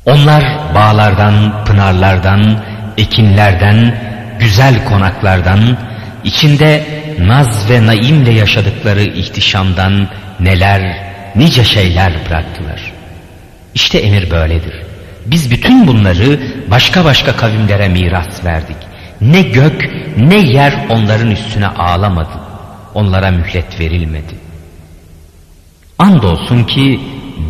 Onlar 0.06 0.44
bağlardan, 0.74 1.64
pınarlardan, 1.64 2.64
ekinlerden, 2.96 3.98
güzel 4.40 4.84
konaklardan, 4.84 5.78
içinde 6.24 6.84
naz 7.18 7.70
ve 7.70 7.86
naimle 7.86 8.32
yaşadıkları 8.32 9.02
ihtişamdan 9.02 10.08
neler, 10.40 11.02
nice 11.36 11.64
şeyler 11.64 12.12
bıraktılar. 12.28 12.92
İşte 13.74 13.98
emir 13.98 14.30
böyledir. 14.30 14.74
Biz 15.26 15.50
bütün 15.50 15.86
bunları 15.86 16.40
başka 16.70 17.04
başka 17.04 17.36
kavimlere 17.36 17.88
miras 17.88 18.44
verdik. 18.44 18.76
Ne 19.20 19.42
gök 19.42 19.90
ne 20.16 20.36
yer 20.36 20.74
onların 20.90 21.30
üstüne 21.30 21.66
ağlamadı. 21.66 22.40
Onlara 22.94 23.30
mühlet 23.30 23.80
verilmedi. 23.80 24.34
Andolsun 25.98 26.64
ki 26.64 27.00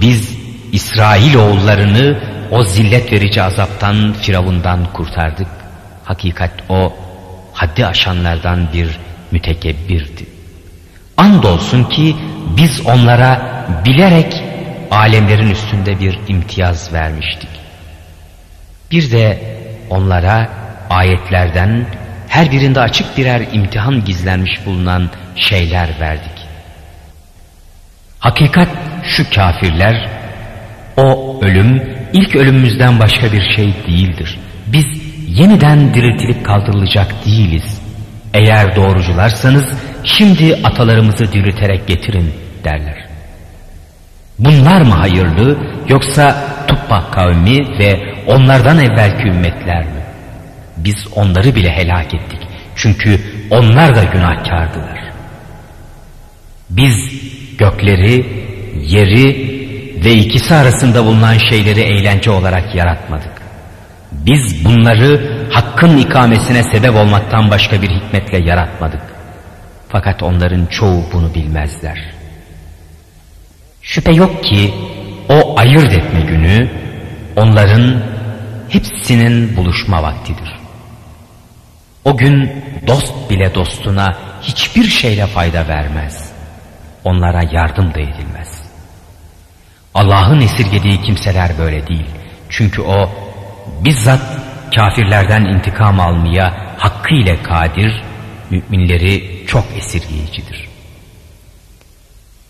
biz 0.01 0.39
İsrail 0.73 1.35
oğullarını 1.35 2.32
o 2.53 2.63
zillet 2.63 3.13
verici 3.13 3.43
azaptan 3.43 4.13
Firavundan 4.13 4.93
kurtardık. 4.93 5.49
Hakikat 6.05 6.51
o 6.69 6.93
haddi 7.53 7.87
aşanlardan 7.87 8.73
bir 8.73 8.99
mütekebbirdi. 9.31 10.27
Andolsun 11.17 11.85
ki 11.85 12.17
biz 12.57 12.87
onlara 12.87 13.41
bilerek 13.85 14.43
alemlerin 14.91 15.51
üstünde 15.51 16.01
bir 16.01 16.19
imtiyaz 16.29 16.93
vermiştik. 16.93 17.49
Bir 18.91 19.11
de 19.11 19.43
onlara 19.91 20.49
ayetlerden 20.91 21.87
her 22.29 22.51
birinde 22.51 22.81
açık 22.81 23.19
birer 23.19 23.43
imtihan 23.53 24.05
gizlenmiş 24.05 24.67
bulunan 24.67 25.11
şeyler 25.37 25.89
verdik. 26.01 26.47
Hakikat 28.19 28.69
şu 29.05 29.31
kafirler, 29.31 30.09
o 30.97 31.39
ölüm 31.43 32.02
ilk 32.13 32.37
ölümümüzden 32.37 33.01
başka 33.01 33.33
bir 33.33 33.43
şey 33.57 33.73
değildir. 33.87 34.39
Biz 34.67 34.85
yeniden 35.29 35.95
diriltilip 35.95 36.45
kaldırılacak 36.45 37.27
değiliz. 37.27 37.83
Eğer 38.35 38.77
doğrucularsanız 38.77 39.65
şimdi 40.05 40.59
atalarımızı 40.65 41.33
dirilterek 41.33 41.87
getirin 41.87 42.35
derler. 42.65 43.07
Bunlar 44.39 44.83
mı 44.83 44.95
hayırlı 44.95 45.59
yoksa 45.89 46.45
Tubba 46.69 47.11
kavmi 47.11 47.79
ve 47.79 48.15
onlardan 48.27 48.79
evvelki 48.79 49.29
ümmetler 49.29 49.85
mi? 49.85 50.03
Biz 50.77 51.07
onları 51.15 51.55
bile 51.55 51.71
helak 51.71 52.15
ettik. 52.15 52.39
Çünkü 52.77 53.21
onlar 53.51 53.97
da 53.97 54.05
günahkardılar. 54.05 55.13
Biz 56.71 56.95
gökleri, 57.59 58.27
yeri 58.81 59.52
ve 60.05 60.13
ikisi 60.15 60.55
arasında 60.55 61.05
bulunan 61.05 61.39
şeyleri 61.39 61.81
eğlence 61.81 62.31
olarak 62.31 62.75
yaratmadık. 62.75 63.43
Biz 64.13 64.65
bunları 64.65 65.39
hakkın 65.53 65.99
ikamesine 65.99 66.63
sebep 66.63 66.95
olmaktan 66.95 67.51
başka 67.51 67.83
bir 67.83 67.89
hikmetle 67.89 68.39
yaratmadık. 68.39 69.03
Fakat 69.89 70.23
onların 70.23 70.67
çoğu 70.67 71.05
bunu 71.13 71.35
bilmezler. 71.35 72.13
Şüphe 73.83 74.13
yok 74.13 74.45
ki 74.45 74.75
o 75.29 75.59
ayırt 75.59 75.93
etme 75.93 76.21
günü 76.21 76.71
onların 77.37 78.03
hepsinin 78.69 79.57
buluşma 79.57 80.03
vaktidir. 80.03 80.53
O 82.05 82.17
gün 82.17 82.53
dost 82.87 83.31
bile 83.31 83.55
dostuna 83.55 84.19
hiçbir 84.43 84.85
şeyle 84.85 85.27
fayda 85.27 85.69
vermez. 85.69 86.33
Onlara 87.05 87.43
yardım 87.53 87.95
da 87.95 88.01
edilmez. 88.01 88.52
Allah'ın 89.95 90.40
esirgediği 90.40 91.03
kimseler 91.03 91.59
böyle 91.59 91.86
değil. 91.86 92.07
Çünkü 92.49 92.82
o 92.82 93.11
bizzat 93.84 94.22
kafirlerden 94.74 95.45
intikam 95.45 96.01
almaya 96.01 96.74
hakkıyla 96.78 97.43
kadir, 97.43 98.03
müminleri 98.51 99.45
çok 99.47 99.64
esirgeyicidir. 99.76 100.68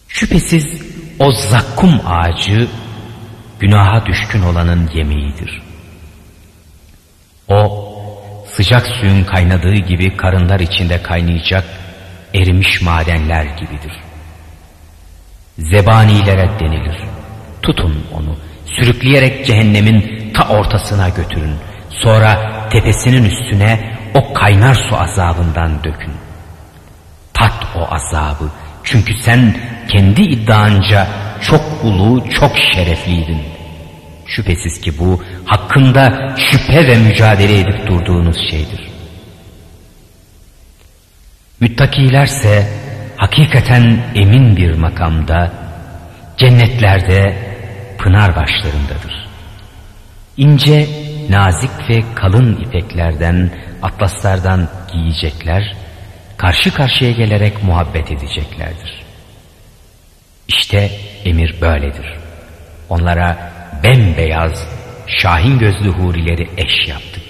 Şüphesiz 0.09 0.83
o 1.19 1.33
zakkum 1.33 2.01
ağacı 2.07 2.69
günaha 3.61 4.07
düşkün 4.07 4.43
olanın 4.43 4.91
yemeğidir. 4.95 5.63
O 7.49 7.89
sıcak 8.47 8.87
suyun 8.87 9.25
kaynadığı 9.25 9.75
gibi 9.77 10.17
karınlar 10.17 10.61
içinde 10.61 11.03
kaynayacak 11.03 11.65
erimiş 12.35 12.83
madenler 12.83 13.45
gibidir. 13.45 13.93
Zebanilere 15.59 16.51
denilir. 16.61 16.97
Tutun 17.63 18.05
onu, 18.15 18.37
sürükleyerek 18.67 19.47
cehennemin 19.47 20.31
ta 20.35 20.49
ortasına 20.49 21.09
götürün. 21.09 21.55
Sonra 21.91 22.53
tepesinin 22.71 23.25
üstüne 23.25 23.99
o 24.15 24.33
kaynar 24.33 24.75
su 24.75 24.97
azabından 24.97 25.85
dökün. 25.85 26.13
Tat 27.35 27.67
o 27.77 27.95
azabı. 27.95 28.51
Çünkü 28.85 29.15
sen 29.15 29.57
kendi 29.89 30.23
iddianca 30.23 31.07
çok 31.43 31.61
ulu, 31.85 32.31
çok 32.31 32.53
şerefliydin. 32.75 33.43
Şüphesiz 34.27 34.81
ki 34.81 34.99
bu 34.99 35.23
hakkında 35.45 36.35
şüphe 36.37 36.87
ve 36.87 36.97
mücadele 36.97 37.61
edip 37.61 37.87
durduğunuz 37.87 38.37
şeydir. 38.51 38.89
Müttakilerse 41.61 42.69
hakikaten 43.17 43.99
emin 44.15 44.57
bir 44.57 44.75
makamda, 44.75 45.53
cennetlerde 46.37 47.52
pınar 48.03 48.37
başlarındadır. 48.37 49.29
İnce, 50.37 50.89
nazik 51.31 51.71
ve 51.91 52.15
kalın 52.15 52.57
ipeklerden, 52.65 53.51
atlaslardan 53.83 54.69
giyecekler, 54.93 55.77
karşı 56.37 56.75
karşıya 56.75 57.11
gelerek 57.11 57.65
muhabbet 57.65 58.13
edeceklerdir. 58.13 59.03
İşte 60.49 60.91
emir 61.25 61.61
böyledir. 61.61 62.19
Onlara 62.89 63.53
bembeyaz, 63.85 64.67
şahin 65.07 65.59
gözlü 65.59 65.89
hurileri 65.89 66.51
eş 66.57 66.89
yaptık. 66.89 67.23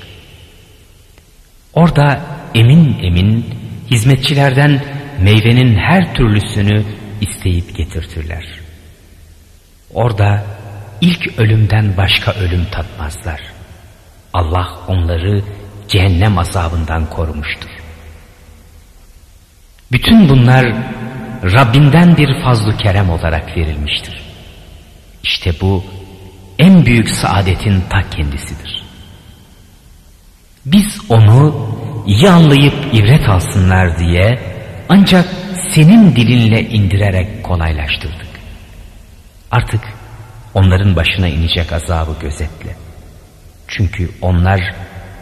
Orada 1.74 2.20
emin 2.54 2.98
emin 3.02 3.46
hizmetçilerden 3.90 4.84
meyvenin 5.20 5.76
her 5.76 6.14
türlüsünü 6.14 6.84
isteyip 7.20 7.76
getirtirler. 7.76 8.44
Orada 9.94 10.44
ilk 11.02 11.38
ölümden 11.38 11.96
başka 11.96 12.32
ölüm 12.32 12.64
tatmazlar. 12.64 13.40
Allah 14.32 14.68
onları 14.88 15.42
cehennem 15.88 16.38
azabından 16.38 17.10
korumuştur. 17.10 17.70
Bütün 19.92 20.28
bunlar 20.28 20.66
Rabbinden 21.42 22.16
bir 22.16 22.42
fazlu 22.42 22.76
kerem 22.76 23.10
olarak 23.10 23.56
verilmiştir. 23.56 24.22
İşte 25.22 25.52
bu 25.60 25.84
en 26.58 26.86
büyük 26.86 27.08
saadetin 27.08 27.82
ta 27.90 28.10
kendisidir. 28.10 28.84
Biz 30.66 31.00
onu 31.08 31.68
iyi 32.06 32.30
anlayıp 32.30 32.74
ibret 32.92 33.28
alsınlar 33.28 33.98
diye 33.98 34.38
ancak 34.88 35.28
senin 35.70 36.16
dilinle 36.16 36.68
indirerek 36.68 37.44
kolaylaştırdık. 37.44 38.28
Artık 39.50 39.80
onların 40.54 40.96
başına 40.96 41.28
inecek 41.28 41.72
azabı 41.72 42.20
gözetle. 42.20 42.76
Çünkü 43.68 44.10
onlar 44.20 44.74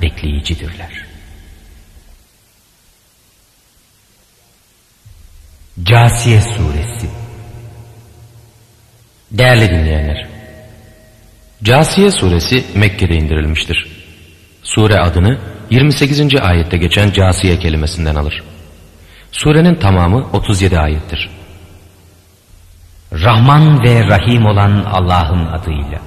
bekleyicidirler. 0.02 1.06
Casiye 5.82 6.40
Suresi 6.40 7.08
Değerli 9.30 9.70
dinleyenler, 9.70 10.28
Casiye 11.62 12.10
suresi 12.10 12.64
Mekke'de 12.74 13.14
indirilmiştir. 13.14 13.86
Sure 14.62 14.94
adını 14.94 15.38
28. 15.70 16.36
ayette 16.40 16.76
geçen 16.76 17.10
casiye 17.10 17.58
kelimesinden 17.58 18.14
alır. 18.14 18.42
Surenin 19.32 19.74
tamamı 19.74 20.30
37 20.32 20.78
ayettir. 20.78 21.30
Rahman 23.12 23.84
ve 23.84 24.06
Rahim 24.06 24.46
olan 24.46 24.84
Allah'ın 24.92 25.46
adıyla. 25.46 25.98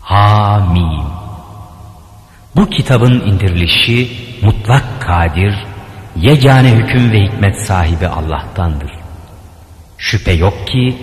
Hamim. 0.00 1.04
Bu 2.56 2.70
kitabın 2.70 3.20
indirilişi 3.20 4.10
mutlak 4.42 5.00
kadir, 5.00 5.54
yegane 6.16 6.70
hüküm 6.70 7.12
ve 7.12 7.20
hikmet 7.24 7.60
sahibi 7.60 8.06
Allah'tandır. 8.06 8.90
Şüphe 9.98 10.32
yok 10.32 10.66
ki 10.66 10.96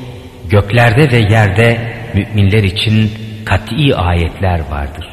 göklerde 0.49 1.11
ve 1.11 1.17
yerde 1.17 1.93
müminler 2.13 2.63
için 2.63 3.11
kat'i 3.45 3.95
ayetler 3.95 4.61
vardır. 4.71 5.07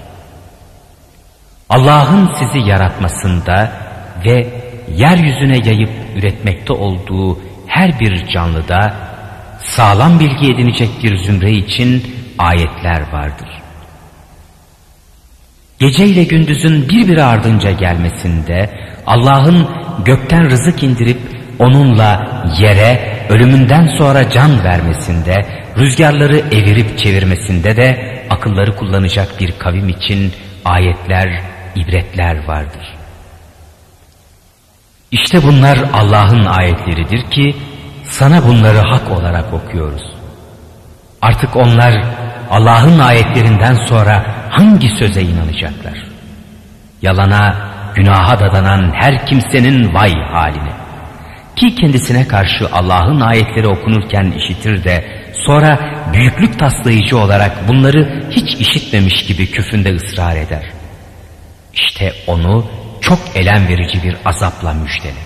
Allah'ın 1.69 2.31
sizi 2.39 2.69
yaratmasında 2.69 3.73
ve 4.25 4.47
yeryüzüne 4.97 5.59
yayıp 5.69 5.91
üretmekte 6.17 6.73
olduğu 6.73 7.48
her 7.69 8.01
bir 8.01 8.27
canlıda 8.27 8.95
sağlam 9.63 10.21
bilgi 10.21 10.53
edinecek 10.55 10.89
bir 11.03 11.17
zümre 11.17 11.53
için 11.53 12.03
ayetler 12.39 13.13
vardır. 13.13 13.49
Gece 15.79 16.07
ile 16.07 16.25
gündüzün 16.25 16.89
birbiri 16.89 17.23
ardınca 17.23 17.71
gelmesinde 17.71 18.71
Allah'ın 19.07 19.69
gökten 20.05 20.51
rızık 20.51 20.83
indirip 20.83 21.19
onunla 21.59 22.43
yere 22.59 23.19
ölümünden 23.29 23.87
sonra 23.99 24.31
can 24.31 24.65
vermesinde, 24.65 25.47
rüzgarları 25.79 26.39
evirip 26.39 26.99
çevirmesinde 26.99 27.77
de 27.77 28.19
akılları 28.31 28.77
kullanacak 28.77 29.41
bir 29.41 29.59
kavim 29.59 29.89
için 29.89 30.33
ayetler, 30.65 31.43
ibretler 31.77 32.45
vardır. 32.47 32.98
İşte 35.13 35.43
bunlar 35.43 35.79
Allah'ın 35.93 36.45
ayetleridir 36.45 37.31
ki 37.31 37.57
sana 38.05 38.45
bunları 38.45 38.79
hak 38.79 39.11
olarak 39.11 39.55
okuyoruz. 39.55 40.03
Artık 41.23 41.57
onlar 41.57 42.05
Allah'ın 42.51 42.99
ayetlerinden 42.99 43.75
sonra 43.75 44.27
hangi 44.51 44.89
söze 44.89 45.23
inanacaklar? 45.23 46.09
Yalana, 47.03 47.57
günaha 47.95 48.41
dadanan 48.41 48.93
her 48.95 49.27
kimsenin 49.27 49.95
vay 49.95 50.13
haline. 50.33 50.73
Ki 51.57 51.75
kendisine 51.75 52.29
karşı 52.29 52.69
Allah'ın 52.73 53.21
ayetleri 53.21 53.69
okunurken 53.69 54.31
işitir 54.31 54.85
de 54.85 55.05
sonra 55.47 55.79
büyüklük 56.13 56.59
taslayıcı 56.59 57.19
olarak 57.19 57.69
bunları 57.69 58.25
hiç 58.31 58.55
işitmemiş 58.55 59.27
gibi 59.27 59.51
küfünde 59.51 59.95
ısrar 59.95 60.37
eder. 60.37 60.71
İşte 61.75 62.13
onu 62.27 62.67
çok 63.09 63.19
elem 63.35 63.69
verici 63.69 64.03
bir 64.03 64.17
azapla 64.25 64.75
müjdele. 64.75 65.23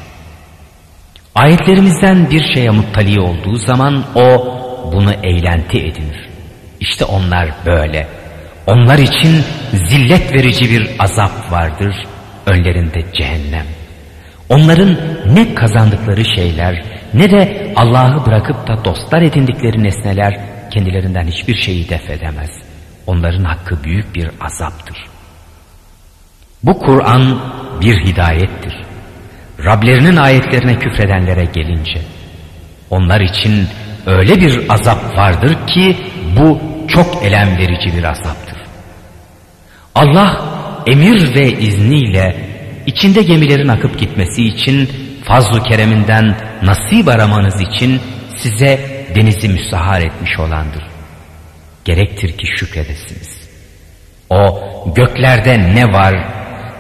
Ayetlerimizden 1.35 2.31
bir 2.31 2.55
şeye 2.55 2.71
muttali 2.71 3.21
olduğu 3.21 3.57
zaman 3.57 4.05
o 4.15 4.59
bunu 4.93 5.13
eğlenti 5.13 5.79
edinir. 5.79 6.29
İşte 6.81 7.05
onlar 7.05 7.49
böyle. 7.67 8.07
Onlar 8.67 8.99
için 8.99 9.45
zillet 9.73 10.33
verici 10.35 10.71
bir 10.71 10.91
azap 10.99 11.53
vardır. 11.53 11.95
Önlerinde 12.47 13.13
cehennem. 13.13 13.67
Onların 14.49 14.97
ne 15.27 15.55
kazandıkları 15.55 16.25
şeyler 16.25 16.85
ne 17.15 17.31
de 17.31 17.73
Allah'ı 17.77 18.27
bırakıp 18.27 18.69
da 18.69 18.85
dostlar 18.85 19.23
edindikleri 19.23 19.83
nesneler 19.83 20.41
kendilerinden 20.71 21.27
hiçbir 21.27 21.55
şeyi 21.55 21.89
def 21.89 22.11
edemez. 22.11 22.51
Onların 23.07 23.45
hakkı 23.45 23.85
büyük 23.85 24.15
bir 24.15 24.31
azaptır. 24.41 25.12
Bu 26.63 26.79
Kur'an 26.79 27.41
bir 27.81 28.07
hidayettir. 28.07 28.75
Rablerinin 29.65 30.17
ayetlerine 30.17 30.79
küfredenlere 30.79 31.45
gelince 31.45 32.03
onlar 32.91 33.21
için 33.21 33.69
öyle 34.07 34.41
bir 34.41 34.61
azap 34.69 35.17
vardır 35.17 35.57
ki 35.67 35.97
bu 36.37 36.61
çok 36.89 37.23
elem 37.23 37.59
verici 37.59 37.97
bir 37.97 38.05
azaptır. 38.05 38.59
Allah 39.95 40.45
emir 40.87 41.35
ve 41.35 41.53
izniyle 41.53 42.37
içinde 42.87 43.23
gemilerin 43.23 43.69
akıp 43.69 43.99
gitmesi 43.99 44.43
için 44.43 44.91
fazlu 45.25 45.63
kereminden 45.63 46.37
nasip 46.63 47.09
aramanız 47.09 47.61
için 47.61 48.01
size 48.37 48.81
denizi 49.15 49.49
müstahar 49.49 50.01
etmiş 50.01 50.39
olandır. 50.39 50.83
Gerektir 51.85 52.39
ki 52.39 52.47
şükredesiniz. 52.59 53.49
O 54.31 54.61
göklerde 54.97 55.75
ne 55.75 55.93
var, 55.93 56.15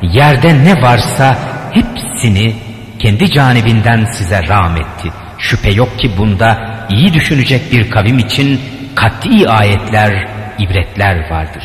yerde 0.02 0.64
ne 0.64 0.82
varsa 0.82 1.38
hepsini 1.70 2.54
kendi 2.98 3.30
canibinden 3.30 4.04
size 4.04 4.48
rahmetti. 4.48 5.12
Şüphe 5.38 5.70
yok 5.70 5.98
ki 5.98 6.10
bunda 6.18 6.58
iyi 6.90 7.14
düşünecek 7.14 7.72
bir 7.72 7.90
kavim 7.90 8.18
için 8.18 8.60
kat'i 8.94 9.48
ayetler, 9.48 10.28
ibretler 10.58 11.30
vardır. 11.30 11.64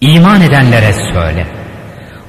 İman 0.00 0.40
edenlere 0.40 0.92
söyle. 0.92 1.46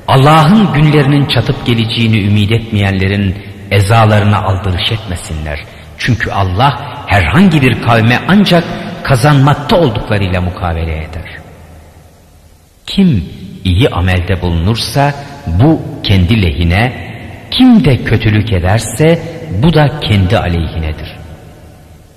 Allah'ın 0.08 0.74
günlerinin 0.74 1.26
çatıp 1.26 1.66
geleceğini 1.66 2.22
ümit 2.28 2.52
etmeyenlerin 2.52 3.36
ezalarına 3.72 4.42
aldırış 4.42 4.92
etmesinler. 4.92 5.60
Çünkü 5.98 6.32
Allah 6.32 7.02
herhangi 7.08 7.62
bir 7.62 7.82
kavme 7.82 8.20
ancak 8.28 8.64
kazanmakta 9.04 9.76
olduklarıyla 9.76 10.42
mukavele 10.42 10.98
eder. 10.98 11.38
Kim 12.86 13.26
iyi 13.66 13.90
amelde 13.90 14.42
bulunursa 14.42 15.14
bu 15.48 15.82
kendi 16.04 16.42
lehine, 16.42 16.94
kim 17.52 17.86
de 17.86 18.04
kötülük 18.04 18.54
ederse 18.54 19.20
bu 19.64 19.74
da 19.74 20.00
kendi 20.00 20.38
aleyhinedir. 20.38 21.18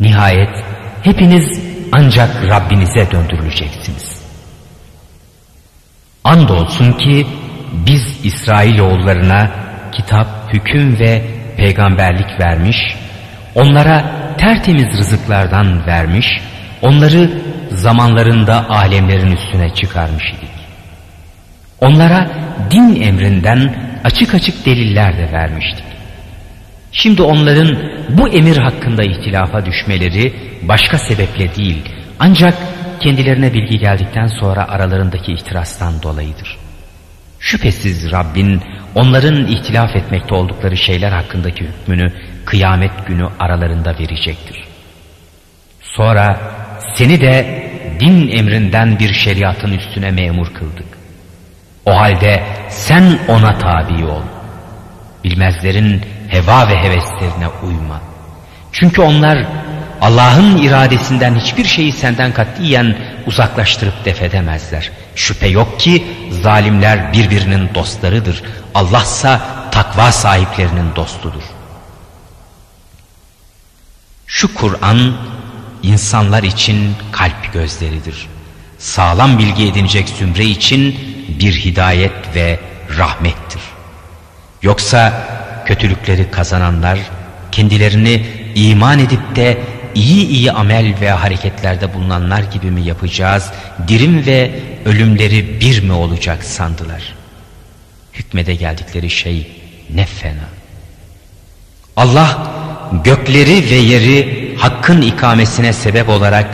Nihayet 0.00 0.64
hepiniz 1.02 1.60
ancak 1.92 2.48
Rabbinize 2.48 3.10
döndürüleceksiniz. 3.12 4.22
Andolsun 6.24 6.92
ki 6.92 7.26
biz 7.72 8.24
İsrailoğullarına 8.24 9.50
kitap, 9.92 10.26
hüküm 10.52 10.98
ve 10.98 11.22
peygamberlik 11.56 12.40
vermiş, 12.40 12.76
onlara 13.54 14.04
tertemiz 14.38 14.98
rızıklardan 14.98 15.86
vermiş, 15.86 16.26
onları 16.82 17.30
zamanlarında 17.70 18.68
alemlerin 18.68 19.36
üstüne 19.36 19.74
çıkarmış 19.74 20.24
idik. 20.30 20.57
Onlara 21.80 22.30
din 22.70 23.02
emrinden 23.02 23.74
açık 24.04 24.34
açık 24.34 24.66
deliller 24.66 25.18
de 25.18 25.32
vermiştik. 25.32 25.84
Şimdi 26.92 27.22
onların 27.22 27.78
bu 28.08 28.28
emir 28.28 28.56
hakkında 28.56 29.02
ihtilafa 29.02 29.66
düşmeleri 29.66 30.32
başka 30.62 30.98
sebeple 30.98 31.54
değil 31.54 31.84
ancak 32.18 32.54
kendilerine 33.00 33.54
bilgi 33.54 33.78
geldikten 33.78 34.26
sonra 34.26 34.68
aralarındaki 34.68 35.32
ihtirastan 35.32 36.02
dolayıdır. 36.02 36.56
Şüphesiz 37.40 38.12
Rabbin 38.12 38.62
onların 38.94 39.46
ihtilaf 39.46 39.96
etmekte 39.96 40.34
oldukları 40.34 40.76
şeyler 40.76 41.12
hakkındaki 41.12 41.64
hükmünü 41.64 42.12
kıyamet 42.44 43.06
günü 43.06 43.28
aralarında 43.38 43.98
verecektir. 43.98 44.64
Sonra 45.82 46.40
seni 46.94 47.20
de 47.20 47.62
din 48.00 48.28
emrinden 48.28 48.98
bir 48.98 49.12
şeriatın 49.12 49.72
üstüne 49.72 50.10
memur 50.10 50.54
kıldık. 50.54 50.97
O 51.86 51.96
halde 51.96 52.44
sen 52.68 53.18
ona 53.28 53.58
tabi 53.58 54.04
ol. 54.04 54.22
Bilmezlerin 55.24 56.02
heva 56.28 56.68
ve 56.68 56.76
heveslerine 56.76 57.48
uyma. 57.62 58.00
Çünkü 58.72 59.02
onlar 59.02 59.46
Allah'ın 60.00 60.56
iradesinden 60.56 61.34
hiçbir 61.34 61.64
şeyi 61.64 61.92
senden 61.92 62.32
katiyen 62.32 62.98
uzaklaştırıp 63.26 64.04
defedemezler. 64.04 64.90
Şüphe 65.14 65.46
yok 65.46 65.80
ki 65.80 66.06
zalimler 66.42 67.12
birbirinin 67.12 67.74
dostlarıdır. 67.74 68.42
Allahsa 68.74 69.40
takva 69.70 70.12
sahiplerinin 70.12 70.96
dostudur. 70.96 71.42
Şu 74.26 74.54
Kur'an 74.54 75.12
insanlar 75.82 76.42
için 76.42 76.94
kalp 77.12 77.52
gözleridir. 77.52 78.26
Sağlam 78.78 79.38
bilgi 79.38 79.66
edinecek 79.66 80.08
zümre 80.08 80.44
için 80.44 80.98
bir 81.28 81.52
hidayet 81.52 82.34
ve 82.34 82.58
rahmettir. 82.98 83.62
Yoksa 84.62 85.12
kötülükleri 85.66 86.30
kazananlar 86.30 86.98
kendilerini 87.52 88.26
iman 88.54 88.98
edip 88.98 89.36
de 89.36 89.58
iyi 89.94 90.26
iyi 90.26 90.52
amel 90.52 90.94
ve 91.00 91.10
hareketlerde 91.10 91.94
bulunanlar 91.94 92.42
gibi 92.42 92.70
mi 92.70 92.82
yapacağız? 92.82 93.50
Dirim 93.88 94.26
ve 94.26 94.50
ölümleri 94.84 95.60
bir 95.60 95.82
mi 95.82 95.92
olacak 95.92 96.44
sandılar? 96.44 97.14
Hükmede 98.12 98.54
geldikleri 98.54 99.10
şey 99.10 99.50
ne 99.94 100.06
fena. 100.06 100.48
Allah 101.96 102.52
gökleri 103.04 103.70
ve 103.70 103.74
yeri 103.74 104.54
hakkın 104.58 105.02
ikamesine 105.02 105.72
sebep 105.72 106.08
olarak 106.08 106.46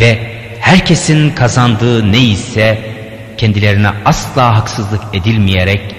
ve 0.00 0.36
herkesin 0.60 1.30
kazandığı 1.30 2.12
ne 2.12 2.18
ise 2.18 2.95
kendilerine 3.38 3.88
asla 4.04 4.56
haksızlık 4.56 5.02
edilmeyerek 5.12 5.94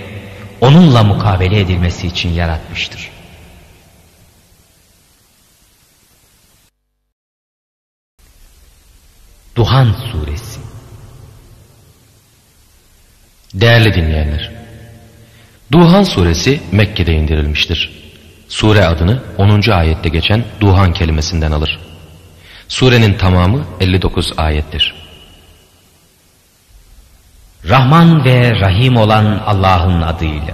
onunla 0.62 1.04
mukabele 1.04 1.60
edilmesi 1.60 2.08
için 2.08 2.30
yaratmıştır. 2.30 3.10
Duhan 9.56 9.96
Suresi 10.12 10.60
Değerli 13.54 13.94
dinleyenler, 13.94 14.52
Duhan 15.72 16.04
Suresi 16.04 16.60
Mekke'de 16.72 17.14
indirilmiştir. 17.14 17.90
Sure 18.48 18.86
adını 18.86 19.24
10. 19.38 19.72
ayette 19.72 20.10
geçen 20.10 20.44
Duhan 20.62 20.94
kelimesinden 20.94 21.52
alır. 21.52 21.80
Surenin 22.68 23.14
tamamı 23.14 23.66
59 23.80 24.34
ayettir. 24.38 25.07
Rahman 27.66 28.26
ve 28.26 28.60
Rahim 28.60 28.98
olan 28.98 29.42
Allah'ın 29.46 30.02
adıyla. 30.02 30.54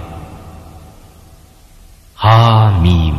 Hamim. 2.14 3.14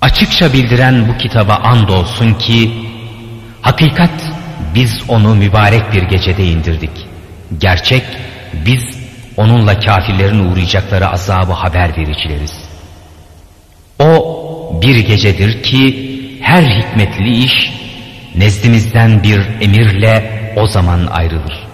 Açıkça 0.00 0.52
bildiren 0.52 1.08
bu 1.08 1.18
kitaba 1.18 1.54
andolsun 1.54 2.34
ki 2.34 2.88
Hakikat 3.62 4.32
biz 4.74 5.02
onu 5.08 5.34
mübarek 5.34 5.92
bir 5.92 6.02
gecede 6.02 6.46
indirdik. 6.46 7.06
Gerçek 7.58 8.02
biz 8.52 8.98
onunla 9.36 9.80
kafirlerin 9.80 10.52
uğrayacakları 10.52 11.08
azabı 11.08 11.52
haber 11.52 11.96
vericileriz. 11.96 12.68
O 13.98 14.80
bir 14.82 14.98
gecedir 14.98 15.62
ki 15.62 16.08
her 16.42 16.62
hikmetli 16.62 17.44
iş 17.44 17.72
nezdimizden 18.34 19.22
bir 19.22 19.40
emirle 19.60 20.52
o 20.56 20.66
zaman 20.66 21.06
ayrılır. 21.06 21.67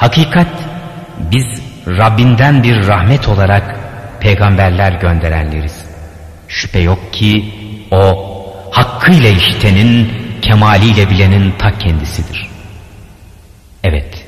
Hakikat 0.00 0.48
biz 1.18 1.62
Rabbinden 1.86 2.62
bir 2.62 2.86
rahmet 2.86 3.28
olarak 3.28 3.76
peygamberler 4.20 4.92
gönderenleriz. 4.92 5.84
Şüphe 6.48 6.78
yok 6.78 7.12
ki 7.12 7.54
o 7.90 8.26
hakkıyla 8.70 9.28
işitenin 9.28 10.12
kemaliyle 10.42 11.10
bilenin 11.10 11.52
ta 11.58 11.78
kendisidir. 11.78 12.48
Evet, 13.84 14.26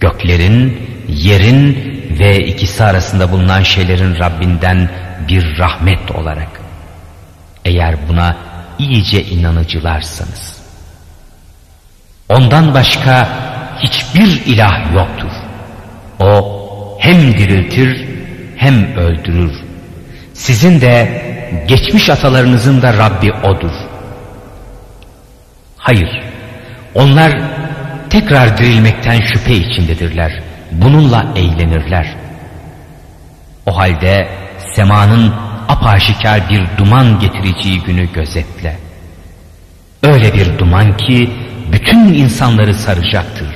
göklerin, 0.00 0.88
yerin 1.08 1.74
ve 2.18 2.46
ikisi 2.46 2.84
arasında 2.84 3.32
bulunan 3.32 3.62
şeylerin 3.62 4.18
Rabbinden 4.18 4.90
bir 5.28 5.58
rahmet 5.58 6.10
olarak. 6.10 6.60
Eğer 7.64 7.96
buna 8.08 8.36
iyice 8.78 9.24
inanıcılarsanız. 9.24 10.62
Ondan 12.28 12.74
başka 12.74 13.28
hiçbir 13.82 14.46
ilah 14.46 14.94
yoktur. 14.94 15.32
O 16.20 16.58
hem 16.98 17.32
diriltir 17.32 18.08
hem 18.56 18.96
öldürür. 18.96 19.52
Sizin 20.34 20.80
de 20.80 21.22
geçmiş 21.68 22.10
atalarınızın 22.10 22.82
da 22.82 22.92
Rabbi 22.92 23.32
O'dur. 23.32 23.72
Hayır, 25.76 26.22
onlar 26.94 27.32
tekrar 28.10 28.58
dirilmekten 28.58 29.20
şüphe 29.20 29.54
içindedirler. 29.54 30.42
Bununla 30.72 31.26
eğlenirler. 31.36 32.14
O 33.66 33.76
halde 33.78 34.28
semanın 34.76 35.32
apaşikar 35.68 36.48
bir 36.50 36.62
duman 36.78 37.20
getireceği 37.20 37.82
günü 37.82 38.12
gözetle. 38.12 38.76
Öyle 40.02 40.34
bir 40.34 40.58
duman 40.58 40.96
ki 40.96 41.30
bütün 41.72 42.14
insanları 42.14 42.74
saracaktır. 42.74 43.51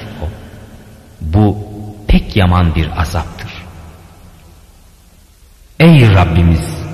Bu 1.37 1.59
pek 2.09 2.37
yaman 2.37 2.75
bir 2.75 3.01
azaptır. 3.01 3.51
Ey 5.81 6.15
Rabbimiz! 6.15 6.87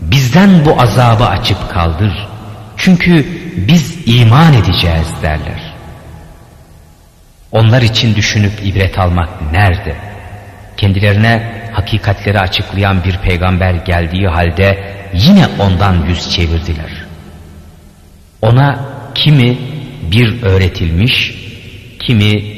Bizden 0.00 0.64
bu 0.64 0.80
azabı 0.80 1.26
açıp 1.26 1.70
kaldır. 1.70 2.28
Çünkü 2.76 3.26
biz 3.56 3.96
iman 4.06 4.52
edeceğiz 4.52 5.08
derler. 5.22 5.74
Onlar 7.52 7.82
için 7.82 8.14
düşünüp 8.14 8.52
ibret 8.64 8.98
almak 8.98 9.52
nerede? 9.52 9.96
Kendilerine 10.76 11.62
hakikatleri 11.72 12.40
açıklayan 12.40 13.04
bir 13.04 13.18
peygamber 13.18 13.74
geldiği 13.74 14.28
halde 14.28 14.94
yine 15.14 15.46
ondan 15.58 16.06
yüz 16.08 16.30
çevirdiler. 16.30 17.04
Ona 18.42 18.84
kimi 19.14 19.58
bir 20.02 20.42
öğretilmiş, 20.42 21.34
kimi 21.98 22.53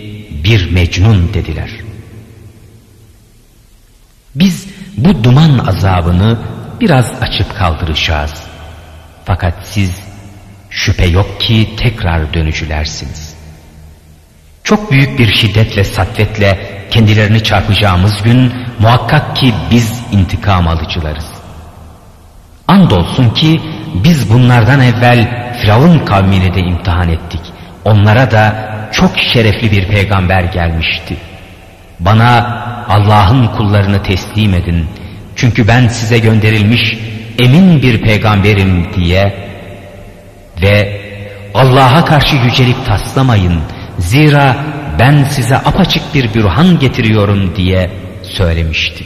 bir 0.47 0.73
mecnun 0.73 1.35
dediler. 1.35 1.71
Biz 4.35 4.67
bu 4.97 5.25
duman 5.25 5.59
azabını 5.59 6.39
biraz 6.81 7.13
açıp 7.21 7.57
kaldıracağız. 7.57 8.33
Fakat 9.25 9.55
siz 9.65 10.01
şüphe 10.71 11.07
yok 11.07 11.41
ki 11.41 11.77
tekrar 11.77 12.35
dönücülersiniz. 12.35 13.37
Çok 14.65 14.91
büyük 14.91 15.19
bir 15.19 15.33
şiddet 15.33 15.77
ve 15.77 15.85
satvetle 15.85 16.59
kendilerini 16.91 17.43
çarpacağımız 17.43 18.23
gün 18.23 18.53
muhakkak 18.79 19.37
ki 19.37 19.55
biz 19.71 20.03
intikam 20.13 20.69
alıcılarız. 20.69 21.27
Andolsun 22.69 23.31
ki 23.31 23.61
biz 23.95 24.31
bunlardan 24.31 24.81
evvel 24.81 25.53
Firavun 25.63 25.99
kavmini 25.99 26.55
de 26.55 26.61
imtihan 26.61 27.09
ettik. 27.09 27.41
Onlara 27.85 28.31
da 28.31 28.76
çok 28.93 29.19
şerefli 29.19 29.71
bir 29.71 29.89
peygamber 29.89 30.43
gelmişti. 30.43 31.17
Bana 32.01 32.63
Allah'ın 32.89 33.47
kullarını 33.47 34.03
teslim 34.03 34.55
edin. 34.55 34.87
Çünkü 35.37 35.69
ben 35.69 35.89
size 35.89 36.19
gönderilmiş 36.19 36.99
emin 37.39 37.83
bir 37.83 38.03
peygamberim 38.03 38.95
diye 38.95 39.47
ve 40.63 41.01
Allah'a 41.55 42.05
karşı 42.05 42.37
yücelik 42.37 42.87
taslamayın. 42.87 43.61
Zira 43.99 44.57
ben 44.99 45.25
size 45.25 45.57
apaçık 45.57 46.15
bir 46.15 46.35
bürhan 46.35 46.79
getiriyorum 46.79 47.57
diye 47.57 47.91
söylemişti. 48.23 49.05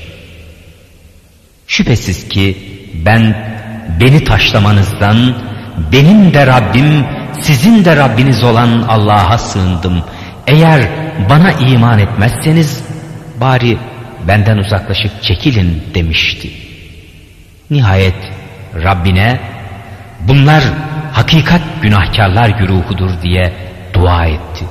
Şüphesiz 1.66 2.28
ki 2.28 2.56
ben 2.94 3.34
beni 4.00 4.24
taşlamanızdan 4.24 5.34
benim 5.92 6.34
de 6.34 6.46
Rabbim 6.46 7.06
sizin 7.42 7.84
de 7.84 7.96
Rabbiniz 7.96 8.44
olan 8.44 8.84
Allah'a 8.88 9.38
sığındım. 9.38 10.02
Eğer 10.46 10.80
bana 11.30 11.52
iman 11.52 11.98
etmezseniz 11.98 12.84
bari 13.40 13.78
benden 14.28 14.58
uzaklaşıp 14.58 15.22
çekilin 15.22 15.82
demişti. 15.94 16.50
Nihayet 17.70 18.32
Rabbine 18.74 19.40
bunlar 20.20 20.64
hakikat 21.12 21.60
günahkarlar 21.82 22.48
güruhudur 22.48 23.10
diye 23.22 23.52
dua 23.94 24.26
etti. 24.26 24.64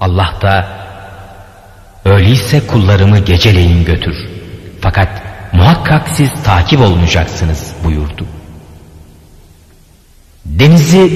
Allah 0.00 0.34
da 0.42 0.68
öyleyse 2.04 2.66
kullarımı 2.66 3.18
geceleyin 3.18 3.84
götür. 3.84 4.16
Fakat 4.80 5.08
muhakkak 5.52 6.08
siz 6.08 6.30
takip 6.44 6.80
olunacaksınız 6.80 7.74
buyurdu. 7.84 8.26
Denizi 10.46 11.10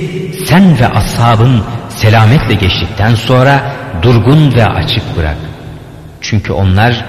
sen 0.46 0.78
ve 0.80 0.88
ashabın 0.88 1.64
selametle 1.88 2.54
geçtikten 2.54 3.14
sonra 3.14 3.72
durgun 4.02 4.54
ve 4.54 4.66
açık 4.66 5.16
bırak. 5.16 5.36
Çünkü 6.20 6.52
onlar 6.52 7.04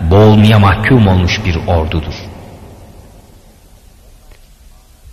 boğulmaya 0.00 0.58
mahkum 0.58 1.08
olmuş 1.08 1.40
bir 1.44 1.56
ordudur. 1.66 2.14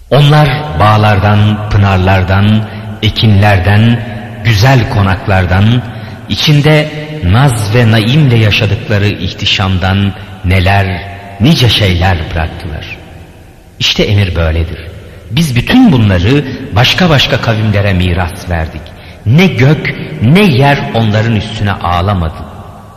Onlar 0.10 0.50
bağlardan, 0.80 1.70
pınarlardan, 1.70 2.70
ekinlerden, 3.02 4.04
güzel 4.44 4.90
konaklardan, 4.90 5.84
içinde 6.30 6.92
naz 7.24 7.76
ve 7.76 7.92
naimle 7.92 8.36
yaşadıkları 8.38 9.08
ihtişamdan 9.08 10.14
neler, 10.46 11.08
nice 11.40 11.70
şeyler 11.70 12.18
bıraktılar. 12.34 12.98
İşte 13.80 14.04
emir 14.04 14.36
böyledir. 14.36 14.99
Biz 15.32 15.56
bütün 15.56 15.92
bunları 15.92 16.46
başka 16.76 17.10
başka 17.10 17.42
kavimlere 17.42 17.94
miras 17.94 18.50
verdik. 18.50 18.82
Ne 19.26 19.48
gök 19.48 19.96
ne 20.22 20.42
yer 20.42 20.92
onların 20.94 21.36
üstüne 21.36 21.72
ağlamadı. 21.72 22.44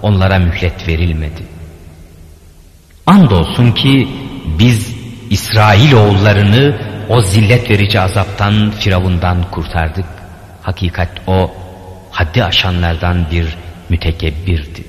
Onlara 0.03 0.39
mühlet 0.39 0.89
verilmedi. 0.89 1.43
Andolsun 3.07 3.73
ki 3.73 4.09
biz 4.59 4.95
İsrail 5.31 5.93
oğullarını 5.93 6.77
o 7.09 7.21
zillet 7.21 7.71
verici 7.71 8.01
azaptan 8.01 8.71
Firavundan 8.71 9.51
kurtardık. 9.51 10.05
Hakikat 10.63 11.09
o 11.27 11.51
haddi 12.11 12.45
aşanlardan 12.45 13.27
bir 13.31 13.57
mütekebbirdi. 13.89 14.85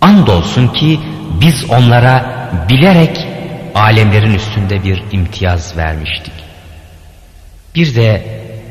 Andolsun 0.00 0.68
ki 0.68 1.00
biz 1.40 1.70
onlara 1.70 2.48
bilerek 2.68 3.26
alemlerin 3.74 4.34
üstünde 4.34 4.84
bir 4.84 5.02
imtiyaz 5.12 5.76
vermiştik. 5.76 6.47
Bir 7.78 7.94
de 7.94 8.22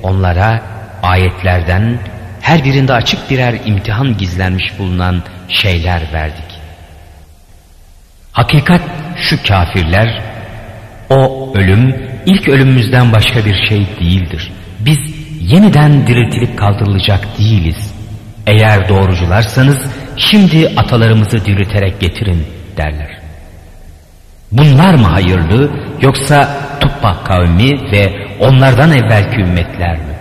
onlara 0.04 0.62
ayetlerden 1.04 2.00
her 2.42 2.64
birinde 2.64 2.94
açık 2.94 3.30
birer 3.30 3.56
imtihan 3.66 4.18
gizlenmiş 4.18 4.80
bulunan 4.80 5.24
şeyler 5.50 6.02
verdik. 6.14 6.60
Hakikat 8.32 8.82
şu 9.16 9.44
kafirler, 9.44 10.22
o 11.10 11.52
ölüm 11.56 11.96
ilk 12.26 12.50
ölümümüzden 12.50 13.14
başka 13.14 13.46
bir 13.46 13.68
şey 13.70 13.88
değildir. 14.00 14.52
Biz 14.80 15.00
yeniden 15.42 16.08
diriltilip 16.08 16.58
kaldırılacak 16.58 17.40
değiliz. 17.40 17.94
Eğer 18.48 18.90
doğrucularsanız 18.90 19.78
şimdi 20.18 20.74
atalarımızı 20.78 21.46
dirilterek 21.46 22.00
getirin 22.00 22.48
derler. 22.78 23.17
Bunlar 24.52 24.94
mı 24.94 25.08
hayırlı 25.08 25.72
yoksa 26.02 26.50
Tubba 26.80 27.24
kavmi 27.24 27.92
ve 27.92 28.28
onlardan 28.40 28.92
evvelki 28.92 29.42
ümmetler 29.42 29.98
mi? 29.98 30.16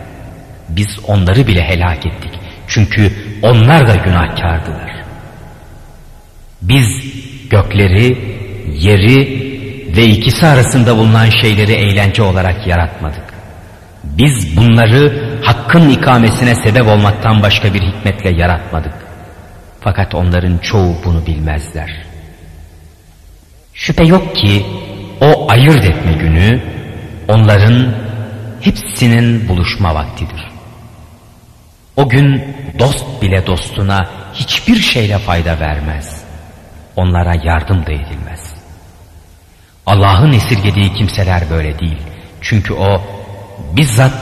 Biz 0.68 0.98
onları 1.06 1.46
bile 1.46 1.62
helak 1.62 2.06
ettik. 2.06 2.30
Çünkü 2.68 3.12
onlar 3.42 3.88
da 3.88 3.96
günahkardılar. 3.96 5.04
Biz 6.62 6.88
gökleri, 7.50 8.18
yeri 8.72 9.46
ve 9.96 10.04
ikisi 10.04 10.46
arasında 10.46 10.96
bulunan 10.96 11.30
şeyleri 11.30 11.72
eğlence 11.72 12.22
olarak 12.22 12.66
yaratmadık. 12.66 13.24
Biz 14.04 14.56
bunları 14.56 15.12
hakkın 15.44 15.90
ikamesine 15.90 16.54
sebep 16.54 16.86
olmaktan 16.86 17.42
başka 17.42 17.74
bir 17.74 17.80
hikmetle 17.80 18.30
yaratmadık. 18.30 18.94
Fakat 19.80 20.14
onların 20.14 20.58
çoğu 20.58 20.96
bunu 21.04 21.26
bilmezler. 21.26 22.05
Şüphe 23.76 24.04
yok 24.04 24.36
ki 24.36 24.66
o 25.20 25.50
ayırt 25.50 25.84
etme 25.84 26.12
günü 26.12 26.62
onların 27.28 27.94
hepsinin 28.60 29.48
buluşma 29.48 29.94
vaktidir. 29.94 30.48
O 31.96 32.08
gün 32.08 32.56
dost 32.78 33.22
bile 33.22 33.46
dostuna 33.46 34.10
hiçbir 34.34 34.76
şeyle 34.76 35.18
fayda 35.18 35.60
vermez. 35.60 36.24
Onlara 36.96 37.34
yardım 37.34 37.86
da 37.86 37.92
edilmez. 37.92 38.54
Allah'ın 39.86 40.32
esirgediği 40.32 40.94
kimseler 40.94 41.50
böyle 41.50 41.78
değil. 41.78 41.98
Çünkü 42.40 42.74
o 42.74 43.02
bizzat 43.76 44.14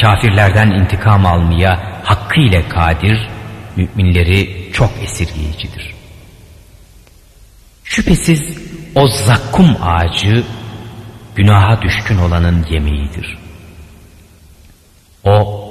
kafirlerden 0.00 0.70
intikam 0.70 1.26
almaya 1.26 2.00
hakkıyla 2.04 2.68
kadir, 2.68 3.28
müminleri 3.76 4.70
çok 4.72 4.90
esirgeyicidir. 5.02 5.94
Şüphesiz 7.84 8.69
o 8.94 9.06
zakkum 9.06 9.76
ağacı 9.82 10.44
günaha 11.34 11.82
düşkün 11.82 12.18
olanın 12.18 12.66
yemeğidir. 12.70 13.38
O 15.24 15.64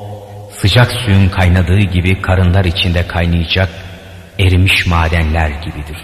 sıcak 0.52 0.92
suyun 0.92 1.30
kaynadığı 1.30 1.80
gibi 1.80 2.22
karınlar 2.22 2.66
içinde 2.66 3.08
kaynayacak 3.08 3.70
erimiş 4.40 4.88
madenler 4.88 5.50
gibidir. 5.50 5.98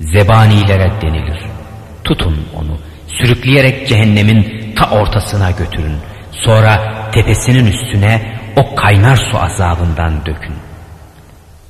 Zebanilere 0.00 0.92
denilir. 1.02 1.38
Tutun 2.04 2.48
onu, 2.54 2.78
sürükleyerek 3.08 3.88
cehennemin 3.88 4.72
ta 4.74 4.90
ortasına 4.90 5.50
götürün. 5.50 5.96
Sonra 6.32 6.94
tepesinin 7.12 7.66
üstüne 7.66 8.40
o 8.56 8.74
kaynar 8.74 9.16
su 9.16 9.38
azabından 9.38 10.26
dökün. 10.26 10.54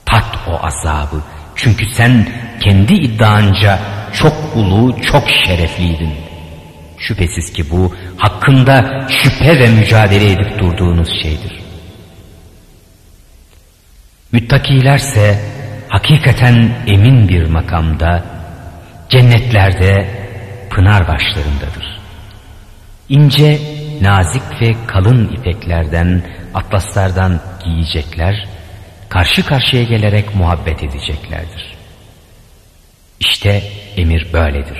Tat 0.06 0.38
o 0.48 0.66
azabı. 0.66 1.22
Çünkü 1.56 1.86
sen 1.86 2.26
kendi 2.60 2.94
iddianca 2.94 3.78
çok 4.12 4.56
ulu, 4.56 5.02
çok 5.02 5.24
şerefliydin. 5.46 6.14
Şüphesiz 6.98 7.52
ki 7.52 7.70
bu 7.70 7.94
hakkında 8.16 9.06
şüphe 9.08 9.58
ve 9.58 9.68
mücadele 9.68 10.32
edip 10.32 10.58
durduğunuz 10.58 11.08
şeydir. 11.22 11.60
Müttakilerse 14.32 15.40
hakikaten 15.88 16.70
emin 16.86 17.28
bir 17.28 17.46
makamda, 17.46 18.24
cennetlerde, 19.08 20.08
pınar 20.70 21.08
başlarındadır. 21.08 22.00
İnce, 23.08 23.58
nazik 24.00 24.42
ve 24.60 24.74
kalın 24.86 25.36
ipeklerden, 25.36 26.22
atlaslardan 26.54 27.40
giyecekler, 27.64 28.48
karşı 29.08 29.46
karşıya 29.46 29.82
gelerek 29.82 30.34
muhabbet 30.34 30.84
edeceklerdir. 30.84 31.76
İşte 33.20 33.62
emir 33.96 34.32
böyledir. 34.32 34.78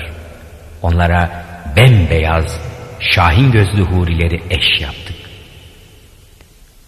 Onlara 0.81 1.45
bembeyaz, 1.75 2.59
şahin 2.99 3.51
gözlü 3.51 3.81
hurileri 3.81 4.41
eş 4.49 4.81
yaptık. 4.81 5.15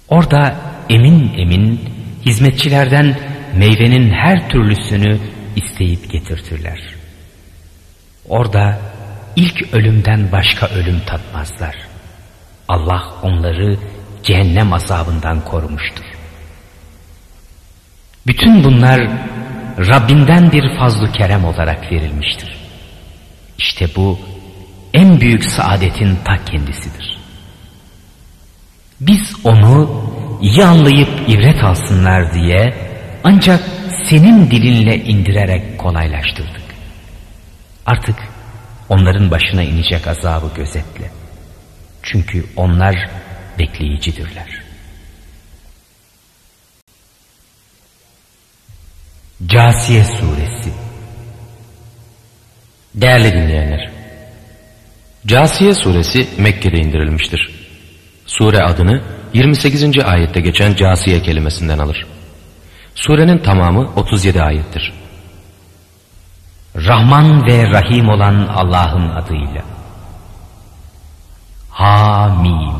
Orada 0.09 0.55
emin 0.89 1.33
emin 1.37 1.79
hizmetçilerden 2.25 3.19
meyvenin 3.55 4.11
her 4.11 4.49
türlüsünü 4.49 5.19
isteyip 5.55 6.11
getirtirler. 6.11 6.79
Orada 8.27 8.79
ilk 9.35 9.73
ölümden 9.73 10.31
başka 10.31 10.67
ölüm 10.67 10.99
tatmazlar. 10.99 11.75
Allah 12.67 13.13
onları 13.23 13.77
cehennem 14.23 14.73
azabından 14.73 15.45
korumuştur. 15.45 16.09
Bütün 18.30 18.64
bunlar 18.64 18.99
Rabbinden 19.77 20.51
bir 20.51 20.77
fazlu 20.77 21.11
kerem 21.11 21.45
olarak 21.45 21.91
verilmiştir. 21.91 22.57
İşte 23.57 23.88
bu 23.95 24.19
en 24.93 25.22
büyük 25.22 25.45
saadetin 25.45 26.18
ta 26.26 26.45
kendisidir. 26.45 27.19
Biz 29.01 29.35
onu 29.43 30.03
iyi 30.41 30.65
anlayıp 30.65 31.10
ibret 31.27 31.64
alsınlar 31.64 32.34
diye 32.34 32.73
ancak 33.23 33.64
senin 34.10 34.51
dilinle 34.51 34.95
indirerek 35.03 35.77
kolaylaştırdık. 35.77 36.64
Artık 37.85 38.15
onların 38.89 39.31
başına 39.31 39.64
inecek 39.64 40.07
azabı 40.07 40.53
gözetle. 40.56 41.11
Çünkü 42.03 42.45
onlar 42.56 43.10
bekleyicidirler. 43.60 44.59
Casiye 49.47 50.03
Suresi 50.03 50.73
Değerli 52.95 53.33
dinleyenler, 53.33 53.91
Casiye 55.27 55.73
Suresi 55.73 56.27
Mekke'de 56.37 56.77
indirilmiştir. 56.77 57.49
Sure 58.25 58.63
adını 58.63 59.01
28. 59.33 59.99
ayette 60.05 60.41
geçen 60.41 60.75
Casiye 60.75 61.21
kelimesinden 61.21 61.79
alır. 61.79 62.05
Surenin 62.95 63.37
tamamı 63.37 63.89
37 63.95 64.41
ayettir. 64.41 64.93
Rahman 66.75 67.47
ve 67.47 67.69
Rahim 67.69 68.09
olan 68.09 68.47
Allah'ın 68.47 69.09
adıyla. 69.09 69.63
Hamim. 71.69 72.75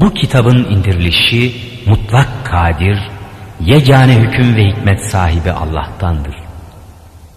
Bu 0.00 0.14
kitabın 0.14 0.64
indirilişi 0.64 1.54
mutlak 1.86 2.46
kadir, 2.46 2.98
yegane 3.60 4.14
hüküm 4.14 4.56
ve 4.56 4.64
hikmet 4.64 5.00
sahibi 5.00 5.50
Allah'tandır. 5.50 6.34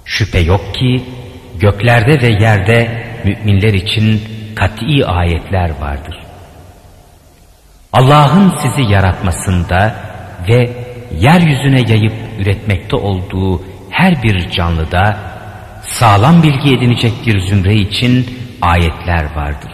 Şüphe 0.05 0.39
yok 0.39 0.75
ki 0.75 1.03
göklerde 1.59 2.21
ve 2.21 2.43
yerde 2.43 3.03
müminler 3.25 3.73
için 3.73 4.21
kat'i 4.55 5.05
ayetler 5.05 5.69
vardır. 5.81 6.15
Allah'ın 7.93 8.53
sizi 8.61 8.91
yaratmasında 8.91 9.95
ve 10.47 10.69
yeryüzüne 11.19 11.81
yayıp 11.91 12.13
üretmekte 12.39 12.95
olduğu 12.95 13.63
her 13.89 14.23
bir 14.23 14.49
canlıda 14.51 15.17
sağlam 15.83 16.43
bilgi 16.43 16.73
edinecek 16.73 17.13
bir 17.25 17.39
zümre 17.39 17.75
için 17.75 18.39
ayetler 18.61 19.35
vardır. 19.35 19.71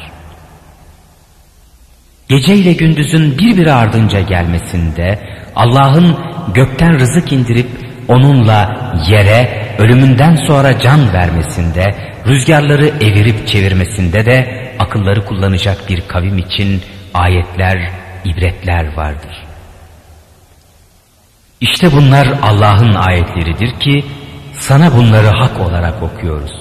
Gece 2.29 2.55
ile 2.55 2.73
gündüzün 2.73 3.37
birbiri 3.37 3.73
ardınca 3.73 4.21
gelmesinde 4.21 5.32
Allah'ın 5.55 6.17
gökten 6.53 6.99
rızık 6.99 7.31
indirip 7.31 7.69
onunla 8.07 8.91
yere 9.09 9.63
ölümünden 9.77 10.35
sonra 10.35 10.79
can 10.79 11.13
vermesinde, 11.13 11.95
rüzgarları 12.27 12.87
evirip 12.87 13.47
çevirmesinde 13.47 14.25
de 14.25 14.63
akılları 14.79 15.25
kullanacak 15.25 15.89
bir 15.89 16.07
kavim 16.07 16.37
için 16.37 16.81
ayetler, 17.13 17.89
ibretler 18.25 18.93
vardır. 18.97 19.45
İşte 21.61 21.91
bunlar 21.91 22.27
Allah'ın 22.41 22.93
ayetleridir 22.93 23.79
ki 23.79 24.05
sana 24.53 24.93
bunları 24.93 25.27
hak 25.27 25.59
olarak 25.59 26.03
okuyoruz. 26.03 26.51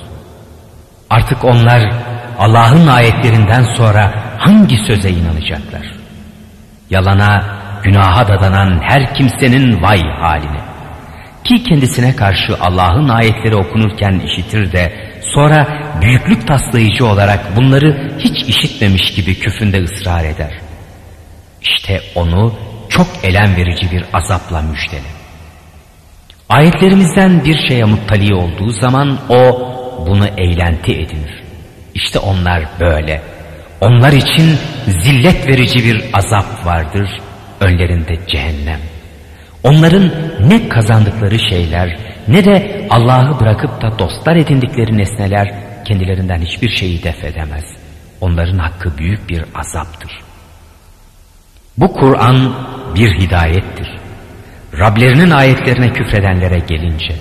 Artık 1.10 1.44
onlar 1.44 1.92
Allah'ın 2.38 2.86
ayetlerinden 2.86 3.62
sonra 3.76 4.14
hangi 4.38 4.78
söze 4.78 5.10
inanacaklar? 5.10 5.94
Yalana, 6.90 7.61
günaha 7.82 8.28
dadanan 8.28 8.80
her 8.82 9.14
kimsenin 9.14 9.82
vay 9.82 10.00
haline. 10.00 10.60
Ki 11.44 11.64
kendisine 11.64 12.16
karşı 12.16 12.56
Allah'ın 12.60 13.08
ayetleri 13.08 13.56
okunurken 13.56 14.20
işitir 14.26 14.72
de 14.72 14.92
sonra 15.34 15.66
büyüklük 16.00 16.46
taslayıcı 16.46 17.06
olarak 17.06 17.56
bunları 17.56 18.12
hiç 18.18 18.42
işitmemiş 18.48 19.14
gibi 19.14 19.38
küfünde 19.38 19.82
ısrar 19.82 20.24
eder. 20.24 20.52
İşte 21.62 22.00
onu 22.14 22.54
çok 22.88 23.06
elem 23.22 23.56
verici 23.56 23.90
bir 23.90 24.04
azapla 24.12 24.62
müjdele. 24.62 25.12
Ayetlerimizden 26.48 27.44
bir 27.44 27.68
şeye 27.68 27.84
muttali 27.84 28.34
olduğu 28.34 28.70
zaman 28.70 29.18
o 29.28 29.68
bunu 30.06 30.26
eğlenti 30.26 30.92
edinir. 30.92 31.42
İşte 31.94 32.18
onlar 32.18 32.62
böyle. 32.80 33.22
Onlar 33.80 34.12
için 34.12 34.58
zillet 34.86 35.48
verici 35.48 35.84
bir 35.84 36.04
azap 36.12 36.66
vardır. 36.66 37.08
Önlerinde 37.62 38.26
cehennem. 38.26 38.80
Onların 39.62 40.10
ne 40.48 40.68
kazandıkları 40.68 41.38
şeyler 41.38 41.98
ne 42.28 42.44
de 42.44 42.86
Allah'ı 42.90 43.40
bırakıp 43.40 43.82
da 43.82 43.98
dostlar 43.98 44.36
edindikleri 44.36 44.98
nesneler 44.98 45.54
kendilerinden 45.84 46.40
hiçbir 46.40 46.68
şeyi 46.68 47.02
def 47.02 47.24
edemez. 47.24 47.64
Onların 48.20 48.58
hakkı 48.58 48.98
büyük 48.98 49.28
bir 49.28 49.44
azaptır. 49.54 50.20
Bu 51.78 51.92
Kur'an 51.92 52.54
bir 52.94 53.14
hidayettir. 53.14 53.88
Rablerinin 54.78 55.30
ayetlerine 55.30 55.92
küfredenlere 55.92 56.58
gelince 56.58 57.14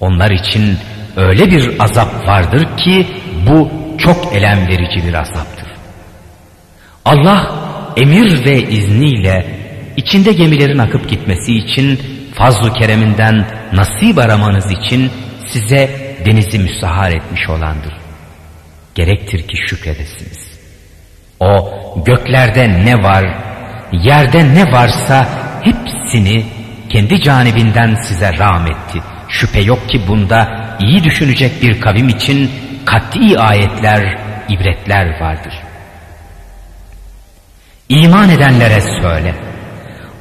onlar 0.00 0.30
için 0.30 0.78
öyle 1.16 1.50
bir 1.50 1.82
azap 1.82 2.26
vardır 2.26 2.76
ki 2.76 3.06
bu 3.46 3.70
çok 3.98 4.32
elem 4.32 4.68
verici 4.68 5.08
bir 5.08 5.14
azaptır. 5.14 5.68
Allah 7.04 7.67
emir 7.98 8.44
ve 8.44 8.62
izniyle 8.62 9.46
içinde 9.96 10.32
gemilerin 10.32 10.78
akıp 10.78 11.08
gitmesi 11.08 11.54
için 11.54 12.00
fazlu 12.34 12.72
kereminden 12.72 13.46
nasip 13.72 14.18
aramanız 14.18 14.70
için 14.70 15.10
size 15.46 15.90
denizi 16.26 16.58
müstahar 16.58 17.10
etmiş 17.10 17.48
olandır. 17.48 17.92
Gerektir 18.94 19.48
ki 19.48 19.56
şükredesiniz. 19.68 20.58
O 21.40 21.74
göklerde 22.06 22.84
ne 22.84 23.02
var, 23.02 23.24
yerde 23.92 24.54
ne 24.54 24.72
varsa 24.72 25.28
hepsini 25.62 26.44
kendi 26.88 27.22
canibinden 27.22 27.94
size 27.94 28.38
rahmetti. 28.38 28.98
Şüphe 29.28 29.60
yok 29.60 29.88
ki 29.88 30.00
bunda 30.08 30.68
iyi 30.80 31.04
düşünecek 31.04 31.62
bir 31.62 31.80
kavim 31.80 32.08
için 32.08 32.50
kat'i 32.84 33.38
ayetler, 33.38 34.18
ibretler 34.48 35.20
vardır. 35.20 35.67
İman 37.88 38.30
edenlere 38.30 38.80
söyle. 38.80 39.34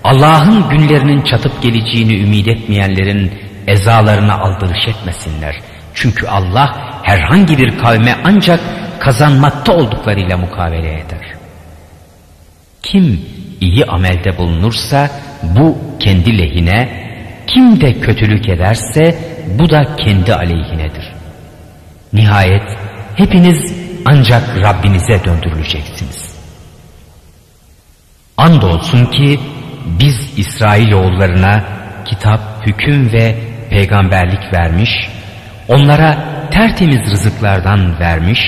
Allah'ın 0.04 0.70
günlerinin 0.70 1.22
çatıp 1.22 1.62
geleceğini 1.62 2.18
ümit 2.18 2.48
etmeyenlerin 2.48 3.32
ezalarına 3.68 4.40
aldırış 4.40 4.88
etmesinler. 4.88 5.56
Çünkü 5.94 6.28
Allah 6.28 7.00
herhangi 7.04 7.58
bir 7.58 7.78
kavme 7.78 8.16
ancak 8.24 8.60
kazanmakta 9.00 9.74
olduklarıyla 9.74 10.38
mukavele 10.38 10.94
eder. 10.94 11.36
Kim 12.84 13.22
iyi 13.62 13.86
amelde 13.86 14.38
bulunursa 14.38 15.10
bu 15.44 15.78
kendi 16.00 16.38
lehine, 16.38 17.08
kim 17.48 17.82
de 17.82 17.94
kötülük 18.00 18.50
ederse 18.50 19.18
bu 19.60 19.70
da 19.70 19.96
kendi 19.96 20.34
aleyhinedir. 20.34 21.14
Nihayet 22.14 22.78
hepiniz 23.16 23.74
ancak 24.06 24.44
Rabbinize 24.64 25.26
döndürüleceksiniz. 25.26 26.37
Andolsun 28.48 29.06
ki 29.06 29.40
biz 29.86 30.34
İsrailoğullarına 30.38 31.64
kitap, 32.06 32.42
hüküm 32.66 33.14
ve 33.14 33.36
peygamberlik 33.70 34.54
vermiş, 34.54 34.90
onlara 35.68 36.18
tertemiz 36.52 37.12
rızıklardan 37.12 38.00
vermiş, 38.00 38.40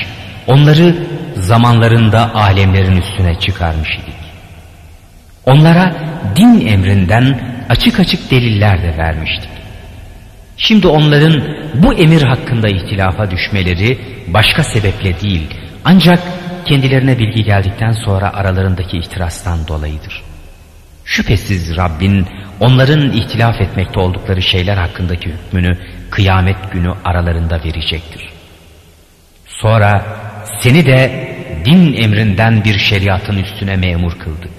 onları 0.48 0.96
zamanlarında 1.36 2.36
alemlerin 2.36 3.02
üstüne 3.02 3.40
çıkarmış 3.40 3.90
idik. 3.90 4.20
Onlara 5.46 5.96
din 6.36 6.68
emrinden 6.68 7.42
açık 7.70 8.00
açık 8.00 8.32
deliller 8.32 8.84
de 8.84 8.98
vermiştik. 8.98 9.50
Şimdi 10.58 10.88
onların 10.88 11.44
bu 11.74 11.94
emir 11.94 12.22
hakkında 12.22 12.68
ihtilafa 12.70 13.32
düşmeleri 13.32 14.00
başka 14.28 14.64
sebeple 14.64 15.22
değil 15.22 15.48
ancak 15.90 16.20
kendilerine 16.66 17.20
bilgi 17.20 17.44
geldikten 17.44 17.92
sonra 17.92 18.34
aralarındaki 18.34 18.98
ihtirastan 18.98 19.68
dolayıdır. 19.68 20.24
Şüphesiz 21.06 21.78
Rabbin 21.78 22.28
onların 22.60 23.12
ihtilaf 23.12 23.62
etmekte 23.62 24.00
oldukları 24.00 24.42
şeyler 24.42 24.78
hakkındaki 24.78 25.30
hükmünü 25.30 25.78
kıyamet 26.10 26.72
günü 26.72 26.94
aralarında 27.06 27.64
verecektir. 27.64 28.30
Sonra 29.48 30.06
seni 30.60 30.86
de 30.86 31.30
din 31.66 31.94
emrinden 31.94 32.64
bir 32.64 32.80
şeriatın 32.80 33.38
üstüne 33.38 33.76
memur 33.76 34.12
kıldık. 34.20 34.54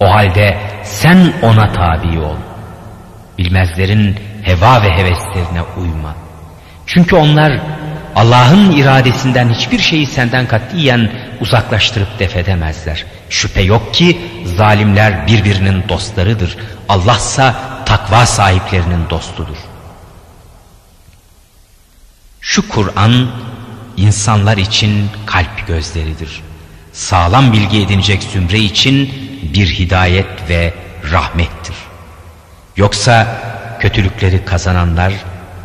O 0.00 0.10
halde 0.14 0.58
sen 0.82 1.32
ona 1.42 1.72
tabi 1.72 2.18
ol. 2.18 2.36
Bilmezlerin 3.38 4.16
heva 4.42 4.82
ve 4.82 4.90
heveslerine 4.90 5.62
uyma. 5.76 6.14
Çünkü 6.86 7.16
onlar 7.16 7.60
Allah'ın 8.18 8.72
iradesinden 8.72 9.54
hiçbir 9.54 9.78
şeyi 9.78 10.06
senden 10.06 10.48
katiyen 10.48 11.12
uzaklaştırıp 11.40 12.18
defedemezler. 12.18 13.04
Şüphe 13.30 13.62
yok 13.62 13.94
ki 13.94 14.20
zalimler 14.56 15.26
birbirinin 15.26 15.88
dostlarıdır. 15.88 16.56
Allahsa 16.88 17.54
takva 17.86 18.26
sahiplerinin 18.26 19.10
dostudur. 19.10 19.56
Şu 22.40 22.68
Kur'an 22.68 23.26
insanlar 23.96 24.56
için 24.56 25.10
kalp 25.26 25.66
gözleridir. 25.66 26.42
Sağlam 26.92 27.52
bilgi 27.52 27.82
edinecek 27.82 28.22
zümre 28.22 28.58
için 28.58 29.14
bir 29.54 29.66
hidayet 29.66 30.48
ve 30.48 30.74
rahmettir. 31.12 31.76
Yoksa 32.76 33.40
kötülükleri 33.80 34.44
kazananlar 34.44 35.12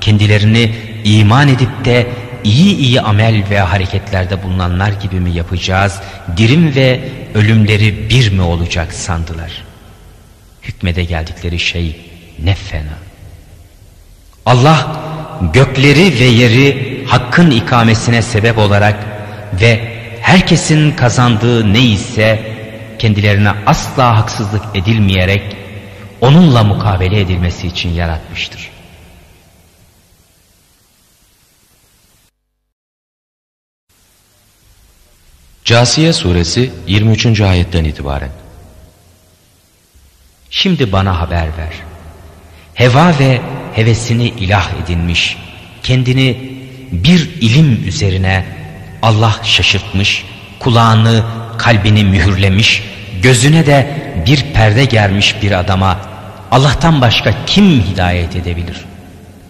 kendilerini 0.02 0.76
iman 1.04 1.48
edip 1.48 1.86
de 1.86 2.23
iyi 2.44 2.78
iyi 2.78 3.02
amel 3.02 3.50
ve 3.50 3.60
hareketlerde 3.60 4.44
bulunanlar 4.44 4.92
gibi 4.92 5.20
mi 5.20 5.32
yapacağız? 5.32 6.00
Dirim 6.38 6.76
ve 6.76 7.00
ölümleri 7.34 8.10
bir 8.10 8.32
mi 8.32 8.42
olacak 8.42 8.94
sandılar? 8.94 9.64
Hükmede 10.64 11.04
geldikleri 11.04 11.60
şey 11.60 11.96
ne 12.44 12.56
fena. 12.56 12.98
Allah 14.46 14.96
gökleri 15.54 16.20
ve 16.20 16.26
yeri 16.26 17.04
hakkın 17.08 17.52
ikamesine 17.52 18.22
sebep 18.22 18.58
olarak 18.58 19.06
ve 19.62 19.94
herkesin 20.22 20.92
kazandığı 20.92 21.74
ne 21.74 21.80
ise 21.80 22.54
kendilerine 23.00 23.52
asla 23.66 24.18
haksızlık 24.18 24.64
edilmeyerek 24.76 25.56
onunla 26.22 26.64
mukabele 26.64 27.20
edilmesi 27.20 27.68
için 27.68 27.90
yaratmıştır. 27.90 28.73
Casiye 35.66 36.14
suresi 36.14 36.72
23. 36.88 37.42
ayetten 37.42 37.84
itibaren. 37.84 38.30
Şimdi 40.50 40.92
bana 40.92 41.20
haber 41.20 41.46
ver. 41.58 41.74
Heva 42.74 43.20
ve 43.20 43.42
hevesini 43.74 44.28
ilah 44.28 44.70
edinmiş, 44.84 45.38
kendini 45.84 46.52
bir 46.92 47.30
ilim 47.42 47.88
üzerine 47.88 48.46
Allah 49.02 49.36
şaşırtmış, 49.44 50.26
kulağını, 50.60 51.24
kalbini 51.58 52.04
mühürlemiş, 52.04 52.84
gözüne 53.22 53.66
de 53.66 54.04
bir 54.28 54.54
perde 54.54 54.86
germiş 54.86 55.42
bir 55.42 55.52
adama 55.52 56.00
Allah'tan 56.52 57.02
başka 57.02 57.46
kim 57.46 57.82
hidayet 57.82 58.36
edebilir? 58.36 58.78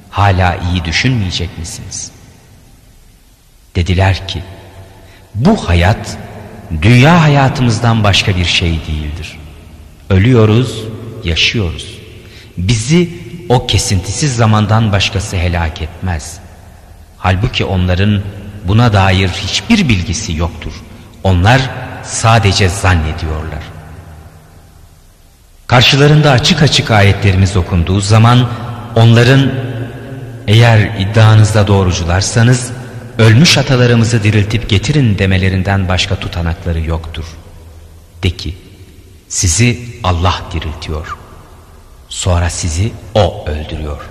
Hala 0.09 0.57
iyi 0.71 0.85
düşünmeyecek 0.85 1.57
misiniz? 1.57 2.11
Dediler 3.75 4.27
ki, 4.27 4.43
bu 5.35 5.69
hayat 5.69 6.17
dünya 6.81 7.21
hayatımızdan 7.21 8.03
başka 8.03 8.35
bir 8.35 8.45
şey 8.45 8.71
değildir. 8.71 9.39
Ölüyoruz, 10.09 10.83
yaşıyoruz. 11.23 11.97
Bizi 12.57 13.09
o 13.49 13.67
kesintisiz 13.67 14.35
zamandan 14.35 14.91
başkası 14.91 15.37
helak 15.37 15.81
etmez. 15.81 16.37
Halbuki 17.17 17.65
onların 17.65 18.21
buna 18.67 18.93
dair 18.93 19.29
hiçbir 19.29 19.89
bilgisi 19.89 20.33
yoktur. 20.33 20.73
Onlar 21.23 21.61
sadece 22.03 22.69
zannediyorlar. 22.69 23.63
Karşılarında 25.67 26.31
açık 26.31 26.61
açık 26.61 26.91
ayetlerimiz 26.91 27.57
okunduğu 27.57 28.01
zaman 28.01 28.49
onların 28.95 29.51
eğer 30.47 30.99
iddianızda 30.99 31.67
doğrucularsanız 31.67 32.71
ölmüş 33.17 33.57
atalarımızı 33.57 34.23
diriltip 34.23 34.69
getirin 34.69 35.17
demelerinden 35.17 35.87
başka 35.87 36.15
tutanakları 36.15 36.79
yoktur. 36.79 37.25
De 38.23 38.29
ki 38.29 38.57
sizi 39.29 39.79
Allah 40.03 40.41
diriltiyor. 40.53 41.17
Sonra 42.09 42.49
sizi 42.49 42.91
O 43.13 43.45
öldürüyor. 43.47 44.01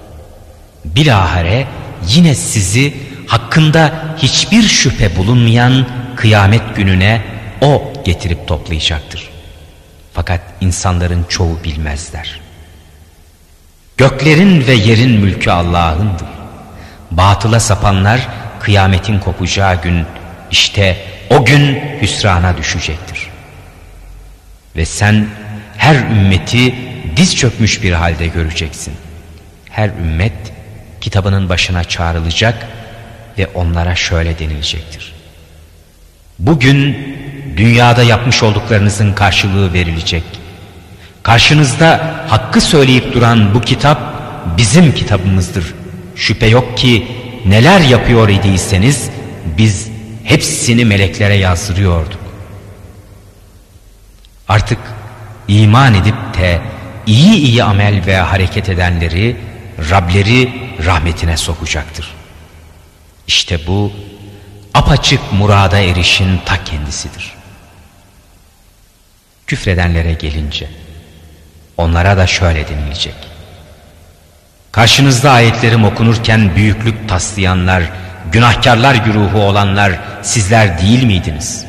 Bilahare 0.85 1.67
yine 2.09 2.35
sizi 2.35 2.95
hakkında 3.27 3.93
hiçbir 4.17 4.63
şüphe 4.63 5.17
bulunmayan 5.17 5.87
kıyamet 6.17 6.77
gününe 6.77 7.23
O 7.61 7.93
getirip 8.05 8.49
toplayacaktır. 8.49 9.31
Fakat 10.13 10.41
insanların 10.61 11.25
çoğu 11.29 11.59
bilmezler. 11.65 12.41
Göklerin 13.97 14.67
ve 14.67 14.73
yerin 14.73 15.21
mülkü 15.21 15.51
Allah'ındır. 15.51 16.29
Batıla 17.11 17.61
sapanlar 17.61 18.29
kıyametin 18.63 19.19
kopacağı 19.19 19.83
gün 19.83 20.05
işte 20.51 20.97
o 21.31 21.45
gün 21.45 21.81
hüsrana 22.03 22.57
düşecektir. 22.57 23.29
Ve 24.77 24.87
sen 24.87 25.27
her 25.77 25.95
ümmeti 25.95 26.75
diz 27.17 27.37
çökmüş 27.37 27.83
bir 27.83 27.93
halde 27.93 28.27
göreceksin. 28.27 28.95
Her 29.71 29.89
ümmet 29.89 30.33
kitabının 31.01 31.49
başına 31.49 31.85
çağrılacak 31.85 32.67
ve 33.39 33.47
onlara 33.55 33.95
şöyle 33.95 34.39
denilecektir. 34.39 35.13
Bugün 36.39 36.99
dünyada 37.57 38.03
yapmış 38.03 38.43
olduklarınızın 38.43 39.13
karşılığı 39.13 39.73
verilecek. 39.73 40.25
Karşınızda 41.23 42.15
hakkı 42.29 42.61
söyleyip 42.61 43.15
duran 43.15 43.55
bu 43.55 43.61
kitap 43.61 43.99
bizim 44.57 44.95
kitabımızdır. 44.95 45.75
Şüphe 46.17 46.47
yok 46.47 46.79
ki 46.79 47.07
neler 47.47 47.81
yapıyor 47.81 48.29
idiyseniz 48.29 49.11
biz 49.59 49.89
hepsini 50.25 50.85
meleklere 50.85 51.35
yazdırıyorduk. 51.35 52.21
Artık 54.49 54.79
iman 55.49 55.95
edip 55.95 56.15
de 56.39 56.61
iyi 57.07 57.35
iyi 57.35 57.65
amel 57.65 58.07
ve 58.07 58.17
hareket 58.17 58.69
edenleri 58.69 59.37
Rableri 59.91 60.53
rahmetine 60.85 61.37
sokacaktır. 61.37 62.15
İşte 63.27 63.67
bu 63.67 63.93
apaçık 64.75 65.33
murada 65.33 65.79
erişin 65.79 66.41
ta 66.45 66.65
kendisidir. 66.65 67.35
Küfredenlere 69.47 70.13
gelince 70.13 70.71
onlara 71.77 72.17
da 72.17 72.27
şöyle 72.27 72.69
denilecek. 72.69 73.15
Karşınızda 74.73 75.31
ayetlerim 75.31 75.85
okunurken 75.85 76.57
büyüklük 76.57 77.09
taslayanlar, 77.09 77.83
günahkarlar 78.33 78.95
güruhu 78.95 79.39
olanlar 79.39 79.93
sizler 80.23 80.79
değil 80.79 81.05
miydiniz? 81.05 81.65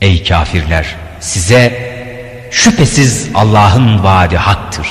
Ey 0.00 0.24
kafirler 0.24 0.86
size 1.20 1.92
şüphesiz 2.50 3.28
Allah'ın 3.34 4.04
vaadi 4.04 4.36
haktır. 4.36 4.86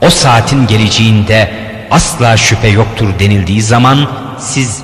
O 0.00 0.10
saatin 0.10 0.66
geleceğinde 0.66 1.52
asla 1.90 2.36
şüphe 2.36 2.68
yoktur 2.68 3.18
denildiği 3.18 3.62
zaman 3.62 4.10
siz 4.38 4.82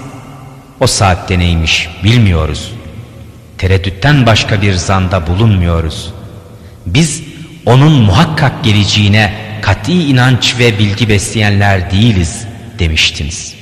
o 0.80 0.86
saatte 0.86 1.38
neymiş 1.38 1.88
bilmiyoruz. 2.05 2.72
Tereddütten 3.59 4.26
başka 4.26 4.62
bir 4.62 4.74
zanda 4.74 5.26
bulunmuyoruz. 5.26 6.12
Biz 6.86 7.22
onun 7.66 7.93
muhakkak 7.93 8.64
geleceğine 8.64 9.45
kat'i 9.61 9.93
inanç 9.93 10.59
ve 10.59 10.78
bilgi 10.78 11.09
besleyenler 11.09 11.91
değiliz 11.91 12.47
demiştiniz. 12.78 13.56